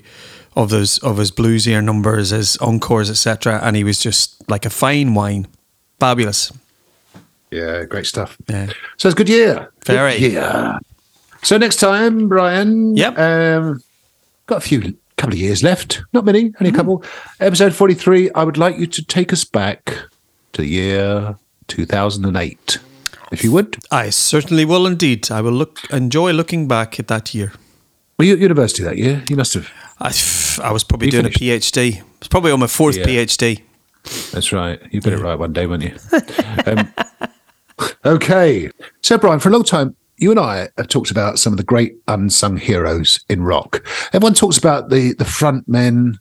of 0.56 0.68
those 0.68 0.98
of 0.98 1.16
his 1.16 1.30
bluesier 1.30 1.82
numbers, 1.82 2.30
his 2.30 2.56
encores, 2.58 3.08
etc. 3.10 3.60
And 3.62 3.76
he 3.76 3.84
was 3.84 3.98
just 3.98 4.48
like 4.48 4.66
a 4.66 4.70
fine 4.70 5.14
wine, 5.14 5.46
fabulous. 5.98 6.52
Yeah, 7.50 7.84
great 7.84 8.06
stuff. 8.06 8.36
Yeah. 8.48 8.66
So 8.96 9.08
it's 9.08 9.14
a 9.14 9.16
good 9.16 9.28
year. 9.28 9.72
Very. 9.84 10.18
Good 10.18 10.32
year. 10.32 10.78
So 11.42 11.56
next 11.56 11.76
time, 11.76 12.28
Brian. 12.28 12.96
Yep. 12.96 13.18
Um, 13.18 13.82
got 14.50 14.58
a 14.58 14.68
few 14.68 14.96
couple 15.16 15.34
of 15.34 15.38
years 15.40 15.62
left. 15.62 16.02
Not 16.12 16.24
many, 16.24 16.44
Mm-hmm. 16.50 16.62
only 16.64 16.72
a 16.72 16.76
couple. 16.76 17.04
Episode 17.40 17.74
forty-three. 17.74 18.30
I 18.32 18.44
would 18.44 18.58
like 18.58 18.76
you 18.78 18.86
to 18.86 19.02
take 19.04 19.32
us 19.32 19.44
back 19.44 19.84
to 20.52 20.62
the 20.62 20.66
year 20.68 21.36
two 21.68 21.86
thousand 21.86 22.24
and 22.26 22.36
eight, 22.36 22.78
if 23.32 23.42
you 23.44 23.52
would. 23.52 23.76
I 23.90 24.10
certainly 24.10 24.64
will 24.64 24.86
indeed. 24.86 25.30
I 25.30 25.40
will 25.40 25.52
look 25.52 25.78
enjoy 25.90 26.32
looking 26.32 26.68
back 26.68 26.98
at 27.00 27.08
that 27.08 27.34
year. 27.34 27.52
Were 28.18 28.24
you 28.26 28.34
at 28.34 28.38
university 28.40 28.82
that 28.82 28.98
year? 28.98 29.22
You 29.30 29.36
must 29.36 29.54
have. 29.54 29.70
I, 30.00 30.12
I 30.68 30.72
was 30.72 30.82
probably 30.84 31.06
You 31.08 31.12
doing 31.12 31.24
finished. 31.32 31.74
a 31.74 31.80
PhD. 31.80 31.98
I 32.00 32.04
was 32.18 32.28
probably 32.28 32.52
on 32.52 32.60
my 32.60 32.66
fourth 32.66 32.96
Yeah. 32.96 33.04
PhD. 33.06 33.62
That's 34.32 34.50
right. 34.52 34.80
You 34.90 35.00
got 35.02 35.12
it 35.12 35.18
right 35.20 35.38
one 35.38 35.52
day, 35.52 35.66
weren't 35.66 35.82
you? 35.84 35.94
um, 36.66 36.92
okay. 38.04 38.70
So, 39.02 39.18
Brian, 39.18 39.40
for 39.40 39.48
a 39.48 39.52
long 39.52 39.64
time, 39.64 39.94
you 40.20 40.30
and 40.30 40.38
I 40.38 40.68
have 40.76 40.88
talked 40.88 41.10
about 41.10 41.38
some 41.38 41.52
of 41.52 41.56
the 41.56 41.64
great 41.64 41.96
unsung 42.06 42.58
heroes 42.58 43.24
in 43.28 43.42
rock. 43.42 43.82
Everyone 44.12 44.34
talks 44.34 44.58
about 44.58 44.90
the 44.90 45.14
the 45.14 45.24
front 45.24 45.66
men 45.66 46.20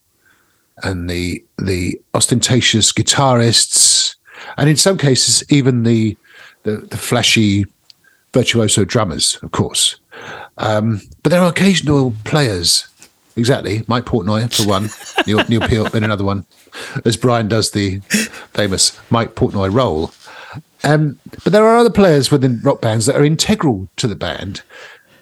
and 0.84 1.10
the 1.10 1.44
the 1.58 2.00
ostentatious 2.14 2.94
guitarists, 2.94 4.16
and 4.58 4.70
in 4.70 4.78
some 4.78 4.98
cases, 4.98 5.44
even 5.52 5.84
the 5.84 6.18
the, 6.64 6.78
the 6.78 6.98
flashy 6.98 7.66
virtuoso 8.34 8.86
drummers, 8.86 9.38
of 9.44 9.52
course. 9.52 9.98
Um, 10.58 11.02
but 11.22 11.30
there 11.30 11.42
are 11.42 11.50
occasional 11.50 12.14
players. 12.24 12.88
Exactly, 13.36 13.84
Mike 13.88 14.06
Portnoy 14.06 14.54
for 14.54 14.68
one, 14.68 14.90
Neil, 15.28 15.46
Neil 15.48 15.68
Peart 15.68 15.94
in 15.94 16.04
another 16.04 16.26
one, 16.26 16.46
as 17.06 17.16
Brian 17.16 17.48
does 17.48 17.72
the 17.72 18.00
famous 18.54 19.00
Mike 19.10 19.36
Portnoy 19.36 19.74
role. 19.74 20.12
Um, 20.84 21.20
but 21.44 21.54
there 21.54 21.66
are 21.66 21.78
other 21.78 21.90
players 21.90 22.32
within 22.32 22.62
rock 22.62 22.82
bands 22.82 23.06
that 23.06 23.16
are 23.16 23.26
integral 23.26 23.90
to 23.98 24.08
the 24.08 24.16
band, 24.16 24.62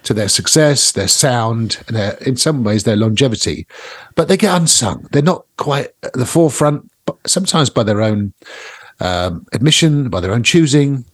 to 0.04 0.14
their 0.14 0.30
success, 0.30 0.92
their 0.92 1.08
sound, 1.08 1.84
and 1.88 1.96
their, 1.96 2.14
in 2.18 2.38
some 2.38 2.64
ways 2.64 2.84
their 2.84 2.96
longevity. 2.96 3.68
But 4.16 4.28
they 4.28 4.38
get 4.38 4.56
unsung. 4.56 5.08
They're 5.12 5.22
not 5.22 5.46
quite 5.58 5.90
at 6.04 6.14
the 6.14 6.26
forefront, 6.26 6.90
sometimes 7.26 7.70
by 7.70 7.84
their 7.84 8.02
own 8.02 8.34
um, 9.00 9.46
admission, 9.54 10.10
by 10.10 10.20
their 10.20 10.34
own 10.34 10.44
choosing. 10.44 11.06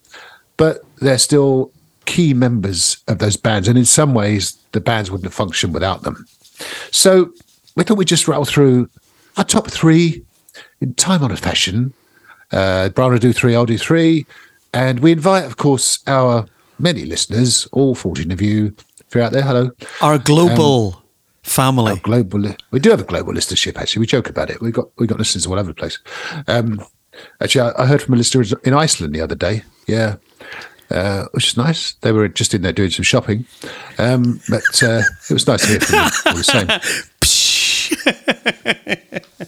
But 0.58 0.82
they're 0.98 1.18
still 1.18 1.72
key 2.06 2.34
members 2.34 2.98
of 3.08 3.20
those 3.20 3.38
bands, 3.38 3.68
and 3.68 3.78
in 3.78 3.86
some 3.86 4.14
ways, 4.14 4.58
the 4.74 4.82
bands 4.82 5.10
wouldn't 5.10 5.26
have 5.26 5.34
functioned 5.34 5.74
without 5.74 6.04
them. 6.04 6.26
So 6.92 7.32
we 7.76 7.84
thought 7.84 7.98
we'd 7.98 8.08
just 8.08 8.28
rattle 8.28 8.46
through 8.46 8.90
our 9.38 9.44
top 9.44 9.68
three 9.68 10.24
in 10.82 10.94
time 10.96 11.24
honored 11.24 11.40
fashion. 11.40 11.94
Uh, 12.54 12.90
Brian 12.90 13.18
do 13.18 13.34
three, 13.34 13.56
I'll 13.56 13.66
do 13.66 13.78
three. 13.78 14.26
And 14.74 15.00
we 15.00 15.12
invite, 15.12 15.46
of 15.46 15.58
course, 15.58 16.00
our 16.08 16.46
many 16.80 17.06
listeners, 17.06 17.68
all 17.72 17.96
14 17.96 18.32
of 18.32 18.42
you, 18.42 18.76
if 19.00 19.14
you're 19.14 19.24
out 19.24 19.32
there, 19.32 19.44
hello. 19.44 19.72
Our 20.02 20.18
global 20.18 21.04
family. 21.44 21.98
Global, 21.98 22.56
we 22.72 22.80
do 22.80 22.90
have 22.90 23.02
a 23.02 23.06
global 23.06 23.34
listenership, 23.34 23.78
actually. 23.78 24.02
We 24.02 24.08
joke 24.08 24.30
about 24.30 24.50
it. 24.50 24.62
We've 24.62 24.74
got, 24.74 24.90
we 24.98 25.08
got 25.08 25.20
listeners 25.20 25.46
all 25.46 25.60
over 25.60 25.68
the 25.68 25.74
place. 25.74 26.00
Um, 26.48 26.84
actually, 27.42 27.62
I, 27.62 27.84
I 27.84 27.86
heard 27.86 28.02
from 28.02 28.14
a 28.14 28.18
listener 28.18 28.44
in 28.64 28.74
Iceland 28.74 29.14
the 29.14 29.22
other 29.22 29.36
day. 29.36 29.64
Yeah. 29.88 30.16
uh, 30.90 31.26
which 31.32 31.48
is 31.48 31.58
nice. 31.58 31.94
They 32.02 32.12
were 32.12 32.28
just 32.28 32.54
in 32.54 32.62
there 32.62 32.72
doing 32.72 32.92
some 32.92 33.04
shopping, 33.04 33.46
um, 33.98 34.40
but 34.50 34.84
uh, 34.84 35.02
it 35.30 35.34
was 35.34 35.48
nice 35.48 35.62
to 35.62 35.68
hear 35.68 35.80
from 35.80 35.98
them 35.98 36.12
all 36.26 36.36
the 36.36 36.44
same. 36.44 36.68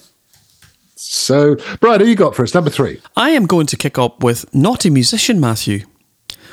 so, 1.15 1.55
Brian, 1.79 2.01
who 2.01 2.07
you 2.07 2.15
got 2.15 2.35
for 2.35 2.43
us? 2.43 2.53
Number 2.53 2.69
three. 2.69 3.01
I 3.15 3.29
am 3.31 3.45
going 3.45 3.67
to 3.67 3.77
kick 3.77 3.97
up 3.97 4.23
with 4.23 4.53
not 4.53 4.85
a 4.85 4.89
musician, 4.91 5.39
Matthew, 5.39 5.85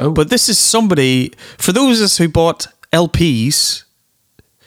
Oh. 0.00 0.10
but 0.10 0.30
this 0.30 0.48
is 0.48 0.58
somebody. 0.58 1.32
For 1.58 1.72
those 1.72 2.00
of 2.00 2.04
us 2.06 2.18
who 2.18 2.28
bought 2.28 2.66
LPs, 2.92 3.84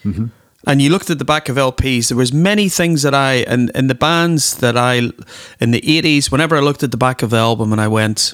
mm-hmm. 0.03 0.25
and 0.67 0.81
you 0.81 0.89
looked 0.89 1.09
at 1.09 1.17
the 1.19 1.25
back 1.25 1.49
of 1.49 1.55
LPs, 1.57 2.09
there 2.09 2.17
was 2.17 2.33
many 2.33 2.69
things 2.69 3.01
that 3.03 3.13
I 3.13 3.35
and 3.47 3.71
in 3.73 3.87
the 3.87 3.95
bands 3.95 4.57
that 4.57 4.77
I 4.77 5.11
in 5.59 5.71
the 5.71 5.97
eighties. 5.97 6.31
Whenever 6.31 6.55
I 6.55 6.59
looked 6.59 6.83
at 6.83 6.91
the 6.91 6.97
back 6.97 7.23
of 7.23 7.29
the 7.29 7.37
album, 7.37 7.71
and 7.71 7.81
I 7.81 7.87
went, 7.87 8.33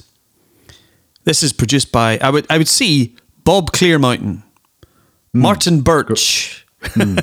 "This 1.24 1.42
is 1.42 1.52
produced 1.52 1.92
by," 1.92 2.18
I 2.18 2.30
would 2.30 2.46
I 2.50 2.58
would 2.58 2.68
see 2.68 3.16
Bob 3.44 3.72
Clearmountain, 3.72 4.42
hmm. 5.32 5.40
Martin 5.40 5.80
Birch, 5.82 6.66
hmm. 6.82 7.18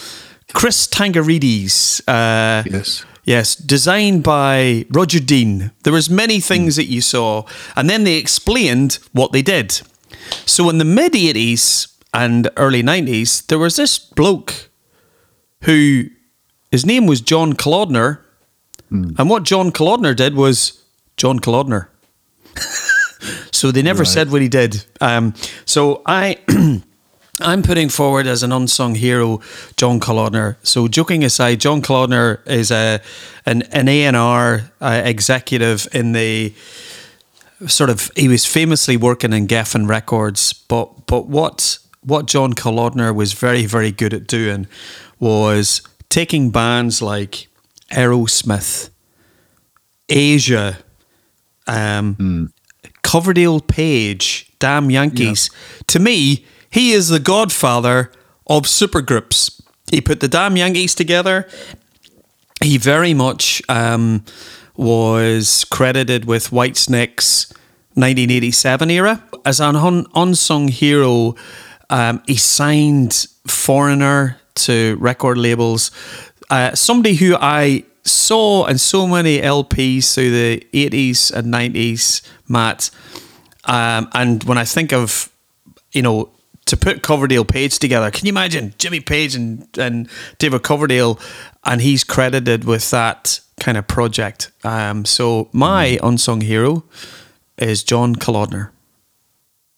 Chris 0.52 0.86
Tsangarides. 0.86 2.02
Uh, 2.06 2.62
Yes. 2.70 3.04
Yes, 3.24 3.54
designed 3.54 4.22
by 4.22 4.84
Roger 4.90 5.18
Dean. 5.20 5.70
There 5.82 5.92
was 5.92 6.10
many 6.10 6.40
things 6.40 6.76
that 6.76 6.86
you 6.90 7.00
saw, 7.00 7.44
and 7.74 7.88
then 7.88 8.04
they 8.04 8.16
explained 8.16 8.98
what 9.12 9.32
they 9.32 9.40
did. 9.42 9.80
So 10.46 10.68
in 10.68 10.78
the 10.78 10.84
mid 10.84 11.12
'80s 11.14 11.88
and 12.12 12.50
early 12.56 12.82
'90s, 12.82 13.46
there 13.46 13.58
was 13.58 13.76
this 13.76 13.98
bloke 13.98 14.68
who 15.62 16.04
his 16.70 16.84
name 16.84 17.06
was 17.06 17.20
John 17.22 17.54
Kalodner, 17.54 18.18
and 18.90 19.30
what 19.30 19.42
John 19.44 19.72
Kalodner 19.72 20.14
did 20.14 20.34
was 20.34 20.82
John 21.16 21.38
Kalodner. 21.40 21.88
so 23.52 23.70
they 23.72 23.82
never 23.82 24.00
Right. 24.02 24.08
said 24.12 24.30
what 24.30 24.42
he 24.42 24.48
did. 24.48 24.84
Um, 25.00 25.34
so 25.64 26.02
I. 26.06 26.36
I'm 27.40 27.62
putting 27.62 27.88
forward 27.88 28.26
as 28.26 28.42
an 28.42 28.52
unsung 28.52 28.94
hero 28.94 29.40
John 29.76 29.98
Kalodner. 29.98 30.56
So, 30.62 30.86
joking 30.86 31.24
aside, 31.24 31.60
John 31.60 31.82
Kalodner 31.82 32.46
is 32.46 32.70
a 32.70 33.00
an 33.44 33.62
an 33.72 33.88
A 33.88 34.04
and 34.04 34.16
R 34.16 34.70
uh, 34.80 35.02
executive 35.04 35.88
in 35.92 36.12
the 36.12 36.54
sort 37.66 37.90
of. 37.90 38.10
He 38.14 38.28
was 38.28 38.46
famously 38.46 38.96
working 38.96 39.32
in 39.32 39.48
Geffen 39.48 39.88
Records, 39.88 40.52
but 40.52 41.06
but 41.06 41.26
what 41.26 41.78
what 42.02 42.26
John 42.26 42.52
Kalodner 42.52 43.12
was 43.14 43.32
very 43.32 43.66
very 43.66 43.90
good 43.90 44.14
at 44.14 44.28
doing 44.28 44.68
was 45.18 45.82
taking 46.08 46.50
bands 46.50 47.02
like 47.02 47.48
Aerosmith, 47.90 48.90
Asia, 50.08 50.78
um, 51.66 52.52
Coverdale 53.02 53.60
Page, 53.60 54.52
Damn 54.60 54.90
Yankees. 54.90 55.50
To 55.88 55.98
me, 55.98 56.44
he 56.74 56.90
is 56.90 57.08
the 57.08 57.20
godfather 57.20 58.10
of 58.48 58.64
supergroups. 58.64 59.62
He 59.92 60.00
put 60.00 60.18
the 60.18 60.26
Damn 60.26 60.56
Yankees 60.56 60.92
together. 60.92 61.48
He 62.60 62.78
very 62.78 63.14
much 63.14 63.62
um, 63.68 64.24
was 64.76 65.64
credited 65.70 66.24
with 66.24 66.48
Whitesnake's 66.48 67.48
1987 67.94 68.90
era 68.90 69.22
as 69.46 69.60
an 69.60 69.76
un- 69.76 70.06
unsung 70.16 70.66
hero. 70.66 71.36
Um, 71.90 72.20
he 72.26 72.34
signed 72.34 73.28
Foreigner 73.46 74.40
to 74.66 74.96
record 74.98 75.38
labels. 75.38 75.92
Uh, 76.50 76.74
somebody 76.74 77.14
who 77.14 77.36
I 77.40 77.84
saw 78.02 78.66
in 78.66 78.78
so 78.78 79.06
many 79.06 79.40
LPs 79.40 80.12
through 80.12 80.32
the 80.32 80.66
80s 80.72 81.32
and 81.32 81.54
90s, 81.54 82.28
Matt. 82.48 82.90
Um, 83.62 84.08
and 84.12 84.42
when 84.42 84.58
I 84.58 84.64
think 84.64 84.92
of, 84.92 85.30
you 85.92 86.02
know, 86.02 86.33
to 86.66 86.76
put 86.76 87.02
Coverdale 87.02 87.44
Page 87.44 87.78
together, 87.78 88.10
can 88.10 88.26
you 88.26 88.32
imagine 88.32 88.74
Jimmy 88.78 89.00
Page 89.00 89.34
and, 89.34 89.66
and 89.78 90.08
David 90.38 90.62
Coverdale? 90.62 91.18
And 91.64 91.80
he's 91.80 92.04
credited 92.04 92.64
with 92.64 92.90
that 92.90 93.40
kind 93.60 93.78
of 93.78 93.86
project. 93.86 94.50
Um, 94.64 95.04
so 95.04 95.48
my 95.52 95.98
unsung 96.02 96.40
hero 96.40 96.84
is 97.58 97.82
John 97.82 98.16
Kalodner. 98.16 98.70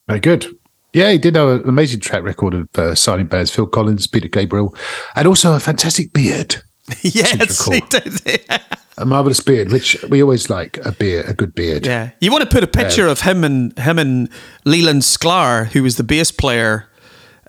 Very 0.09 0.21
good. 0.21 0.47
Yeah, 0.93 1.13
he 1.13 1.19
did 1.19 1.37
have 1.37 1.49
an 1.49 1.69
amazing 1.69 2.01
track 2.01 2.23
record 2.23 2.55
of 2.55 2.69
uh, 2.79 2.95
signing 2.95 3.27
bands, 3.27 3.51
Phil 3.51 3.67
Collins, 3.67 4.07
Peter 4.07 4.29
Gabriel, 4.29 4.75
and 5.15 5.29
also 5.29 5.55
a 5.55 5.61
fantastic 5.61 6.13
beard, 6.13 6.63
yes, 7.03 7.67
he 7.67 7.81
did. 7.81 8.41
a 8.99 9.05
marvelous 9.05 9.41
beard, 9.41 9.71
which 9.71 10.03
we 10.09 10.23
always 10.23 10.49
like 10.49 10.79
a 10.85 10.93
beard, 10.93 11.29
a 11.29 11.35
good 11.35 11.55
beard. 11.55 11.87
Yeah, 11.87 12.11
you 12.21 12.31
want 12.33 12.45
to 12.45 12.51
put 12.51 12.65
a 12.65 12.67
picture 12.67 13.07
of 13.07 13.21
him 13.21 13.45
and 13.45 13.79
him 13.79 13.99
and 13.99 14.29
Leland 14.65 15.03
Sklar, 15.03 15.67
who 15.67 15.83
was 15.83 15.97
the 15.97 16.05
bass 16.05 16.31
player 16.31 16.89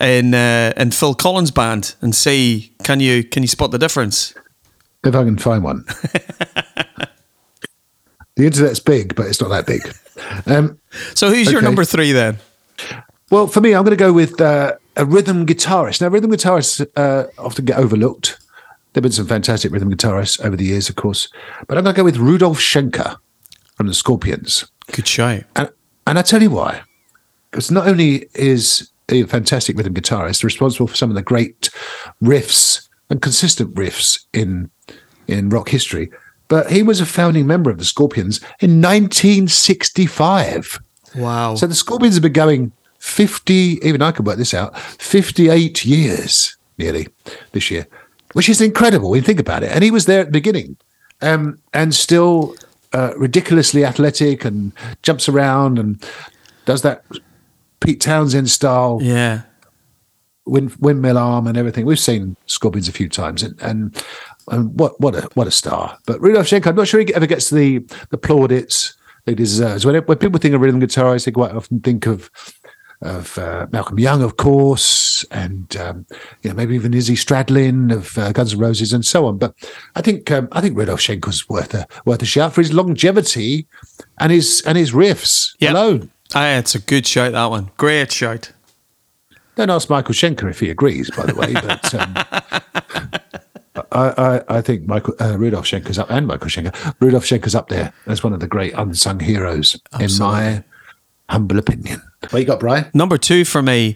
in 0.02 0.34
uh, 0.34 0.74
in 0.78 0.92
Phil 0.92 1.14
Collins' 1.16 1.52
band, 1.52 1.96
and 2.02 2.14
see 2.16 2.74
can 2.84 3.00
you 3.00 3.24
can 3.24 3.44
you 3.44 3.48
spot 3.48 3.72
the 3.72 3.80
difference? 3.80 4.34
If 5.04 5.16
I 5.16 5.24
can 5.24 5.38
find 5.38 5.64
one. 5.64 5.86
the 8.36 8.46
internet's 8.46 8.80
big, 8.80 9.16
but 9.16 9.28
it's 9.28 9.40
not 9.40 9.50
that 9.50 9.66
big. 9.66 9.82
Um, 10.46 10.80
So 11.14 11.30
who's 11.30 11.52
your 11.52 11.62
number 11.62 11.86
three 11.86 12.12
then? 12.12 12.38
Well, 13.30 13.48
for 13.48 13.62
me, 13.62 13.74
I'm 13.74 13.84
going 13.84 13.98
to 13.98 14.04
go 14.04 14.14
with 14.14 14.40
uh, 14.40 14.76
a 14.96 15.06
rhythm 15.06 15.46
guitarist. 15.46 16.02
Now, 16.02 16.08
rhythm 16.08 16.32
guitarists 16.32 16.86
uh, 16.96 17.28
often 17.38 17.66
get 17.66 17.78
overlooked. 17.78 18.38
There 18.98 19.02
have 19.02 19.12
been 19.12 19.12
some 19.12 19.28
fantastic 19.28 19.72
rhythm 19.72 19.92
guitarists 19.92 20.44
over 20.44 20.56
the 20.56 20.66
years, 20.66 20.90
of 20.90 20.96
course. 20.96 21.30
But 21.68 21.78
I'm 21.78 21.84
going 21.84 21.94
to 21.94 22.00
go 22.00 22.04
with 22.04 22.18
Rudolf 22.18 22.58
Schenker 22.58 23.16
from 23.76 23.86
the 23.86 23.94
Scorpions. 23.94 24.66
Good 24.92 25.08
show. 25.08 25.44
And, 25.56 25.70
and 26.08 26.18
I 26.18 26.24
tell 26.24 26.42
you 26.42 26.50
why. 26.50 26.82
Because 27.52 27.70
not 27.70 27.88
only 27.88 28.28
is 28.34 28.90
he 29.08 29.22
a 29.22 29.28
fantastic 29.28 29.78
rhythm 29.78 29.94
guitarist, 29.94 30.44
responsible 30.44 30.88
for 30.88 30.96
some 30.96 31.12
of 31.12 31.16
the 31.16 31.22
great 31.22 31.70
riffs 32.24 32.90
and 33.12 33.22
consistent 33.22 33.76
riffs 33.76 34.26
in 34.34 34.72
in 35.28 35.50
rock 35.50 35.70
history, 35.70 36.10
but 36.48 36.72
he 36.72 36.82
was 36.82 37.00
a 37.00 37.06
founding 37.06 37.46
member 37.46 37.70
of 37.70 37.78
the 37.78 37.86
Scorpions 37.86 38.40
in 38.62 38.82
1965. 38.82 40.80
Wow. 41.16 41.54
So 41.54 41.68
the 41.68 41.76
Scorpions 41.76 42.16
have 42.16 42.24
been 42.24 42.34
going 42.34 42.72
50, 42.98 43.54
even 43.84 44.02
I 44.02 44.12
could 44.12 44.26
work 44.26 44.38
this 44.38 44.56
out, 44.56 44.76
58 44.80 45.86
years 45.86 46.58
nearly 46.80 47.10
this 47.52 47.70
year, 47.70 47.86
which 48.34 48.50
is 48.50 48.62
incredible 48.62 49.10
when 49.10 49.20
you 49.20 49.26
think 49.26 49.40
about 49.40 49.64
it. 49.64 49.72
And 49.72 49.84
he 49.84 49.92
was 49.92 50.06
there 50.06 50.22
at 50.22 50.28
the 50.28 50.32
beginning 50.32 50.78
um, 51.22 51.60
and 51.74 51.94
still 51.94 52.56
uh, 52.94 53.14
ridiculously 53.18 53.86
athletic 53.86 54.46
and 54.46 54.72
jumps 55.02 55.28
around 55.28 55.80
and 55.80 56.04
does 56.66 56.82
that 56.82 57.04
Pete 57.80 58.02
Townshend 58.02 58.50
style 58.50 59.00
yeah. 59.02 59.44
wind, 60.46 60.76
windmill 60.80 61.18
arm 61.18 61.48
and 61.48 61.58
everything. 61.58 61.86
We've 61.86 62.00
seen 62.00 62.36
Scorpions 62.46 62.88
a 62.88 62.92
few 62.92 63.10
times, 63.10 63.44
and, 63.44 63.60
and 63.62 64.04
and 64.50 64.78
what 64.80 65.00
what 65.00 65.16
a 65.16 65.30
what 65.34 65.48
a 65.48 65.52
star! 65.52 65.98
But 66.06 66.22
Rudolf 66.22 66.48
Schenker, 66.48 66.68
I'm 66.68 66.76
not 66.76 66.88
sure 66.88 67.00
he 67.00 67.14
ever 67.14 67.28
gets 67.28 67.50
the 67.50 67.80
the 68.10 68.18
plaudits 68.18 68.96
he 69.26 69.36
deserves. 69.36 69.86
When, 69.86 69.96
when 69.96 70.18
people 70.18 70.40
think 70.40 70.56
of 70.56 70.62
rhythm 70.62 70.82
guitarist, 70.82 71.26
they 71.26 71.32
quite 71.32 71.52
often 71.52 71.82
think 71.82 72.08
of 72.08 72.32
of 73.02 73.38
uh, 73.38 73.68
Malcolm 73.72 74.00
Young, 74.00 74.24
of 74.24 74.38
course, 74.38 75.24
and 75.32 75.76
um, 75.78 76.06
you 76.42 76.50
know 76.50 76.56
maybe 76.56 76.76
even 76.76 76.94
Izzy 76.94 77.16
Stradlin 77.16 77.94
of 77.94 78.18
uh, 78.18 78.32
Guns 78.32 78.54
N' 78.54 78.60
Roses 78.60 78.92
and 78.94 79.06
so 79.06 79.26
on. 79.28 79.38
But 79.38 79.54
I 79.96 80.02
think 80.02 80.32
um, 80.32 80.48
I 80.52 80.62
think 80.62 80.78
Rudolf 80.78 81.00
Schenker's 81.00 81.48
worth 81.48 81.74
a 81.74 81.88
worth 82.06 82.22
a 82.22 82.26
shout 82.26 82.54
for 82.54 82.62
his 82.62 82.74
longevity 82.74 83.68
and 84.20 84.32
his 84.32 84.64
and 84.66 84.78
his 84.78 84.92
riffs 84.92 85.56
Yep. 85.60 85.72
alone. 85.72 86.12
Aye, 86.36 86.56
it's 86.58 86.76
a 86.76 86.80
good 86.80 87.06
shout, 87.06 87.32
that 87.34 87.46
one. 87.46 87.72
Great 87.78 88.12
shout. 88.12 88.52
Don't 89.56 89.70
ask 89.70 89.90
Michael 89.90 90.14
Schenker 90.14 90.50
if 90.50 90.60
he 90.60 90.70
agrees, 90.70 91.10
by 91.12 91.26
the 91.26 91.36
way. 91.36 91.54
But 91.64 91.94
um, 91.96 92.14
I, 93.92 94.10
I, 94.50 94.58
I 94.58 94.62
think 94.62 94.88
Michael 94.88 95.14
uh, 95.22 95.38
Rudolf 95.38 95.66
Schenker's 95.66 96.00
up, 96.00 96.10
and 96.10 96.26
Michael 96.28 96.48
Schenker, 96.48 96.96
Rudolf 97.00 97.24
Schenker's 97.26 97.56
up 97.56 97.70
there 97.70 97.94
as 98.08 98.24
one 98.24 98.34
of 98.34 98.40
the 98.40 98.48
great 98.48 98.74
unsung 98.74 99.20
heroes, 99.20 99.80
in 100.00 100.10
my 100.20 100.64
humble 101.30 101.60
opinion. 101.60 102.02
What 102.30 102.40
you 102.40 102.46
got, 102.46 102.60
Brian? 102.60 102.86
Number 102.94 103.18
two 103.18 103.46
for 103.46 103.62
me. 103.62 103.96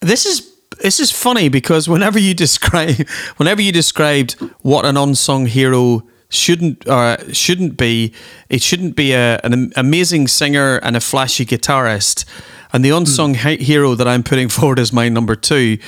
This 0.00 0.26
is 0.26 0.50
this 0.80 0.98
is 0.98 1.10
funny 1.10 1.48
because 1.48 1.88
whenever 1.88 2.18
you 2.18 2.34
describe 2.46 3.06
whenever 3.36 3.62
you 3.62 3.72
described 3.72 4.32
what 4.62 4.84
an 4.84 4.96
unsung 4.96 5.46
hero 5.46 6.02
shouldn't 6.28 6.88
or 6.88 7.18
shouldn't 7.32 7.76
be, 7.76 8.12
it 8.48 8.62
shouldn't 8.62 8.96
be 8.96 9.12
a, 9.12 9.38
an 9.44 9.72
amazing 9.76 10.26
singer 10.28 10.78
and 10.78 10.96
a 10.96 11.00
flashy 11.00 11.44
guitarist. 11.44 12.24
And 12.72 12.82
the 12.82 12.90
unsung 12.90 13.34
he- 13.34 13.58
hero 13.58 13.94
that 13.94 14.08
I'm 14.08 14.22
putting 14.22 14.48
forward 14.56 14.78
as 14.78 14.92
my 14.92 15.08
number 15.08 15.36
two 15.36 15.78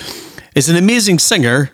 is 0.55 0.69
an 0.69 0.77
amazing 0.77 1.19
singer 1.19 1.71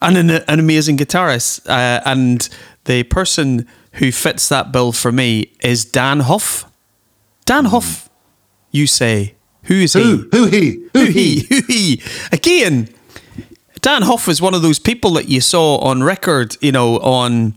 and 0.00 0.16
an, 0.16 0.30
an 0.30 0.60
amazing 0.60 0.96
guitarist. 0.96 1.68
Uh, 1.68 2.00
and 2.06 2.48
the 2.84 3.02
person 3.04 3.66
who 3.94 4.12
fits 4.12 4.48
that 4.48 4.70
bill 4.70 4.92
for 4.92 5.10
me 5.10 5.52
is 5.60 5.84
Dann 5.84 6.20
Huff. 6.20 6.66
Dann 7.44 7.66
Huff, 7.66 8.08
you 8.74 8.86
say. 8.86 9.34
Who 9.64 9.74
is 9.74 9.94
he? 9.94 10.02
Who? 10.02 10.28
Who 10.32 10.46
he? 10.46 10.88
Who 10.92 11.04
he? 11.06 11.40
Who 11.48 11.62
he? 11.66 12.02
Again, 12.32 12.88
Dann 13.80 14.02
Huff 14.02 14.26
was 14.26 14.42
one 14.42 14.52
of 14.52 14.62
those 14.62 14.78
people 14.78 15.12
that 15.12 15.28
you 15.28 15.40
saw 15.40 15.78
on 15.78 16.02
record, 16.02 16.56
you 16.60 16.72
know, 16.72 16.98
on 16.98 17.54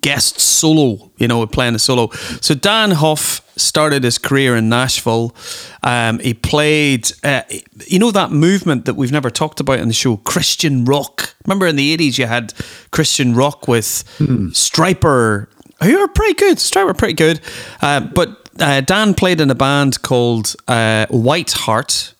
guest 0.00 0.38
solo, 0.38 1.10
you 1.16 1.26
know, 1.26 1.44
playing 1.46 1.74
a 1.74 1.78
solo. 1.78 2.10
So 2.40 2.54
Dann 2.54 2.92
Huff 2.92 3.42
started 3.58 4.04
his 4.04 4.18
career 4.18 4.54
in 4.54 4.68
Nashville. 4.68 5.34
Um, 5.82 6.20
he 6.20 6.32
played, 6.32 7.10
uh, 7.24 7.42
you 7.86 7.98
know, 7.98 8.12
that 8.12 8.30
movement 8.30 8.84
that 8.84 8.94
we've 8.94 9.12
never 9.12 9.30
talked 9.30 9.58
about 9.58 9.80
in 9.80 9.88
the 9.88 9.94
show, 9.94 10.18
Christian 10.18 10.84
rock. 10.84 11.34
Remember 11.44 11.66
in 11.66 11.76
the 11.76 11.96
80s, 11.96 12.18
you 12.18 12.26
had 12.26 12.54
Christian 12.92 13.34
rock 13.34 13.66
with 13.66 14.04
hmm. 14.18 14.48
Stryper, 14.48 15.48
who 15.82 15.98
are 15.98 16.08
pretty 16.08 16.34
good. 16.34 16.58
Stryper, 16.58 16.96
pretty 16.96 17.14
good. 17.14 17.40
Uh, 17.82 18.00
but 18.00 18.45
uh, 18.60 18.80
Dann 18.80 19.14
played 19.14 19.40
in 19.40 19.50
a 19.50 19.54
band 19.54 20.02
called 20.02 20.54
uh, 20.68 21.06
White 21.10 21.52
Heart 21.52 22.14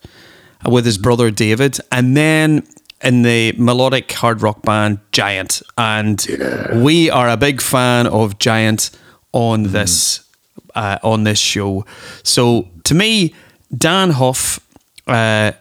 with 0.66 0.84
his 0.84 0.98
brother 0.98 1.30
David. 1.30 1.78
And 1.90 2.16
then 2.16 2.66
in 3.02 3.22
the 3.22 3.52
melodic 3.52 4.10
hard 4.12 4.42
rock 4.42 4.62
band 4.62 4.98
Giant, 5.12 5.62
and 5.76 6.24
yeah. 6.26 6.82
we 6.82 7.10
are 7.10 7.28
a 7.28 7.36
big 7.36 7.60
fan 7.60 8.06
of 8.06 8.38
Giant 8.38 8.90
on 9.32 9.66
mm. 9.66 9.72
this 9.72 10.28
uh, 10.74 10.98
on 11.02 11.24
this 11.24 11.38
show. 11.38 11.84
So 12.22 12.68
to 12.84 12.94
me, 12.94 13.34
Dann 13.76 14.10
Huff, 14.10 14.60
uh, 15.06 15.52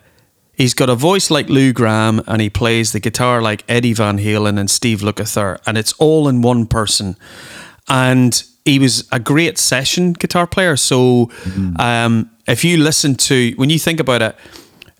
he's 0.53 0.73
got 0.73 0.89
a 0.89 0.95
voice 0.95 1.29
like 1.29 1.49
Lou 1.49 1.73
Gramm, 1.73 2.21
and 2.27 2.41
he 2.41 2.49
plays 2.49 2.91
the 2.91 2.99
guitar 2.99 3.41
like 3.41 3.63
Eddie 3.67 3.93
Van 3.93 4.17
Halen 4.17 4.57
and 4.57 4.69
Steve 4.69 4.99
Lukather, 4.99 5.59
and 5.65 5.77
it's 5.77 5.93
all 5.93 6.27
in 6.27 6.41
one 6.41 6.65
person. 6.65 7.17
And 7.87 8.43
he 8.65 8.79
was 8.79 9.07
a 9.11 9.19
great 9.19 9.57
session 9.57 10.13
guitar 10.13 10.47
player. 10.47 10.75
So 10.75 11.27
mm. 11.27 11.79
um, 11.79 12.31
if 12.47 12.63
you 12.63 12.77
listen 12.77 13.15
to 13.15 13.53
when 13.55 13.69
you 13.69 13.79
think 13.79 13.99
about 13.99 14.21
it 14.21 14.35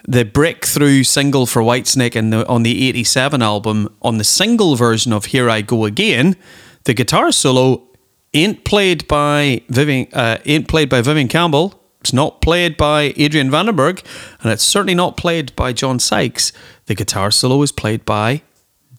the 0.08 0.24
breakthrough 0.24 1.04
single 1.04 1.46
for 1.46 1.62
Whitesnake 1.62 2.16
in 2.16 2.30
the, 2.30 2.48
on 2.48 2.64
the 2.64 2.88
87 2.90 3.42
album, 3.42 3.90
on 4.02 4.18
the 4.18 4.24
single 4.24 4.76
version 4.76 5.12
of 5.12 5.26
Here 5.26 5.50
I 5.50 5.62
Go 5.62 5.86
Again, 5.86 6.36
the 6.84 6.94
guitar 6.94 7.32
solo 7.32 7.88
ain't 8.34 8.64
played 8.66 9.08
by 9.08 9.62
Vivian, 9.70 10.08
uh, 10.14 10.38
ain't 10.46 10.68
played 10.68 10.90
by 10.90 11.02
Vivian 11.02 11.28
Campbell. 11.28 11.82
It's 12.02 12.14
not 12.14 12.40
played 12.40 12.78
by 12.78 13.14
Adrian 13.18 13.50
Vandenberg, 13.50 14.06
and 14.42 14.52
it's 14.52 14.64
certainly 14.64 14.94
not 14.94 15.18
played 15.18 15.56
by 15.56 15.74
John 15.74 15.98
Sykes. 15.98 16.52
The 16.86 16.94
guitar 16.94 17.32
solo 17.32 17.64
is 17.64 17.72
played 17.72 18.06
by 18.06 18.44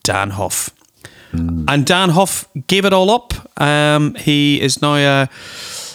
Dann 0.03 0.31
Huff. 0.31 0.71
Mm. 1.33 1.65
And 1.67 1.85
Dann 1.85 2.11
Huff 2.11 2.47
gave 2.67 2.85
it 2.85 2.93
all 2.93 3.09
up. 3.09 3.33
Um, 3.61 4.15
he 4.15 4.61
is 4.61 4.81
now 4.81 4.95
a 4.95 5.29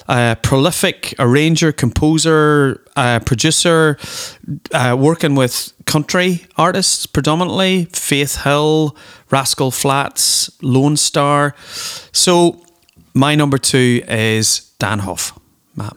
a 0.08 0.36
prolific 0.42 1.14
arranger, 1.18 1.72
composer, 1.72 2.82
uh, 2.96 3.20
producer, 3.20 3.96
uh, 4.72 4.96
working 4.98 5.34
with 5.34 5.72
country 5.86 6.44
artists 6.56 7.06
predominantly 7.06 7.86
Faith 7.92 8.42
Hill, 8.42 8.96
Rascal 9.30 9.70
Flatts, 9.70 10.50
Lonestar. 10.60 11.54
So 12.12 12.62
my 13.14 13.34
number 13.34 13.58
two 13.58 14.02
is 14.08 14.72
Dann 14.78 15.00
Huff. 15.00 15.38
Matt. 15.76 15.96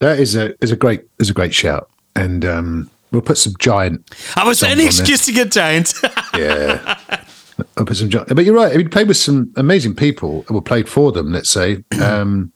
That 0.00 0.18
is 0.18 0.36
a 0.36 0.54
is 0.62 0.70
a 0.70 0.76
great 0.76 1.02
is 1.18 1.30
a 1.30 1.34
great 1.34 1.54
shout, 1.54 1.88
and 2.14 2.44
um, 2.44 2.90
we'll 3.10 3.22
put 3.22 3.38
some 3.38 3.54
giant. 3.58 4.14
I 4.36 4.46
was 4.46 4.62
any 4.62 4.84
excuse 4.84 5.24
to 5.26 5.32
get 5.32 5.50
giant. 5.50 5.94
yeah. 6.36 6.98
I'll 7.76 7.86
put 7.86 7.96
some, 7.96 8.08
but 8.08 8.44
you're 8.44 8.54
right. 8.54 8.72
I 8.72 8.76
mean, 8.76 8.88
played 8.88 9.08
with 9.08 9.16
some 9.16 9.52
amazing 9.56 9.94
people, 9.94 10.44
or 10.48 10.62
played 10.62 10.88
for 10.88 11.12
them. 11.12 11.32
Let's 11.32 11.50
say, 11.50 11.84
um, 12.02 12.52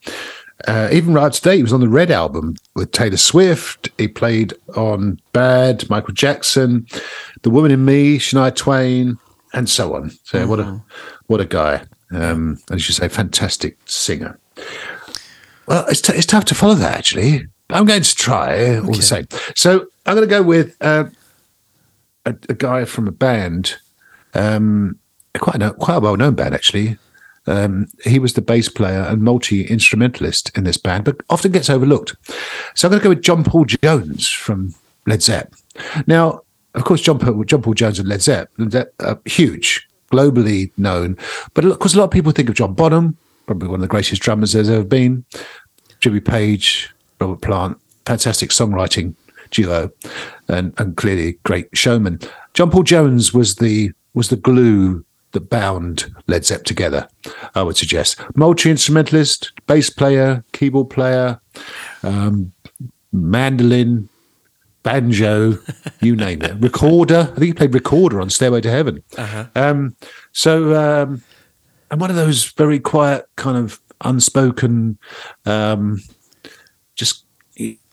uh, 0.66 0.88
even 0.92 1.14
right 1.14 1.32
today, 1.32 1.57
he 1.57 1.62
was 1.62 1.72
on 1.72 1.80
the 1.80 1.88
Red 1.88 2.11
album 2.11 2.57
with 2.74 2.90
Taylor 2.92 3.16
Swift. 3.16 3.90
He 3.99 4.09
played 4.09 4.55
on 4.74 5.20
Bad, 5.32 5.88
Michael 5.88 6.14
Jackson, 6.14 6.86
The 7.42 7.51
Woman 7.51 7.70
in 7.70 7.84
Me, 7.84 8.18
Shania 8.18 8.55
Twain, 8.55 9.18
and 9.53 9.68
so 9.68 9.94
on. 9.94 10.11
So 10.24 10.40
mm-hmm. 10.40 10.49
what 10.49 10.61
a 10.61 10.64
mm-hmm. 10.64 10.76
what 11.26 11.40
a 11.40 11.46
guy! 11.46 11.84
Um, 12.11 12.59
and 12.68 12.76
as 12.80 12.88
you 12.88 12.94
say, 12.94 13.09
fantastic 13.09 13.76
singer. 13.84 14.38
Well, 15.66 15.84
it's, 15.88 16.01
t- 16.01 16.14
it's 16.14 16.26
tough 16.26 16.46
to 16.46 16.55
follow 16.55 16.74
that 16.76 16.96
actually. 16.96 17.46
I'm 17.70 17.84
going 17.84 18.03
to 18.03 18.14
try 18.14 18.78
all 18.78 18.94
the 18.94 19.03
same. 19.03 19.28
So 19.55 19.86
I'm 20.07 20.16
going 20.16 20.26
to 20.26 20.34
go 20.34 20.42
with 20.42 20.74
uh, 20.80 21.05
a, 22.24 22.34
a, 22.49 22.55
guy 22.55 22.86
from 22.86 23.07
a 23.07 23.12
band, 23.12 23.76
um, 24.39 24.99
quite 25.36 25.61
a, 25.62 25.72
quite 25.72 25.97
a 25.97 26.01
well 26.01 26.16
known 26.16 26.34
band 26.34 26.55
actually, 26.55 26.97
um, 27.47 27.89
he 28.05 28.18
was 28.18 28.34
the 28.34 28.43
bass 28.43 28.68
player 28.68 29.01
and 29.01 29.22
multi 29.22 29.66
instrumentalist 29.66 30.57
in 30.57 30.64
this 30.64 30.76
band, 30.76 31.05
but 31.05 31.16
often 31.30 31.53
gets 31.53 31.70
overlooked. 31.70 32.14
So 32.74 32.86
I'm 32.86 32.91
going 32.91 33.01
to 33.01 33.05
go 33.05 33.09
with 33.11 33.22
John 33.22 33.43
Paul 33.43 33.64
Jones 33.64 34.28
from 34.28 34.74
Led 35.07 35.22
Zepp. 35.22 35.55
Now, 36.07 36.43
of 36.74 36.84
course, 36.84 37.01
John 37.01 37.18
Paul, 37.18 37.45
John 37.45 37.62
Paul 37.62 37.74
Jones 37.74 37.99
and 37.99 38.09
Led 38.09 38.22
Zepp, 38.22 38.51
are 39.01 39.18
huge, 39.24 39.89
globally 40.12 40.70
known. 40.76 41.16
But 41.55 41.64
of 41.64 41.78
course, 41.78 41.95
a 41.95 41.99
lot 41.99 42.05
of 42.05 42.11
people 42.11 42.32
think 42.32 42.51
of 42.51 42.55
John 42.55 42.74
Bonham, 42.74 43.16
probably 43.47 43.68
one 43.68 43.76
of 43.76 43.82
the 43.82 43.89
greatest 43.89 44.20
drummers 44.20 44.53
there's 44.53 44.68
ever 44.68 44.84
been. 44.84 45.24
Jimmy 46.01 46.20
Page, 46.20 46.93
Robert 47.20 47.41
Plant, 47.41 47.80
fantastic 48.05 48.51
songwriting 48.51 49.14
duo, 49.51 49.91
and, 50.49 50.74
and 50.78 50.97
clearly 50.97 51.39
great 51.45 51.68
showman. 51.72 52.20
John 52.53 52.70
Paul 52.70 52.82
Jones 52.82 53.32
was 53.32 53.57
the 53.57 53.93
was 54.15 54.29
the 54.29 54.37
glue 54.37 55.05
that 55.33 55.51
bound 55.51 56.13
Led 56.27 56.45
Zepp 56.45 56.65
together, 56.65 57.09
I 57.55 57.63
would 57.63 57.77
suggest. 57.77 58.21
Multi 58.35 58.71
instrumentalist, 58.71 59.53
bass 59.67 59.91
player, 59.91 60.45
keyboard 60.53 60.91
player, 60.91 61.41
um, 62.03 62.53
mandolin, 63.13 64.09
banjo, 64.83 65.59
you 66.01 66.17
name 66.17 66.43
it. 66.43 66.57
Recorder. 66.61 67.31
I 67.33 67.35
think 67.35 67.45
he 67.45 67.53
played 67.53 67.75
recorder 67.75 68.21
on 68.21 68.31
Stairway 68.31 68.61
to 68.63 68.71
Heaven. 68.71 69.03
Uh-huh. 69.17 69.47
Um, 69.55 69.97
so, 70.33 70.75
um, 70.75 71.23
and 71.91 72.01
one 72.01 72.11
of 72.11 72.17
those 72.17 72.47
very 72.53 72.81
quiet, 72.81 73.27
kind 73.37 73.57
of 73.57 73.81
unspoken, 74.03 74.99
um, 75.45 76.01
just 76.95 77.25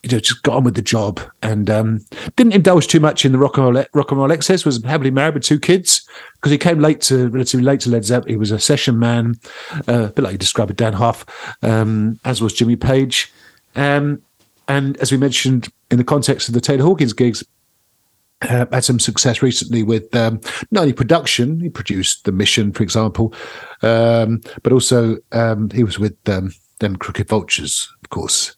you 0.06 0.16
know, 0.16 0.20
just 0.20 0.42
got 0.42 0.56
on 0.56 0.64
with 0.64 0.74
the 0.74 0.82
job 0.82 1.20
and 1.42 1.68
um, 1.68 2.04
didn't 2.36 2.54
indulge 2.54 2.86
too 2.86 3.00
much 3.00 3.24
in 3.24 3.32
the 3.32 3.38
rock 3.38 3.56
and 3.56 3.66
roll. 3.66 3.84
Rock 3.92 4.10
and 4.10 4.20
roll 4.20 4.32
excess. 4.32 4.64
Was 4.64 4.82
happily 4.84 5.10
married 5.10 5.34
with 5.34 5.42
two 5.42 5.58
kids 5.58 6.06
because 6.34 6.52
he 6.52 6.58
came 6.58 6.78
late 6.78 7.00
to 7.02 7.28
relatively 7.28 7.64
late 7.64 7.80
to 7.80 7.90
Led 7.90 8.04
Zeppelin. 8.04 8.34
He 8.34 8.36
was 8.36 8.50
a 8.50 8.58
session 8.58 8.98
man, 8.98 9.34
uh, 9.88 10.04
a 10.04 10.08
bit 10.08 10.22
like 10.22 10.32
you 10.32 10.38
described 10.38 10.76
Dann 10.76 10.92
Huff, 10.92 11.26
um, 11.62 12.20
as 12.24 12.40
was 12.40 12.52
Jimmy 12.52 12.76
Page. 12.76 13.32
Um, 13.74 14.22
and 14.68 14.96
as 14.98 15.12
we 15.12 15.18
mentioned 15.18 15.68
in 15.90 15.98
the 15.98 16.04
context 16.04 16.48
of 16.48 16.54
the 16.54 16.60
Taylor 16.60 16.84
Hawkins 16.84 17.12
gigs, 17.12 17.44
uh, 18.42 18.66
had 18.70 18.84
some 18.84 19.00
success 19.00 19.42
recently 19.42 19.82
with 19.82 20.14
um, 20.14 20.40
not 20.70 20.82
only 20.82 20.92
production, 20.92 21.60
he 21.60 21.70
produced 21.70 22.24
The 22.24 22.32
Mission, 22.32 22.72
for 22.72 22.82
example, 22.82 23.32
um, 23.82 24.40
but 24.62 24.72
also 24.72 25.16
um, 25.32 25.70
he 25.70 25.84
was 25.84 25.98
with 25.98 26.16
um, 26.28 26.52
them 26.80 26.96
Crooked 26.96 27.28
Vultures, 27.28 27.90
of 28.02 28.10
course, 28.10 28.56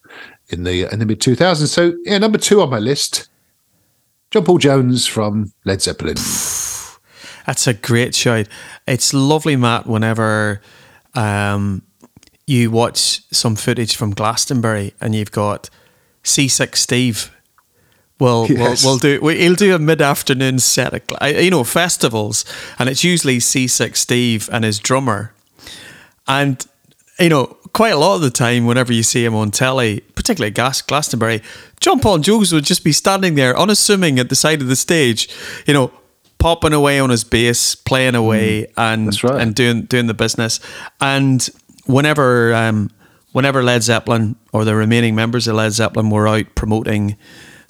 in 0.51 0.65
the 0.65 0.93
in 0.93 0.99
the 0.99 1.07
mid 1.07 1.21
2000s. 1.21 1.69
So 1.69 1.95
yeah, 2.05 2.19
number 2.19 2.39
two 2.39 2.61
on 2.61 2.71
my 2.71 2.79
list, 2.79 3.29
John 4.31 4.45
Paul 4.45 4.59
Jones 4.59 5.07
from 5.07 5.53
Led 5.65 5.83
Zeppelin. 5.83 6.17
That's 7.47 7.67
a 7.67 7.75
great 7.75 8.15
show. 8.15 8.45
It's 8.87 9.15
lovely, 9.15 9.57
Matt. 9.57 9.87
Whenever 9.87 10.61
um, 11.15 11.83
you 12.47 12.71
watch 12.71 13.23
some 13.33 13.57
footage 13.57 13.97
from 13.97 14.13
Glastonbury 14.13 14.95
and 15.01 15.15
you've 15.15 15.33
got 15.33 15.71
Seasick 16.23 16.77
Steve. 16.77 17.35
Well, 18.21 18.47
yes. 18.49 18.85
we'll, 18.85 18.93
we'll 18.93 18.99
do. 18.99 19.27
He'll 19.29 19.55
do 19.55 19.75
a 19.75 19.79
mid-afternoon 19.79 20.59
set, 20.59 20.93
of, 20.93 21.31
you 21.31 21.51
know, 21.51 21.63
festivals, 21.63 22.45
and 22.79 22.89
it's 22.89 23.05
usually 23.05 23.39
Seasick 23.39 23.97
Steve 23.97 24.49
and 24.53 24.65
his 24.65 24.81
drummer, 24.81 25.33
and 26.27 26.67
you 27.19 27.29
know, 27.29 27.47
quite 27.73 27.93
a 27.93 27.97
lot 27.97 28.17
of 28.17 28.21
the 28.21 28.31
time, 28.31 28.67
whenever 28.67 28.93
you 28.93 29.03
see 29.03 29.25
him 29.25 29.35
on 29.35 29.51
telly, 29.51 30.01
particularly 30.15 30.51
Gas- 30.51 30.83
Glastonbury, 30.83 31.43
John 31.81 32.01
Paul 32.01 32.19
Jones 32.19 32.53
would 32.53 32.65
just 32.65 32.85
be 32.85 32.93
standing 32.93 33.35
there, 33.35 33.59
unassuming 33.59 34.19
at 34.19 34.29
the 34.29 34.37
side 34.37 34.61
of 34.63 34.69
the 34.69 34.77
stage, 34.77 35.29
you 35.67 35.75
know, 35.75 35.93
popping 36.39 36.73
away 36.73 36.99
on 36.99 37.11
his 37.11 37.25
bass, 37.25 37.75
playing 37.75 38.15
away, 38.15 38.63
mm, 38.63 38.73
and 38.77 39.25
right. 39.25 39.41
and 39.41 39.55
doing 39.55 39.83
doing 39.83 40.07
the 40.07 40.15
business. 40.15 40.61
And 41.01 41.49
whenever 41.87 42.55
um, 42.55 42.91
whenever 43.33 43.63
Led 43.63 43.83
Zeppelin 43.83 44.37
or 44.53 44.65
the 44.65 44.75
remaining 44.75 45.15
members 45.15 45.49
of 45.49 45.57
Led 45.57 45.73
Zeppelin 45.73 46.11
were 46.11 46.29
out 46.29 46.55
promoting 46.55 47.17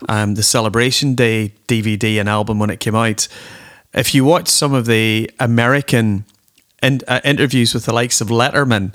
um, 0.09 0.35
the 0.35 0.43
Celebration 0.43 1.15
Day 1.15 1.55
DVD 1.67 2.21
and 2.21 2.29
album 2.29 2.59
when 2.59 2.71
it 2.71 2.81
came 2.81 2.95
out, 2.95 3.27
if 3.95 4.15
you 4.15 4.25
watch 4.25 4.49
some 4.49 4.75
of 4.75 4.87
the 4.87 5.31
American 5.41 6.25
in, 6.83 7.01
uh, 7.09 7.21
interviews 7.25 7.75
with 7.75 7.87
the 7.87 7.95
likes 7.95 8.21
of 8.21 8.29
Letterman, 8.29 8.93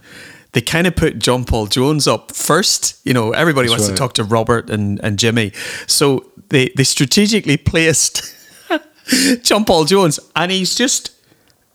they 0.54 0.62
kind 0.62 0.88
of 0.88 0.96
put 0.96 1.20
John 1.20 1.44
Paul 1.44 1.68
Jones 1.68 2.08
up 2.08 2.34
first. 2.34 3.00
You 3.06 3.14
know, 3.14 3.32
everybody 3.32 3.68
That's 3.68 3.82
wants 3.82 3.90
right. 3.90 3.96
to 3.96 4.00
talk 4.00 4.14
to 4.14 4.24
Robert 4.24 4.70
and, 4.70 5.00
and 5.04 5.20
Jimmy. 5.20 5.52
So 5.88 6.32
they, 6.50 6.70
they 6.78 6.84
strategically 6.84 7.58
placed 7.58 8.36
John 9.44 9.66
Paul 9.66 9.86
Jones, 9.86 10.20
and 10.36 10.52
he's 10.52 10.76
just 10.76 11.12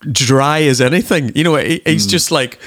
dry 0.01 0.63
as 0.63 0.81
anything. 0.81 1.33
You 1.35 1.45
know, 1.45 1.57
he, 1.57 1.83
he's 1.85 2.07
mm. 2.07 2.11
just 2.11 2.31
like, 2.31 2.59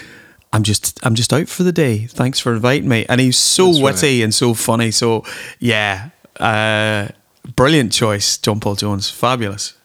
I'm 0.54 0.64
just 0.64 1.04
I'm 1.06 1.16
just 1.16 1.32
out 1.32 1.48
for 1.48 1.64
the 1.64 1.72
day. 1.72 2.06
Thanks 2.08 2.40
for 2.40 2.54
inviting 2.54 2.90
me. 2.90 3.06
And 3.08 3.22
he's 3.22 3.38
so 3.38 3.68
That's 3.68 3.82
witty 3.82 4.20
right. 4.20 4.24
and 4.26 4.34
so 4.34 4.54
funny. 4.54 4.92
So 4.92 5.24
yeah, 5.60 6.10
uh, 6.40 7.08
brilliant 7.56 7.94
choice, 7.94 8.38
John 8.38 8.60
Paul 8.60 8.76
Jones. 8.76 9.10
Fabulous. 9.10 9.76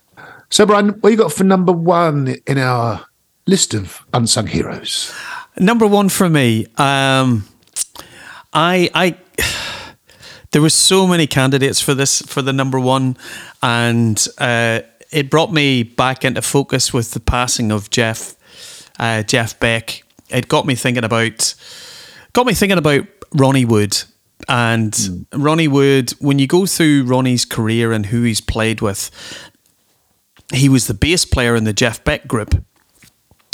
So 0.51 0.66
Brian, 0.66 0.89
what 0.89 1.11
you 1.11 1.16
got 1.16 1.33
for 1.33 1.45
number 1.45 1.72
one 1.72 2.37
in 2.49 2.59
our 2.59 3.07
list 3.47 3.74
of 3.74 4.05
unsung 4.12 4.49
heroes? 4.49 5.14
Number 5.59 5.86
one 5.86 6.09
for 6.09 6.28
me. 6.28 6.66
Um, 6.76 7.48
I 8.52 8.90
I 8.94 9.16
there 10.52 10.62
were 10.62 10.70
so 10.70 11.07
many 11.07 11.26
candidates 11.26 11.80
for 11.80 11.94
this 11.94 12.22
for 12.22 12.42
the 12.42 12.52
number 12.52 12.78
one, 12.78 13.16
and 13.62 14.26
uh, 14.38 14.80
it 15.11 15.30
brought 15.30 15.52
me 15.52 15.82
back 15.82 16.24
into 16.24 16.42
focus 16.42 16.92
with 16.92 17.12
the 17.12 17.20
passing 17.20 17.72
of 17.72 17.90
Jeff 17.90 18.34
uh, 18.98 19.22
Jeff 19.22 19.59
Beck. 19.59 20.02
It 20.30 20.48
got 20.48 20.66
me 20.66 20.74
thinking 20.74 21.04
about 21.04 21.54
got 22.32 22.46
me 22.46 22.54
thinking 22.54 22.78
about 22.78 23.07
Ronnie 23.32 23.64
Wood. 23.64 24.02
And 24.48 24.92
mm. 24.92 25.26
Ronnie 25.32 25.68
Wood, 25.68 26.11
when 26.20 26.38
you 26.38 26.46
go 26.46 26.66
through 26.66 27.04
Ronnie's 27.04 27.44
career 27.44 27.92
and 27.92 28.07
who 28.07 28.22
he's 28.22 28.40
played 28.40 28.80
with, 28.80 29.11
he 30.52 30.68
was 30.68 30.86
the 30.86 30.94
bass 30.94 31.24
player 31.24 31.57
in 31.57 31.64
the 31.64 31.72
Jeff 31.72 32.04
Beck 32.04 32.28
group. 32.28 32.62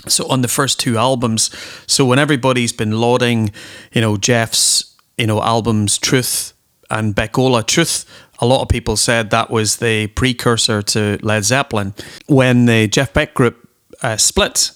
So 0.09 0.27
on 0.29 0.43
the 0.43 0.49
first 0.49 0.81
two 0.81 0.99
albums, 0.99 1.51
so 1.87 2.05
when 2.05 2.19
everybody's 2.19 2.73
been 2.73 3.01
lauding, 3.01 3.53
you 3.93 4.01
know, 4.01 4.17
Jeff's, 4.17 4.97
you 5.17 5.27
know, 5.27 5.41
albums 5.43 5.99
Truth 5.99 6.55
and 6.91 7.15
Beck-Ola 7.15 7.63
Truth, 7.63 8.05
a 8.41 8.47
lot 8.47 8.63
of 8.63 8.69
people 8.69 8.97
said 8.97 9.31
that 9.31 9.51
was 9.51 9.77
the 9.77 10.09
precursor 10.09 10.83
to 10.83 11.19
Led 11.23 11.45
Zeppelin. 11.45 11.95
When 12.27 12.67
the 12.67 12.89
Jeff 12.89 13.13
Beck 13.13 13.35
group 13.35 13.69
uh, 14.03 14.17
split, 14.17 14.73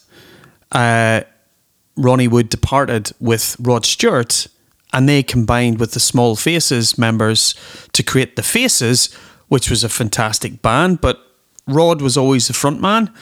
uh, 0.70 1.22
Ronnie 1.96 2.28
Wood 2.28 2.48
departed 2.48 3.10
with 3.18 3.56
Rod 3.58 3.84
Stewart, 3.84 4.46
and 4.92 5.08
they 5.08 5.22
combined 5.22 5.80
with 5.80 5.92
the 5.92 6.00
Small 6.00 6.36
Faces 6.36 6.96
members 6.96 7.54
to 7.92 8.02
create 8.02 8.36
the 8.36 8.42
Faces, 8.42 9.12
which 9.48 9.68
was 9.68 9.82
a 9.82 9.88
fantastic 9.88 10.62
band. 10.62 11.00
But 11.00 11.18
Rod 11.66 12.00
was 12.00 12.16
always 12.16 12.46
the 12.46 12.52
front 12.52 12.80
man, 12.80 13.12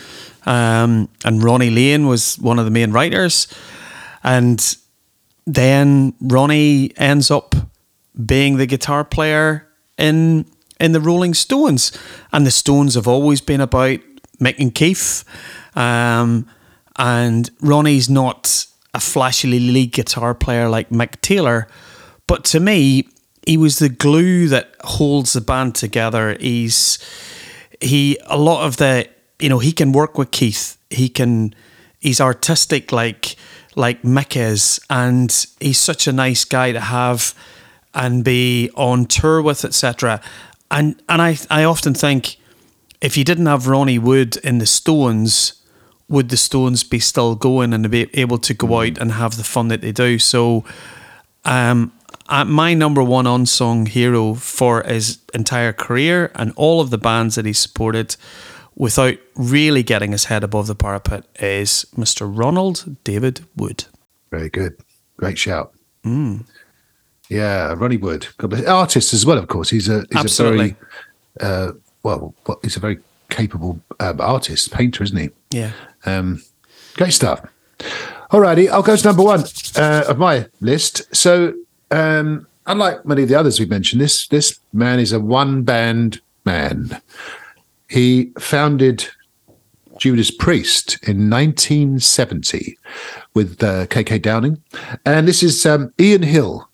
um, 0.47 1.09
and 1.25 1.43
Ronnie 1.43 1.71
Lane 1.71 2.07
was 2.07 2.39
one 2.39 2.59
of 2.59 2.65
the 2.65 2.71
main 2.71 2.93
writers. 2.93 3.47
And 4.23 4.77
then 5.47 6.15
Ronnie 6.21 6.93
ends 6.97 7.31
up 7.31 7.55
being 8.25 8.57
the 8.57 8.67
guitar 8.67 9.05
player 9.05 9.69
in 9.99 10.47
in 10.81 10.93
the 10.93 11.01
Rolling 11.01 11.35
Stones, 11.35 11.93
and 12.33 12.45
the 12.45 12.51
Stones 12.51 12.95
have 12.95 13.07
always 13.07 13.41
been 13.41 13.61
about 13.61 14.01
Mick 14.41 14.59
and 14.59 14.75
Keith. 14.75 15.25
Um, 15.77 16.47
and 16.97 17.51
Ronnie's 17.61 18.11
not 18.11 18.67
a 18.93 19.01
flashily 19.01 19.61
lead 19.61 19.93
guitar 19.93 20.35
player 20.35 20.69
like 20.69 20.91
Mick 20.91 21.21
Taylor, 21.21 21.69
but 22.27 22.45
to 22.47 22.61
me, 22.61 23.09
he 23.47 23.57
was 23.57 23.79
the 23.79 23.89
glue 23.89 24.49
that 24.49 24.75
holds 24.83 25.33
the 25.33 25.41
band 25.41 25.75
together. 25.75 26.37
He's 26.41 26.99
he 27.81 28.19
a 28.27 28.39
lot 28.39 28.65
of 28.67 28.77
the 28.79 29.09
you 29.39 29.49
know 29.49 29.59
he 29.59 29.73
can 29.73 29.93
work 29.93 30.19
with 30.19 30.31
Keith. 30.31 30.77
He 30.91 31.09
can 31.09 31.55
he's 32.01 32.21
artistic 32.21 32.93
like 32.93 33.37
like 33.77 34.03
Mick 34.03 34.37
is, 34.37 34.81
and 34.89 35.47
he's 35.61 35.79
such 35.79 36.07
a 36.07 36.13
nice 36.13 36.45
guy 36.45 36.73
to 36.73 36.81
have 36.81 37.35
and 37.93 38.25
be 38.25 38.71
on 38.75 39.07
tour 39.07 39.43
with, 39.43 39.65
etc. 39.65 40.21
And 40.71 41.01
and 41.09 41.21
I 41.21 41.39
I 41.51 41.65
often 41.65 41.95
think 41.95 42.37
if 43.01 43.17
you 43.17 43.25
didn't 43.25 43.47
have 43.47 43.69
Ronnie 43.69 43.99
Wood 43.99 44.37
in 44.39 44.59
the 44.59 44.67
Stones, 44.67 45.63
would 46.09 46.29
the 46.29 46.37
Stones 46.37 46.85
be 46.85 46.99
still 46.99 47.35
going 47.35 47.73
and 47.73 47.91
be 47.91 48.09
able 48.15 48.39
to 48.39 48.55
go 48.55 48.81
out 48.81 48.99
and 48.99 49.13
have 49.13 49.37
the 49.37 49.45
fun 49.45 49.69
that 49.69 49.81
they 49.81 49.93
do? 49.93 50.19
So, 50.19 50.65
um, 51.45 51.93
my 52.29 52.75
number 52.75 53.03
one 53.03 53.27
unsung 53.27 53.87
hero 53.87 54.35
for 54.35 54.83
his 54.83 55.19
entire 55.35 55.73
career 55.73 56.31
and 56.35 56.53
all 56.57 56.81
of 56.81 56.91
the 56.91 56.99
bands 56.99 57.35
that 57.35 57.45
he 57.45 57.53
supported 57.53 58.17
without 58.77 59.17
really 59.37 59.83
getting 59.83 60.13
his 60.13 60.25
head 60.25 60.45
above 60.45 60.67
the 60.67 60.75
parapet 60.75 61.25
is 61.41 61.87
Mr. 61.97 62.31
Ronald 62.31 62.97
David 63.05 63.45
Wood. 63.57 63.85
Very 64.31 64.49
good. 64.49 64.77
Great 65.17 65.39
shout. 65.39 65.73
Mm. 66.05 66.45
Yeah, 67.29 67.75
Ronnie 67.77 67.97
Wood. 67.97 68.27
Artist 68.67 69.15
as 69.15 69.25
well, 69.25 69.39
of 69.39 69.49
course. 69.49 69.71
He's 69.71 69.89
a, 69.89 70.01
he's 70.11 70.17
Absolutely. 70.17 70.77
a 71.41 71.45
very, 71.45 71.69
uh, 71.69 71.73
well, 72.03 72.35
he's 72.63 72.77
a 72.77 72.81
very 72.81 72.99
capable 73.31 73.81
um, 74.01 74.21
artist, 74.21 74.73
painter, 74.73 75.03
isn't 75.03 75.17
he? 75.17 75.31
Yeah. 75.51 75.73
Um, 76.05 76.43
great 76.95 77.13
stuff. 77.13 77.47
Alrighty, 78.31 78.69
I'll 78.69 78.83
go 78.83 78.97
to 78.97 79.05
number 79.07 79.23
one 79.23 79.45
uh, 79.77 80.05
of 80.09 80.19
my 80.19 80.47
list. 80.61 81.15
So 81.15 81.55
um, 81.91 82.47
unlike 82.67 83.05
many 83.07 83.23
of 83.23 83.29
the 83.29 83.35
others 83.35 83.59
we've 83.59 83.71
mentioned, 83.71 84.01
this 84.01 84.27
this 84.29 84.59
man 84.73 84.99
is 84.99 85.13
a 85.13 85.21
one 85.21 85.63
band 85.63 86.21
man. 86.45 87.01
He 87.89 88.33
founded 88.39 89.09
Judas 89.99 90.31
Priest 90.31 90.99
in 91.03 91.31
1970 91.31 92.77
with 93.35 93.63
uh, 93.63 93.87
KK 93.87 94.21
Downing, 94.21 94.63
and 95.05 95.29
this 95.29 95.43
is 95.43 95.65
um, 95.67 95.93
Ian 96.01 96.23
Hill, 96.23 96.69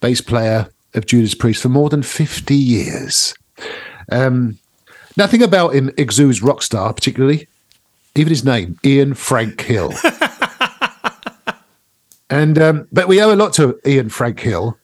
bass 0.00 0.20
player 0.20 0.68
of 0.94 1.06
Judas 1.06 1.34
Priest 1.34 1.62
for 1.62 1.68
more 1.68 1.88
than 1.88 2.02
50 2.02 2.54
years. 2.54 3.34
Um, 4.10 4.58
nothing 5.16 5.42
about 5.42 5.74
him 5.74 5.90
exudes 5.96 6.42
rock 6.42 6.62
star, 6.62 6.92
particularly. 6.92 7.48
Even 8.14 8.30
his 8.30 8.44
name, 8.44 8.78
Ian 8.84 9.14
Frank 9.14 9.60
Hill. 9.60 9.92
And 12.30 12.58
um, 12.58 12.88
but 12.92 13.08
we 13.08 13.22
owe 13.22 13.32
a 13.32 13.36
lot 13.36 13.52
to 13.54 13.78
Ian 13.86 14.10
Frank 14.10 14.40
Hill, 14.40 14.78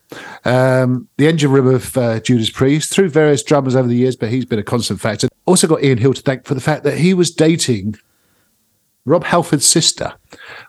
um, 0.45 1.07
the 1.17 1.27
engine 1.27 1.51
room 1.51 1.67
of 1.67 1.97
uh, 1.97 2.19
Judas 2.19 2.49
Priest, 2.49 2.91
through 2.91 3.09
various 3.09 3.43
drummers 3.43 3.75
over 3.75 3.87
the 3.87 3.95
years, 3.95 4.15
but 4.15 4.29
he's 4.29 4.45
been 4.45 4.59
a 4.59 4.63
constant 4.63 5.01
factor. 5.01 5.27
Also 5.45 5.67
got 5.67 5.83
Ian 5.83 5.97
Hill 5.97 6.13
to 6.13 6.21
thank 6.21 6.45
for 6.45 6.53
the 6.53 6.61
fact 6.61 6.83
that 6.83 6.97
he 6.97 7.13
was 7.13 7.31
dating 7.31 7.95
Rob 9.05 9.23
Halford's 9.23 9.65
sister 9.65 10.13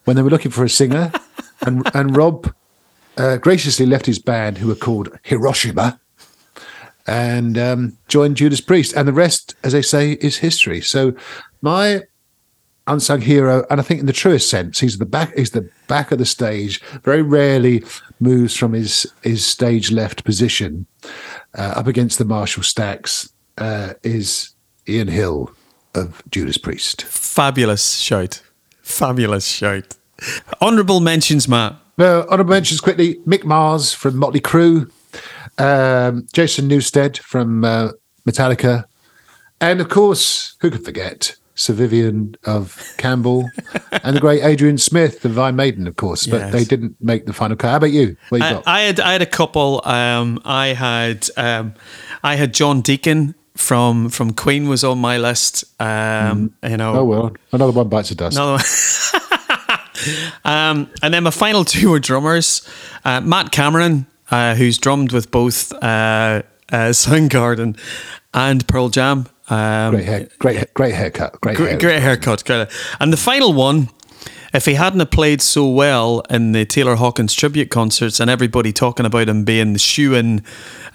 when 0.05 0.17
they 0.17 0.23
were 0.23 0.31
looking 0.31 0.51
for 0.51 0.65
a 0.65 0.71
singer, 0.71 1.13
and 1.63 1.89
and 1.95 2.17
Rob 2.17 2.53
uh, 3.17 3.37
graciously 3.37 3.87
left 3.87 4.07
his 4.07 4.19
band, 4.19 4.59
who 4.59 4.69
were 4.69 4.75
called 4.75 5.19
Hiroshima, 5.23 6.01
and 7.07 7.59
um, 7.59 7.99
joined 8.09 8.37
Judas 8.37 8.61
Priest, 8.61 8.95
and 8.95 9.07
the 9.07 9.13
rest, 9.13 9.55
as 9.63 9.73
they 9.73 9.83
say, 9.83 10.13
is 10.13 10.39
history. 10.39 10.81
So 10.81 11.15
my 11.61 12.03
unsung 12.87 13.21
hero, 13.21 13.65
and 13.71 13.81
I 13.81 13.83
think 13.83 14.01
in 14.01 14.07
the 14.07 14.13
truest 14.13 14.49
sense, 14.49 14.81
he's 14.81 14.99
the 14.99 15.07
back. 15.07 15.35
He's 15.37 15.51
the 15.51 15.69
back 15.89 16.13
of 16.13 16.19
the 16.19 16.27
stage. 16.27 16.81
Very 17.03 17.23
rarely 17.23 17.85
moves 18.21 18.57
from 18.57 18.73
his 18.73 19.07
his 19.23 19.45
stage 19.45 19.91
left 19.91 20.25
position 20.25 20.87
uh, 21.57 21.75
up 21.77 21.87
against 21.87 22.19
the 22.19 22.25
Marshall 22.25 22.63
stacks. 22.63 23.33
Uh, 23.59 23.95
is 24.03 24.51
Ian 24.89 25.09
Hill 25.09 25.51
of 25.95 26.23
Judas 26.31 26.59
Priest? 26.59 27.03
Fabulous 27.03 27.97
shout, 27.97 28.43
fabulous 28.83 29.47
shout. 29.47 29.97
Honourable 30.63 31.01
mentions, 31.01 31.49
Matt. 31.49 31.77
No, 31.99 32.27
honourable 32.29 32.55
mentions 32.55 32.81
quickly. 32.81 33.17
Mick 33.27 33.45
Mars 33.45 33.93
from 33.93 34.17
Motley 34.17 34.41
Crue, 34.41 34.91
um, 35.59 36.27
Jason 36.33 36.69
Newsted 36.69 37.19
from 37.19 37.65
uh, 37.65 37.91
Metallica, 38.29 38.85
and 39.61 39.81
of 39.81 39.89
course, 39.89 40.57
who 40.61 40.71
could 40.71 40.85
forget 40.85 41.37
Sir 41.57 41.73
Vivian 41.73 42.37
of 42.45 42.95
Campbell, 42.99 43.51
and 44.05 44.15
the 44.15 44.21
great 44.21 44.45
Adrian 44.45 44.79
Smith 44.79 45.25
of 45.25 45.39
Iron 45.39 45.57
Maiden, 45.57 45.87
of 45.87 45.97
course. 45.97 46.27
But 46.27 46.41
yes. 46.41 46.53
they 46.53 46.65
didn't 46.65 46.97
make 47.01 47.27
the 47.27 47.33
final 47.33 47.57
cut. 47.57 47.71
How 47.71 47.77
about 47.79 47.93
you? 47.93 48.17
you 48.31 48.39
I, 48.41 48.63
I, 48.67 48.81
had 48.83 49.01
I 49.01 49.13
had 49.13 49.23
a 49.23 49.27
couple. 49.27 49.81
Um, 49.85 50.41
I 50.45 50.69
had 50.69 51.29
um, 51.37 51.75
I 52.23 52.37
had 52.37 52.55
John 52.55 52.83
Deacon 52.83 53.35
from 53.57 54.11
from 54.11 54.33
Queen 54.33 54.69
was 54.69 54.85
on 54.85 54.99
my 54.99 55.19
list. 55.19 55.65
Um, 55.81 56.55
mm. 56.63 56.71
You 56.71 56.77
know, 56.77 56.95
oh 56.95 57.05
well, 57.05 57.33
another 57.53 57.73
one 57.73 57.89
bites 57.89 58.11
the 58.11 58.15
dust. 58.15 58.37
Another 58.37 58.63
one. 58.63 59.79
um, 60.45 60.91
and 61.03 61.15
then 61.15 61.25
my 61.25 61.31
final 61.31 61.65
two 61.65 61.91
were 61.91 62.01
drummers. 62.01 62.69
Uh, 63.05 63.21
Matt 63.21 63.51
Cameron, 63.51 64.07
uh, 64.31 64.55
who's 64.55 64.79
drummed 64.79 65.13
with 65.13 65.31
both 65.31 65.73
uh, 65.73 66.43
uh 66.71 66.91
Soundgarden 66.93 67.79
and 68.35 68.67
Pearl 68.69 68.89
Jam. 68.89 69.27
Um, 69.49 69.93
great 69.93 70.05
hair, 70.05 70.29
great, 70.39 70.75
great 70.75 70.95
haircut, 70.95 71.41
great, 71.41 71.57
great, 71.57 71.71
hair. 71.71 71.79
great 71.79 72.03
haircut. 72.03 72.71
And 72.99 73.13
the 73.13 73.17
final 73.17 73.53
one, 73.53 73.89
if 74.53 74.65
he 74.65 74.75
hadn't 74.75 75.11
played 75.11 75.41
so 75.41 75.69
well 75.69 76.23
in 76.31 76.53
the 76.53 76.65
Taylor 76.65 76.97
Hawkins 76.97 77.35
tribute 77.35 77.71
concerts 77.71 78.19
and 78.19 78.29
everybody 78.29 78.73
talking 78.73 79.07
about 79.07 79.29
him 79.29 79.45
being 79.45 79.73
the 79.73 79.79
shoe-in 79.79 80.43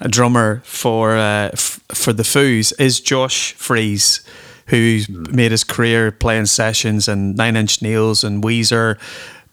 drummer 0.08 0.60
for 0.64 1.16
uh, 1.16 1.50
f- 1.52 1.80
for 1.92 2.12
the 2.12 2.24
Foos, 2.24 2.72
is 2.78 3.00
Josh 3.00 3.52
Freese, 3.54 4.20
who's 4.66 5.06
mm. 5.06 5.32
made 5.32 5.50
his 5.50 5.64
career 5.64 6.10
playing 6.12 6.46
sessions 6.46 7.08
and 7.08 7.36
Nine 7.36 7.56
Inch 7.56 7.80
Nails 7.80 8.24
and 8.24 8.42
Weezer. 8.42 8.98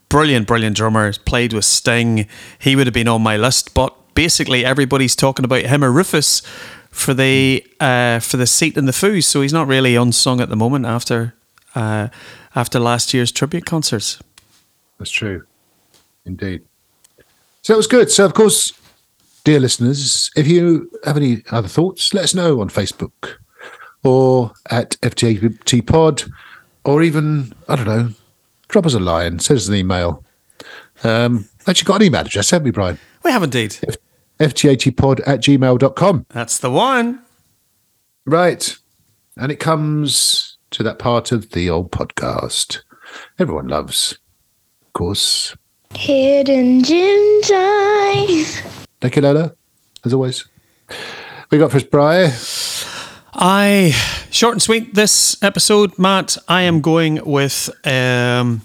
Brilliant, 0.10 0.48
brilliant 0.48 0.76
drummer. 0.76 1.14
Played 1.14 1.54
with 1.54 1.66
Sting. 1.66 2.28
He 2.58 2.76
would 2.76 2.88
have 2.88 2.94
been 2.94 3.08
on 3.08 3.22
my 3.22 3.38
list, 3.38 3.74
but 3.74 3.96
basically 4.16 4.66
everybody's 4.66 5.16
talking 5.16 5.46
about 5.46 5.62
him 5.62 5.84
or 5.84 5.92
Rufus 5.92 6.42
for 7.00 7.14
the 7.14 7.66
uh, 7.80 8.20
for 8.20 8.38
the 8.38 8.46
seat 8.46 8.78
in 8.78 8.86
the 8.86 8.92
Foos, 8.92 9.24
so 9.24 9.42
he's 9.42 9.54
not 9.54 9.68
really 9.68 9.96
unsung 9.96 10.42
at 10.42 10.50
the 10.50 10.56
moment 10.56 10.86
after 10.86 11.34
uh, 11.74 12.10
after 12.56 12.80
last 12.80 13.14
year's 13.14 13.32
tribute 13.32 13.66
concerts. 13.66 14.22
That's 14.98 15.12
true, 15.12 15.46
indeed. 16.26 16.62
So 17.62 17.74
that 17.74 17.78
was 17.78 17.88
good. 17.88 18.12
So 18.12 18.26
of 18.26 18.34
course, 18.34 18.74
dear 19.44 19.60
listeners, 19.60 20.30
if 20.36 20.48
you 20.48 20.92
have 21.06 21.16
any 21.16 21.44
other 21.52 21.70
thoughts, 21.70 22.14
let 22.14 22.26
us 22.26 22.36
know 22.36 22.60
on 22.60 22.70
Facebook 22.70 23.38
or 24.04 24.52
at 24.70 24.92
FTAT 25.02 25.88
Pod, 25.88 26.24
or 26.84 27.02
even 27.02 27.54
I 27.70 27.78
don't 27.78 27.88
know, 27.88 28.10
drop 28.68 28.86
us 28.86 28.94
a 28.94 29.00
line, 29.00 29.40
send 29.40 29.58
us 29.58 29.68
an 29.68 29.76
email. 29.76 30.24
Um, 31.04 31.48
actually 31.66 31.88
got 31.88 32.02
an 32.02 32.08
email 32.08 32.22
address, 32.22 32.50
haven't 32.50 32.66
we, 32.66 32.72
Brian? 32.72 33.00
We 33.24 33.32
have 33.32 33.44
indeed. 33.44 33.78
Fthatpod 34.40 35.22
at 35.26 35.42
gmail.com. 35.42 36.26
That's 36.30 36.58
the 36.58 36.72
one. 36.72 37.22
Right. 38.26 38.78
And 39.38 39.52
it 39.52 39.60
comes 39.60 40.58
to 40.72 40.84
that 40.84 41.00
part 41.00 41.32
of 41.32 41.52
the 41.52 41.70
old 41.70 41.92
podcast 41.92 42.82
everyone 43.38 43.68
loves. 43.68 44.18
Of 44.86 44.94
course. 44.94 45.56
Hidden 45.96 46.84
gem 46.84 47.42
time. 47.42 48.46
Thank 49.02 49.16
you, 49.16 49.22
Lola, 49.22 49.56
as 50.06 50.14
always. 50.14 50.46
We 51.50 51.58
got 51.58 51.72
first 51.72 51.90
Bry. 51.90 52.32
I 53.34 53.92
short 54.30 54.54
and 54.54 54.62
sweet 54.62 54.94
this 54.94 55.42
episode, 55.42 55.98
Matt. 55.98 56.38
I 56.48 56.64
am 56.64 56.82
going 56.82 57.24
with 57.26 57.70
um, 57.86 58.62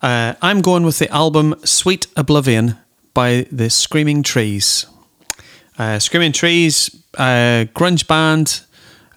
uh, 0.00 0.34
I'm 0.40 0.60
going 0.62 0.84
with 0.84 0.98
the 0.98 1.10
album 1.10 1.54
Sweet 1.64 2.06
Oblivion 2.16 2.78
by 3.16 3.46
the 3.50 3.70
Screaming 3.70 4.22
Trees. 4.22 4.86
Uh, 5.78 5.98
Screaming 5.98 6.32
Trees, 6.32 6.90
uh, 7.16 7.64
grunge 7.74 8.06
band 8.06 8.60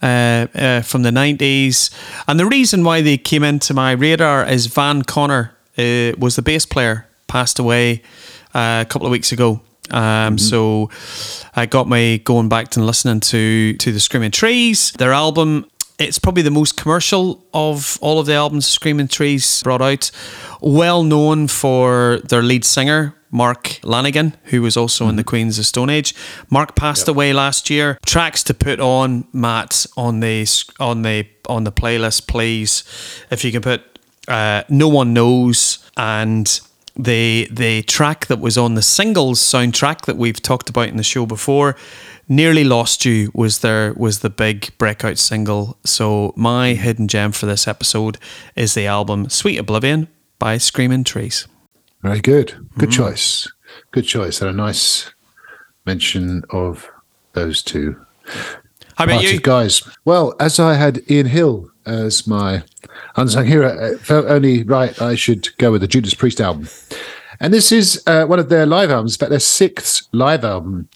uh, 0.01 0.47
uh, 0.57 0.81
from 0.81 1.03
the 1.03 1.09
90s. 1.09 1.91
And 2.25 2.39
the 2.39 2.45
reason 2.45 2.85
why 2.85 3.01
they 3.01 3.17
came 3.17 3.43
into 3.43 3.73
my 3.73 3.91
radar 3.91 4.47
is 4.47 4.67
Van 4.67 5.01
Conner 5.01 5.51
uh, 5.77 6.13
was 6.17 6.37
the 6.37 6.41
bass 6.41 6.65
player, 6.65 7.07
passed 7.27 7.59
away 7.59 8.01
uh, 8.55 8.83
a 8.83 8.89
couple 8.89 9.05
of 9.05 9.11
weeks 9.11 9.33
ago. 9.33 9.59
Um, 9.91 10.37
So 10.37 10.89
I 11.55 11.65
got 11.65 11.89
me 11.89 12.19
going 12.19 12.47
back 12.47 12.77
and 12.77 12.85
listening 12.85 13.19
to 13.31 13.73
to 13.73 13.91
the 13.91 13.99
Screaming 13.99 14.31
Trees. 14.31 14.91
Their 14.97 15.11
album, 15.11 15.65
it's 15.99 16.17
probably 16.17 16.41
the 16.41 16.51
most 16.51 16.77
commercial 16.77 17.45
of 17.53 17.99
all 18.01 18.19
of 18.19 18.25
the 18.25 18.33
albums 18.33 18.65
Screaming 18.65 19.09
Trees 19.09 19.61
brought 19.63 19.81
out. 19.81 20.09
Well 20.61 21.03
known 21.03 21.47
for 21.47 22.19
their 22.23 22.41
lead 22.41 22.65
singer. 22.65 23.15
Mark 23.31 23.79
Lanegan, 23.83 24.33
who 24.45 24.63
was 24.63 24.75
also 24.75 25.07
in 25.07 25.15
the 25.15 25.23
Queens 25.23 25.59
of 25.59 25.67
Stone 25.67 25.91
Age, 25.91 26.15
Mark 26.49 26.75
passed 26.75 27.07
away 27.07 27.31
last 27.31 27.69
year. 27.69 27.99
Tracks 28.03 28.43
to 28.45 28.55
put 28.55 28.79
on, 28.79 29.27
Matt, 29.31 29.85
on 29.95 30.19
the 30.19 30.47
on 30.79 31.03
the 31.03 31.27
on 31.47 31.63
the 31.63 31.71
playlist, 31.71 32.25
please. 32.27 32.83
If 33.29 33.43
you 33.43 33.51
can 33.51 33.61
put 33.61 33.83
uh, 34.27 34.63
"No 34.67 34.87
One 34.87 35.13
Knows" 35.13 35.77
and 35.95 36.59
the 36.97 37.47
the 37.51 37.83
track 37.83 38.25
that 38.27 38.39
was 38.39 38.57
on 38.57 38.73
the 38.73 38.81
singles 38.81 39.39
soundtrack 39.39 40.05
that 40.05 40.17
we've 40.17 40.41
talked 40.41 40.69
about 40.69 40.87
in 40.89 40.97
the 40.97 41.03
show 41.03 41.27
before 41.27 41.75
nearly 42.29 42.63
lost 42.63 43.03
you 43.03 43.31
was 43.33 43.59
there 43.59 43.93
was 43.93 44.19
the 44.19 44.29
big 44.29 44.69
breakout 44.77 45.17
single 45.17 45.77
so 45.83 46.33
my 46.37 46.73
hidden 46.73 47.07
gem 47.07 47.31
for 47.31 47.45
this 47.45 47.67
episode 47.67 48.17
is 48.55 48.73
the 48.75 48.87
album 48.87 49.29
sweet 49.29 49.57
oblivion 49.57 50.07
by 50.37 50.57
screaming 50.57 51.03
trees 51.03 51.47
Very 52.01 52.21
good. 52.21 52.55
Good 52.77 52.91
choice. 52.91 53.51
Good 53.91 54.05
choice. 54.05 54.41
And 54.41 54.49
a 54.49 54.53
nice 54.53 55.11
mention 55.85 56.43
of 56.49 56.89
those 57.33 57.61
two 57.61 57.97
how 58.99 59.05
about 59.05 59.23
you 59.23 59.39
guys. 59.39 59.81
Well, 60.03 60.35
as 60.41 60.59
I 60.59 60.73
had 60.73 61.09
Ian 61.09 61.27
Hill 61.27 61.71
as 61.85 62.27
my 62.27 62.63
unsung 63.15 63.45
hero, 63.45 63.69
it 63.93 64.01
felt 64.01 64.25
only 64.25 64.63
right 64.63 65.01
I 65.01 65.15
should 65.15 65.55
go 65.57 65.71
with 65.71 65.79
the 65.79 65.87
Judas 65.87 66.13
Priest 66.13 66.41
album. 66.41 66.67
And 67.39 67.53
this 67.53 67.71
is 67.71 68.03
uh, 68.05 68.25
one 68.25 68.39
of 68.39 68.49
their 68.49 68.65
live 68.65 68.91
albums, 68.91 69.15
fact, 69.15 69.29
their 69.29 69.39
sixth 69.39 70.05
live 70.11 70.43
album. 70.43 70.89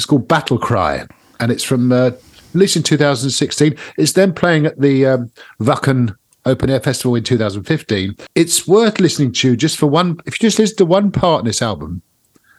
It's 0.00 0.06
called 0.06 0.28
Battle 0.28 0.56
Cry, 0.56 1.06
and 1.40 1.52
it's 1.52 1.62
from 1.62 1.92
uh, 1.92 2.12
released 2.54 2.74
in 2.74 2.82
2016. 2.82 3.76
It's 3.98 4.12
then 4.14 4.32
playing 4.32 4.64
at 4.64 4.80
the 4.80 5.04
um, 5.04 5.30
Wacken 5.60 6.16
Open 6.46 6.70
Air 6.70 6.80
Festival 6.80 7.16
in 7.16 7.22
2015. 7.22 8.16
It's 8.34 8.66
worth 8.66 8.98
listening 8.98 9.32
to 9.32 9.56
just 9.56 9.76
for 9.76 9.88
one. 9.88 10.18
If 10.24 10.40
you 10.40 10.48
just 10.48 10.58
listen 10.58 10.78
to 10.78 10.86
one 10.86 11.12
part 11.12 11.40
in 11.40 11.44
this 11.44 11.60
album, 11.60 12.00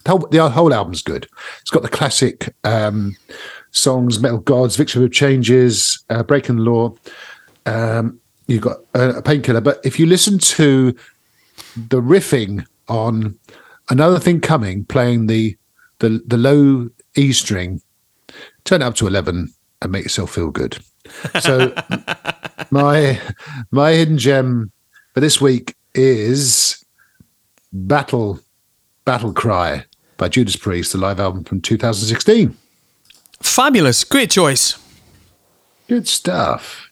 the 0.03 0.11
whole, 0.11 0.27
the 0.27 0.49
whole 0.51 0.71
album's 0.71 1.01
good. 1.01 1.27
It's 1.61 1.71
got 1.71 1.81
the 1.81 1.89
classic 1.89 2.53
um, 2.63 3.17
songs, 3.71 4.19
Metal 4.19 4.37
Gods, 4.37 4.75
Victim 4.75 5.03
of 5.03 5.11
Changes, 5.11 6.05
uh, 6.11 6.21
Breaking 6.21 6.57
the 6.57 6.61
Law. 6.61 6.93
Um, 7.65 8.19
you've 8.45 8.61
got 8.61 8.81
uh, 8.93 9.13
a 9.15 9.21
painkiller. 9.23 9.61
But 9.61 9.83
if 9.83 9.99
you 9.99 10.05
listen 10.05 10.37
to 10.37 10.95
the 11.75 12.03
riffing 12.03 12.67
on 12.87 13.39
another 13.89 14.19
thing 14.19 14.41
coming, 14.41 14.85
playing 14.85 15.25
the 15.25 15.57
the, 16.01 16.21
the 16.27 16.37
low 16.37 16.89
E 17.15 17.33
string, 17.33 17.81
turn 18.63 18.81
it 18.81 18.85
up 18.85 18.95
to 18.95 19.07
11 19.07 19.53
and 19.81 19.91
make 19.91 20.03
yourself 20.03 20.33
feel 20.33 20.51
good. 20.51 20.77
So 21.39 21.73
my 22.71 23.19
my 23.71 23.91
hidden 23.91 24.17
gem 24.17 24.71
for 25.13 25.19
this 25.19 25.41
week 25.41 25.75
is 25.93 26.83
Battle 27.73 28.39
Battle 29.05 29.33
Cry 29.33 29.85
by 30.17 30.29
Judas 30.29 30.55
Priest, 30.55 30.91
the 30.91 30.97
live 30.99 31.19
album 31.19 31.43
from 31.43 31.61
2016. 31.61 32.55
fabulous 33.41 34.03
great 34.03 34.29
choice 34.29 34.77
Good 35.91 36.07
stuff. 36.07 36.89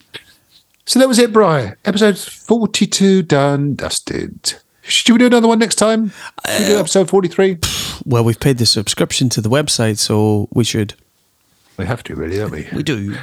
So 0.85 0.99
that 0.99 1.07
was 1.07 1.19
it, 1.19 1.31
Bri. 1.31 1.71
Episode 1.85 2.17
42 2.17 3.21
done, 3.21 3.75
dusted. 3.75 4.55
Should 4.89 5.13
we 5.13 5.19
do 5.19 5.27
another 5.27 5.47
one 5.47 5.59
next 5.59 5.75
time? 5.75 6.09
Should 6.49 6.61
we 6.61 6.65
do 6.65 6.79
episode 6.79 7.09
43? 7.09 7.59
well 8.05 8.23
we've 8.23 8.39
paid 8.39 8.57
the 8.57 8.65
subscription 8.65 9.29
to 9.29 9.41
the 9.41 9.49
website 9.49 9.97
so 9.97 10.47
we 10.51 10.63
should 10.63 10.95
We 11.77 11.85
have 11.85 12.01
to, 12.03 12.15
really, 12.15 12.37
don't 12.37 12.51
we? 12.51 12.67
we 12.73 12.81
do 12.81 13.15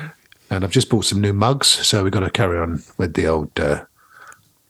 And 0.49 0.63
I've 0.65 0.71
just 0.71 0.89
bought 0.89 1.05
some 1.05 1.21
new 1.21 1.33
mugs, 1.33 1.67
so 1.67 2.05
we've 2.05 2.13
got 2.13 2.21
to 2.21 2.31
carry 2.31 2.59
on 2.59 2.83
with 2.99 3.15
the 3.15 3.27
old 3.27 3.51
uh, 3.59 3.85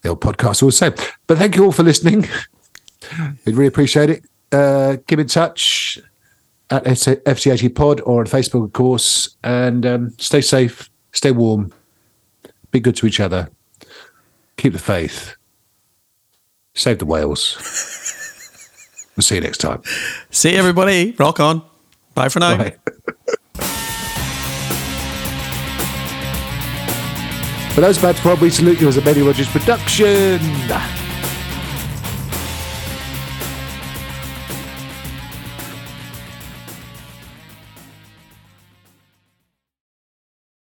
the 0.01 0.09
old 0.09 0.21
podcast 0.21 0.63
all 0.63 0.69
the 0.69 0.73
same. 0.73 0.93
But 1.27 1.37
thank 1.37 1.55
you 1.55 1.65
all 1.65 1.71
for 1.71 1.83
listening. 1.83 2.27
We'd 3.45 3.55
really 3.55 3.67
appreciate 3.67 4.09
it. 4.09 4.25
Uh, 4.51 4.97
keep 5.07 5.19
in 5.19 5.27
touch 5.27 5.99
at 6.71 6.83
FCAG 6.85 7.75
Pod 7.75 8.01
or 8.01 8.21
on 8.21 8.25
Facebook, 8.25 8.63
of 8.65 8.73
course. 8.73 9.35
And 9.43 9.85
um, 9.85 10.13
stay 10.17 10.41
safe, 10.41 10.89
stay 11.11 11.31
warm, 11.31 11.71
be 12.71 12.79
good 12.79 12.95
to 12.97 13.05
each 13.07 13.19
other, 13.19 13.49
keep 14.57 14.73
the 14.73 14.79
faith, 14.79 15.36
save 16.77 16.99
the 16.99 17.05
whales. 17.05 17.55
we'll 19.15 19.23
see 19.23 19.35
you 19.35 19.41
next 19.41 19.57
time. 19.59 19.81
see 20.31 20.51
you, 20.53 20.57
everybody 20.57 21.11
rock 21.17 21.39
on 21.39 21.61
bye 22.13 22.29
for 22.29 22.39
now 22.39 22.57
Bye. 22.57 22.75
For 27.77 27.81
those 27.81 27.99
about 27.99 28.15
to 28.15 28.21
pod, 28.23 28.41
we 28.41 28.49
salute 28.49 28.81
you 28.81 28.87
as 28.87 28.97
a 28.97 29.03
Benny 29.03 29.21
Rogers 29.21 29.47
production. 29.49 30.39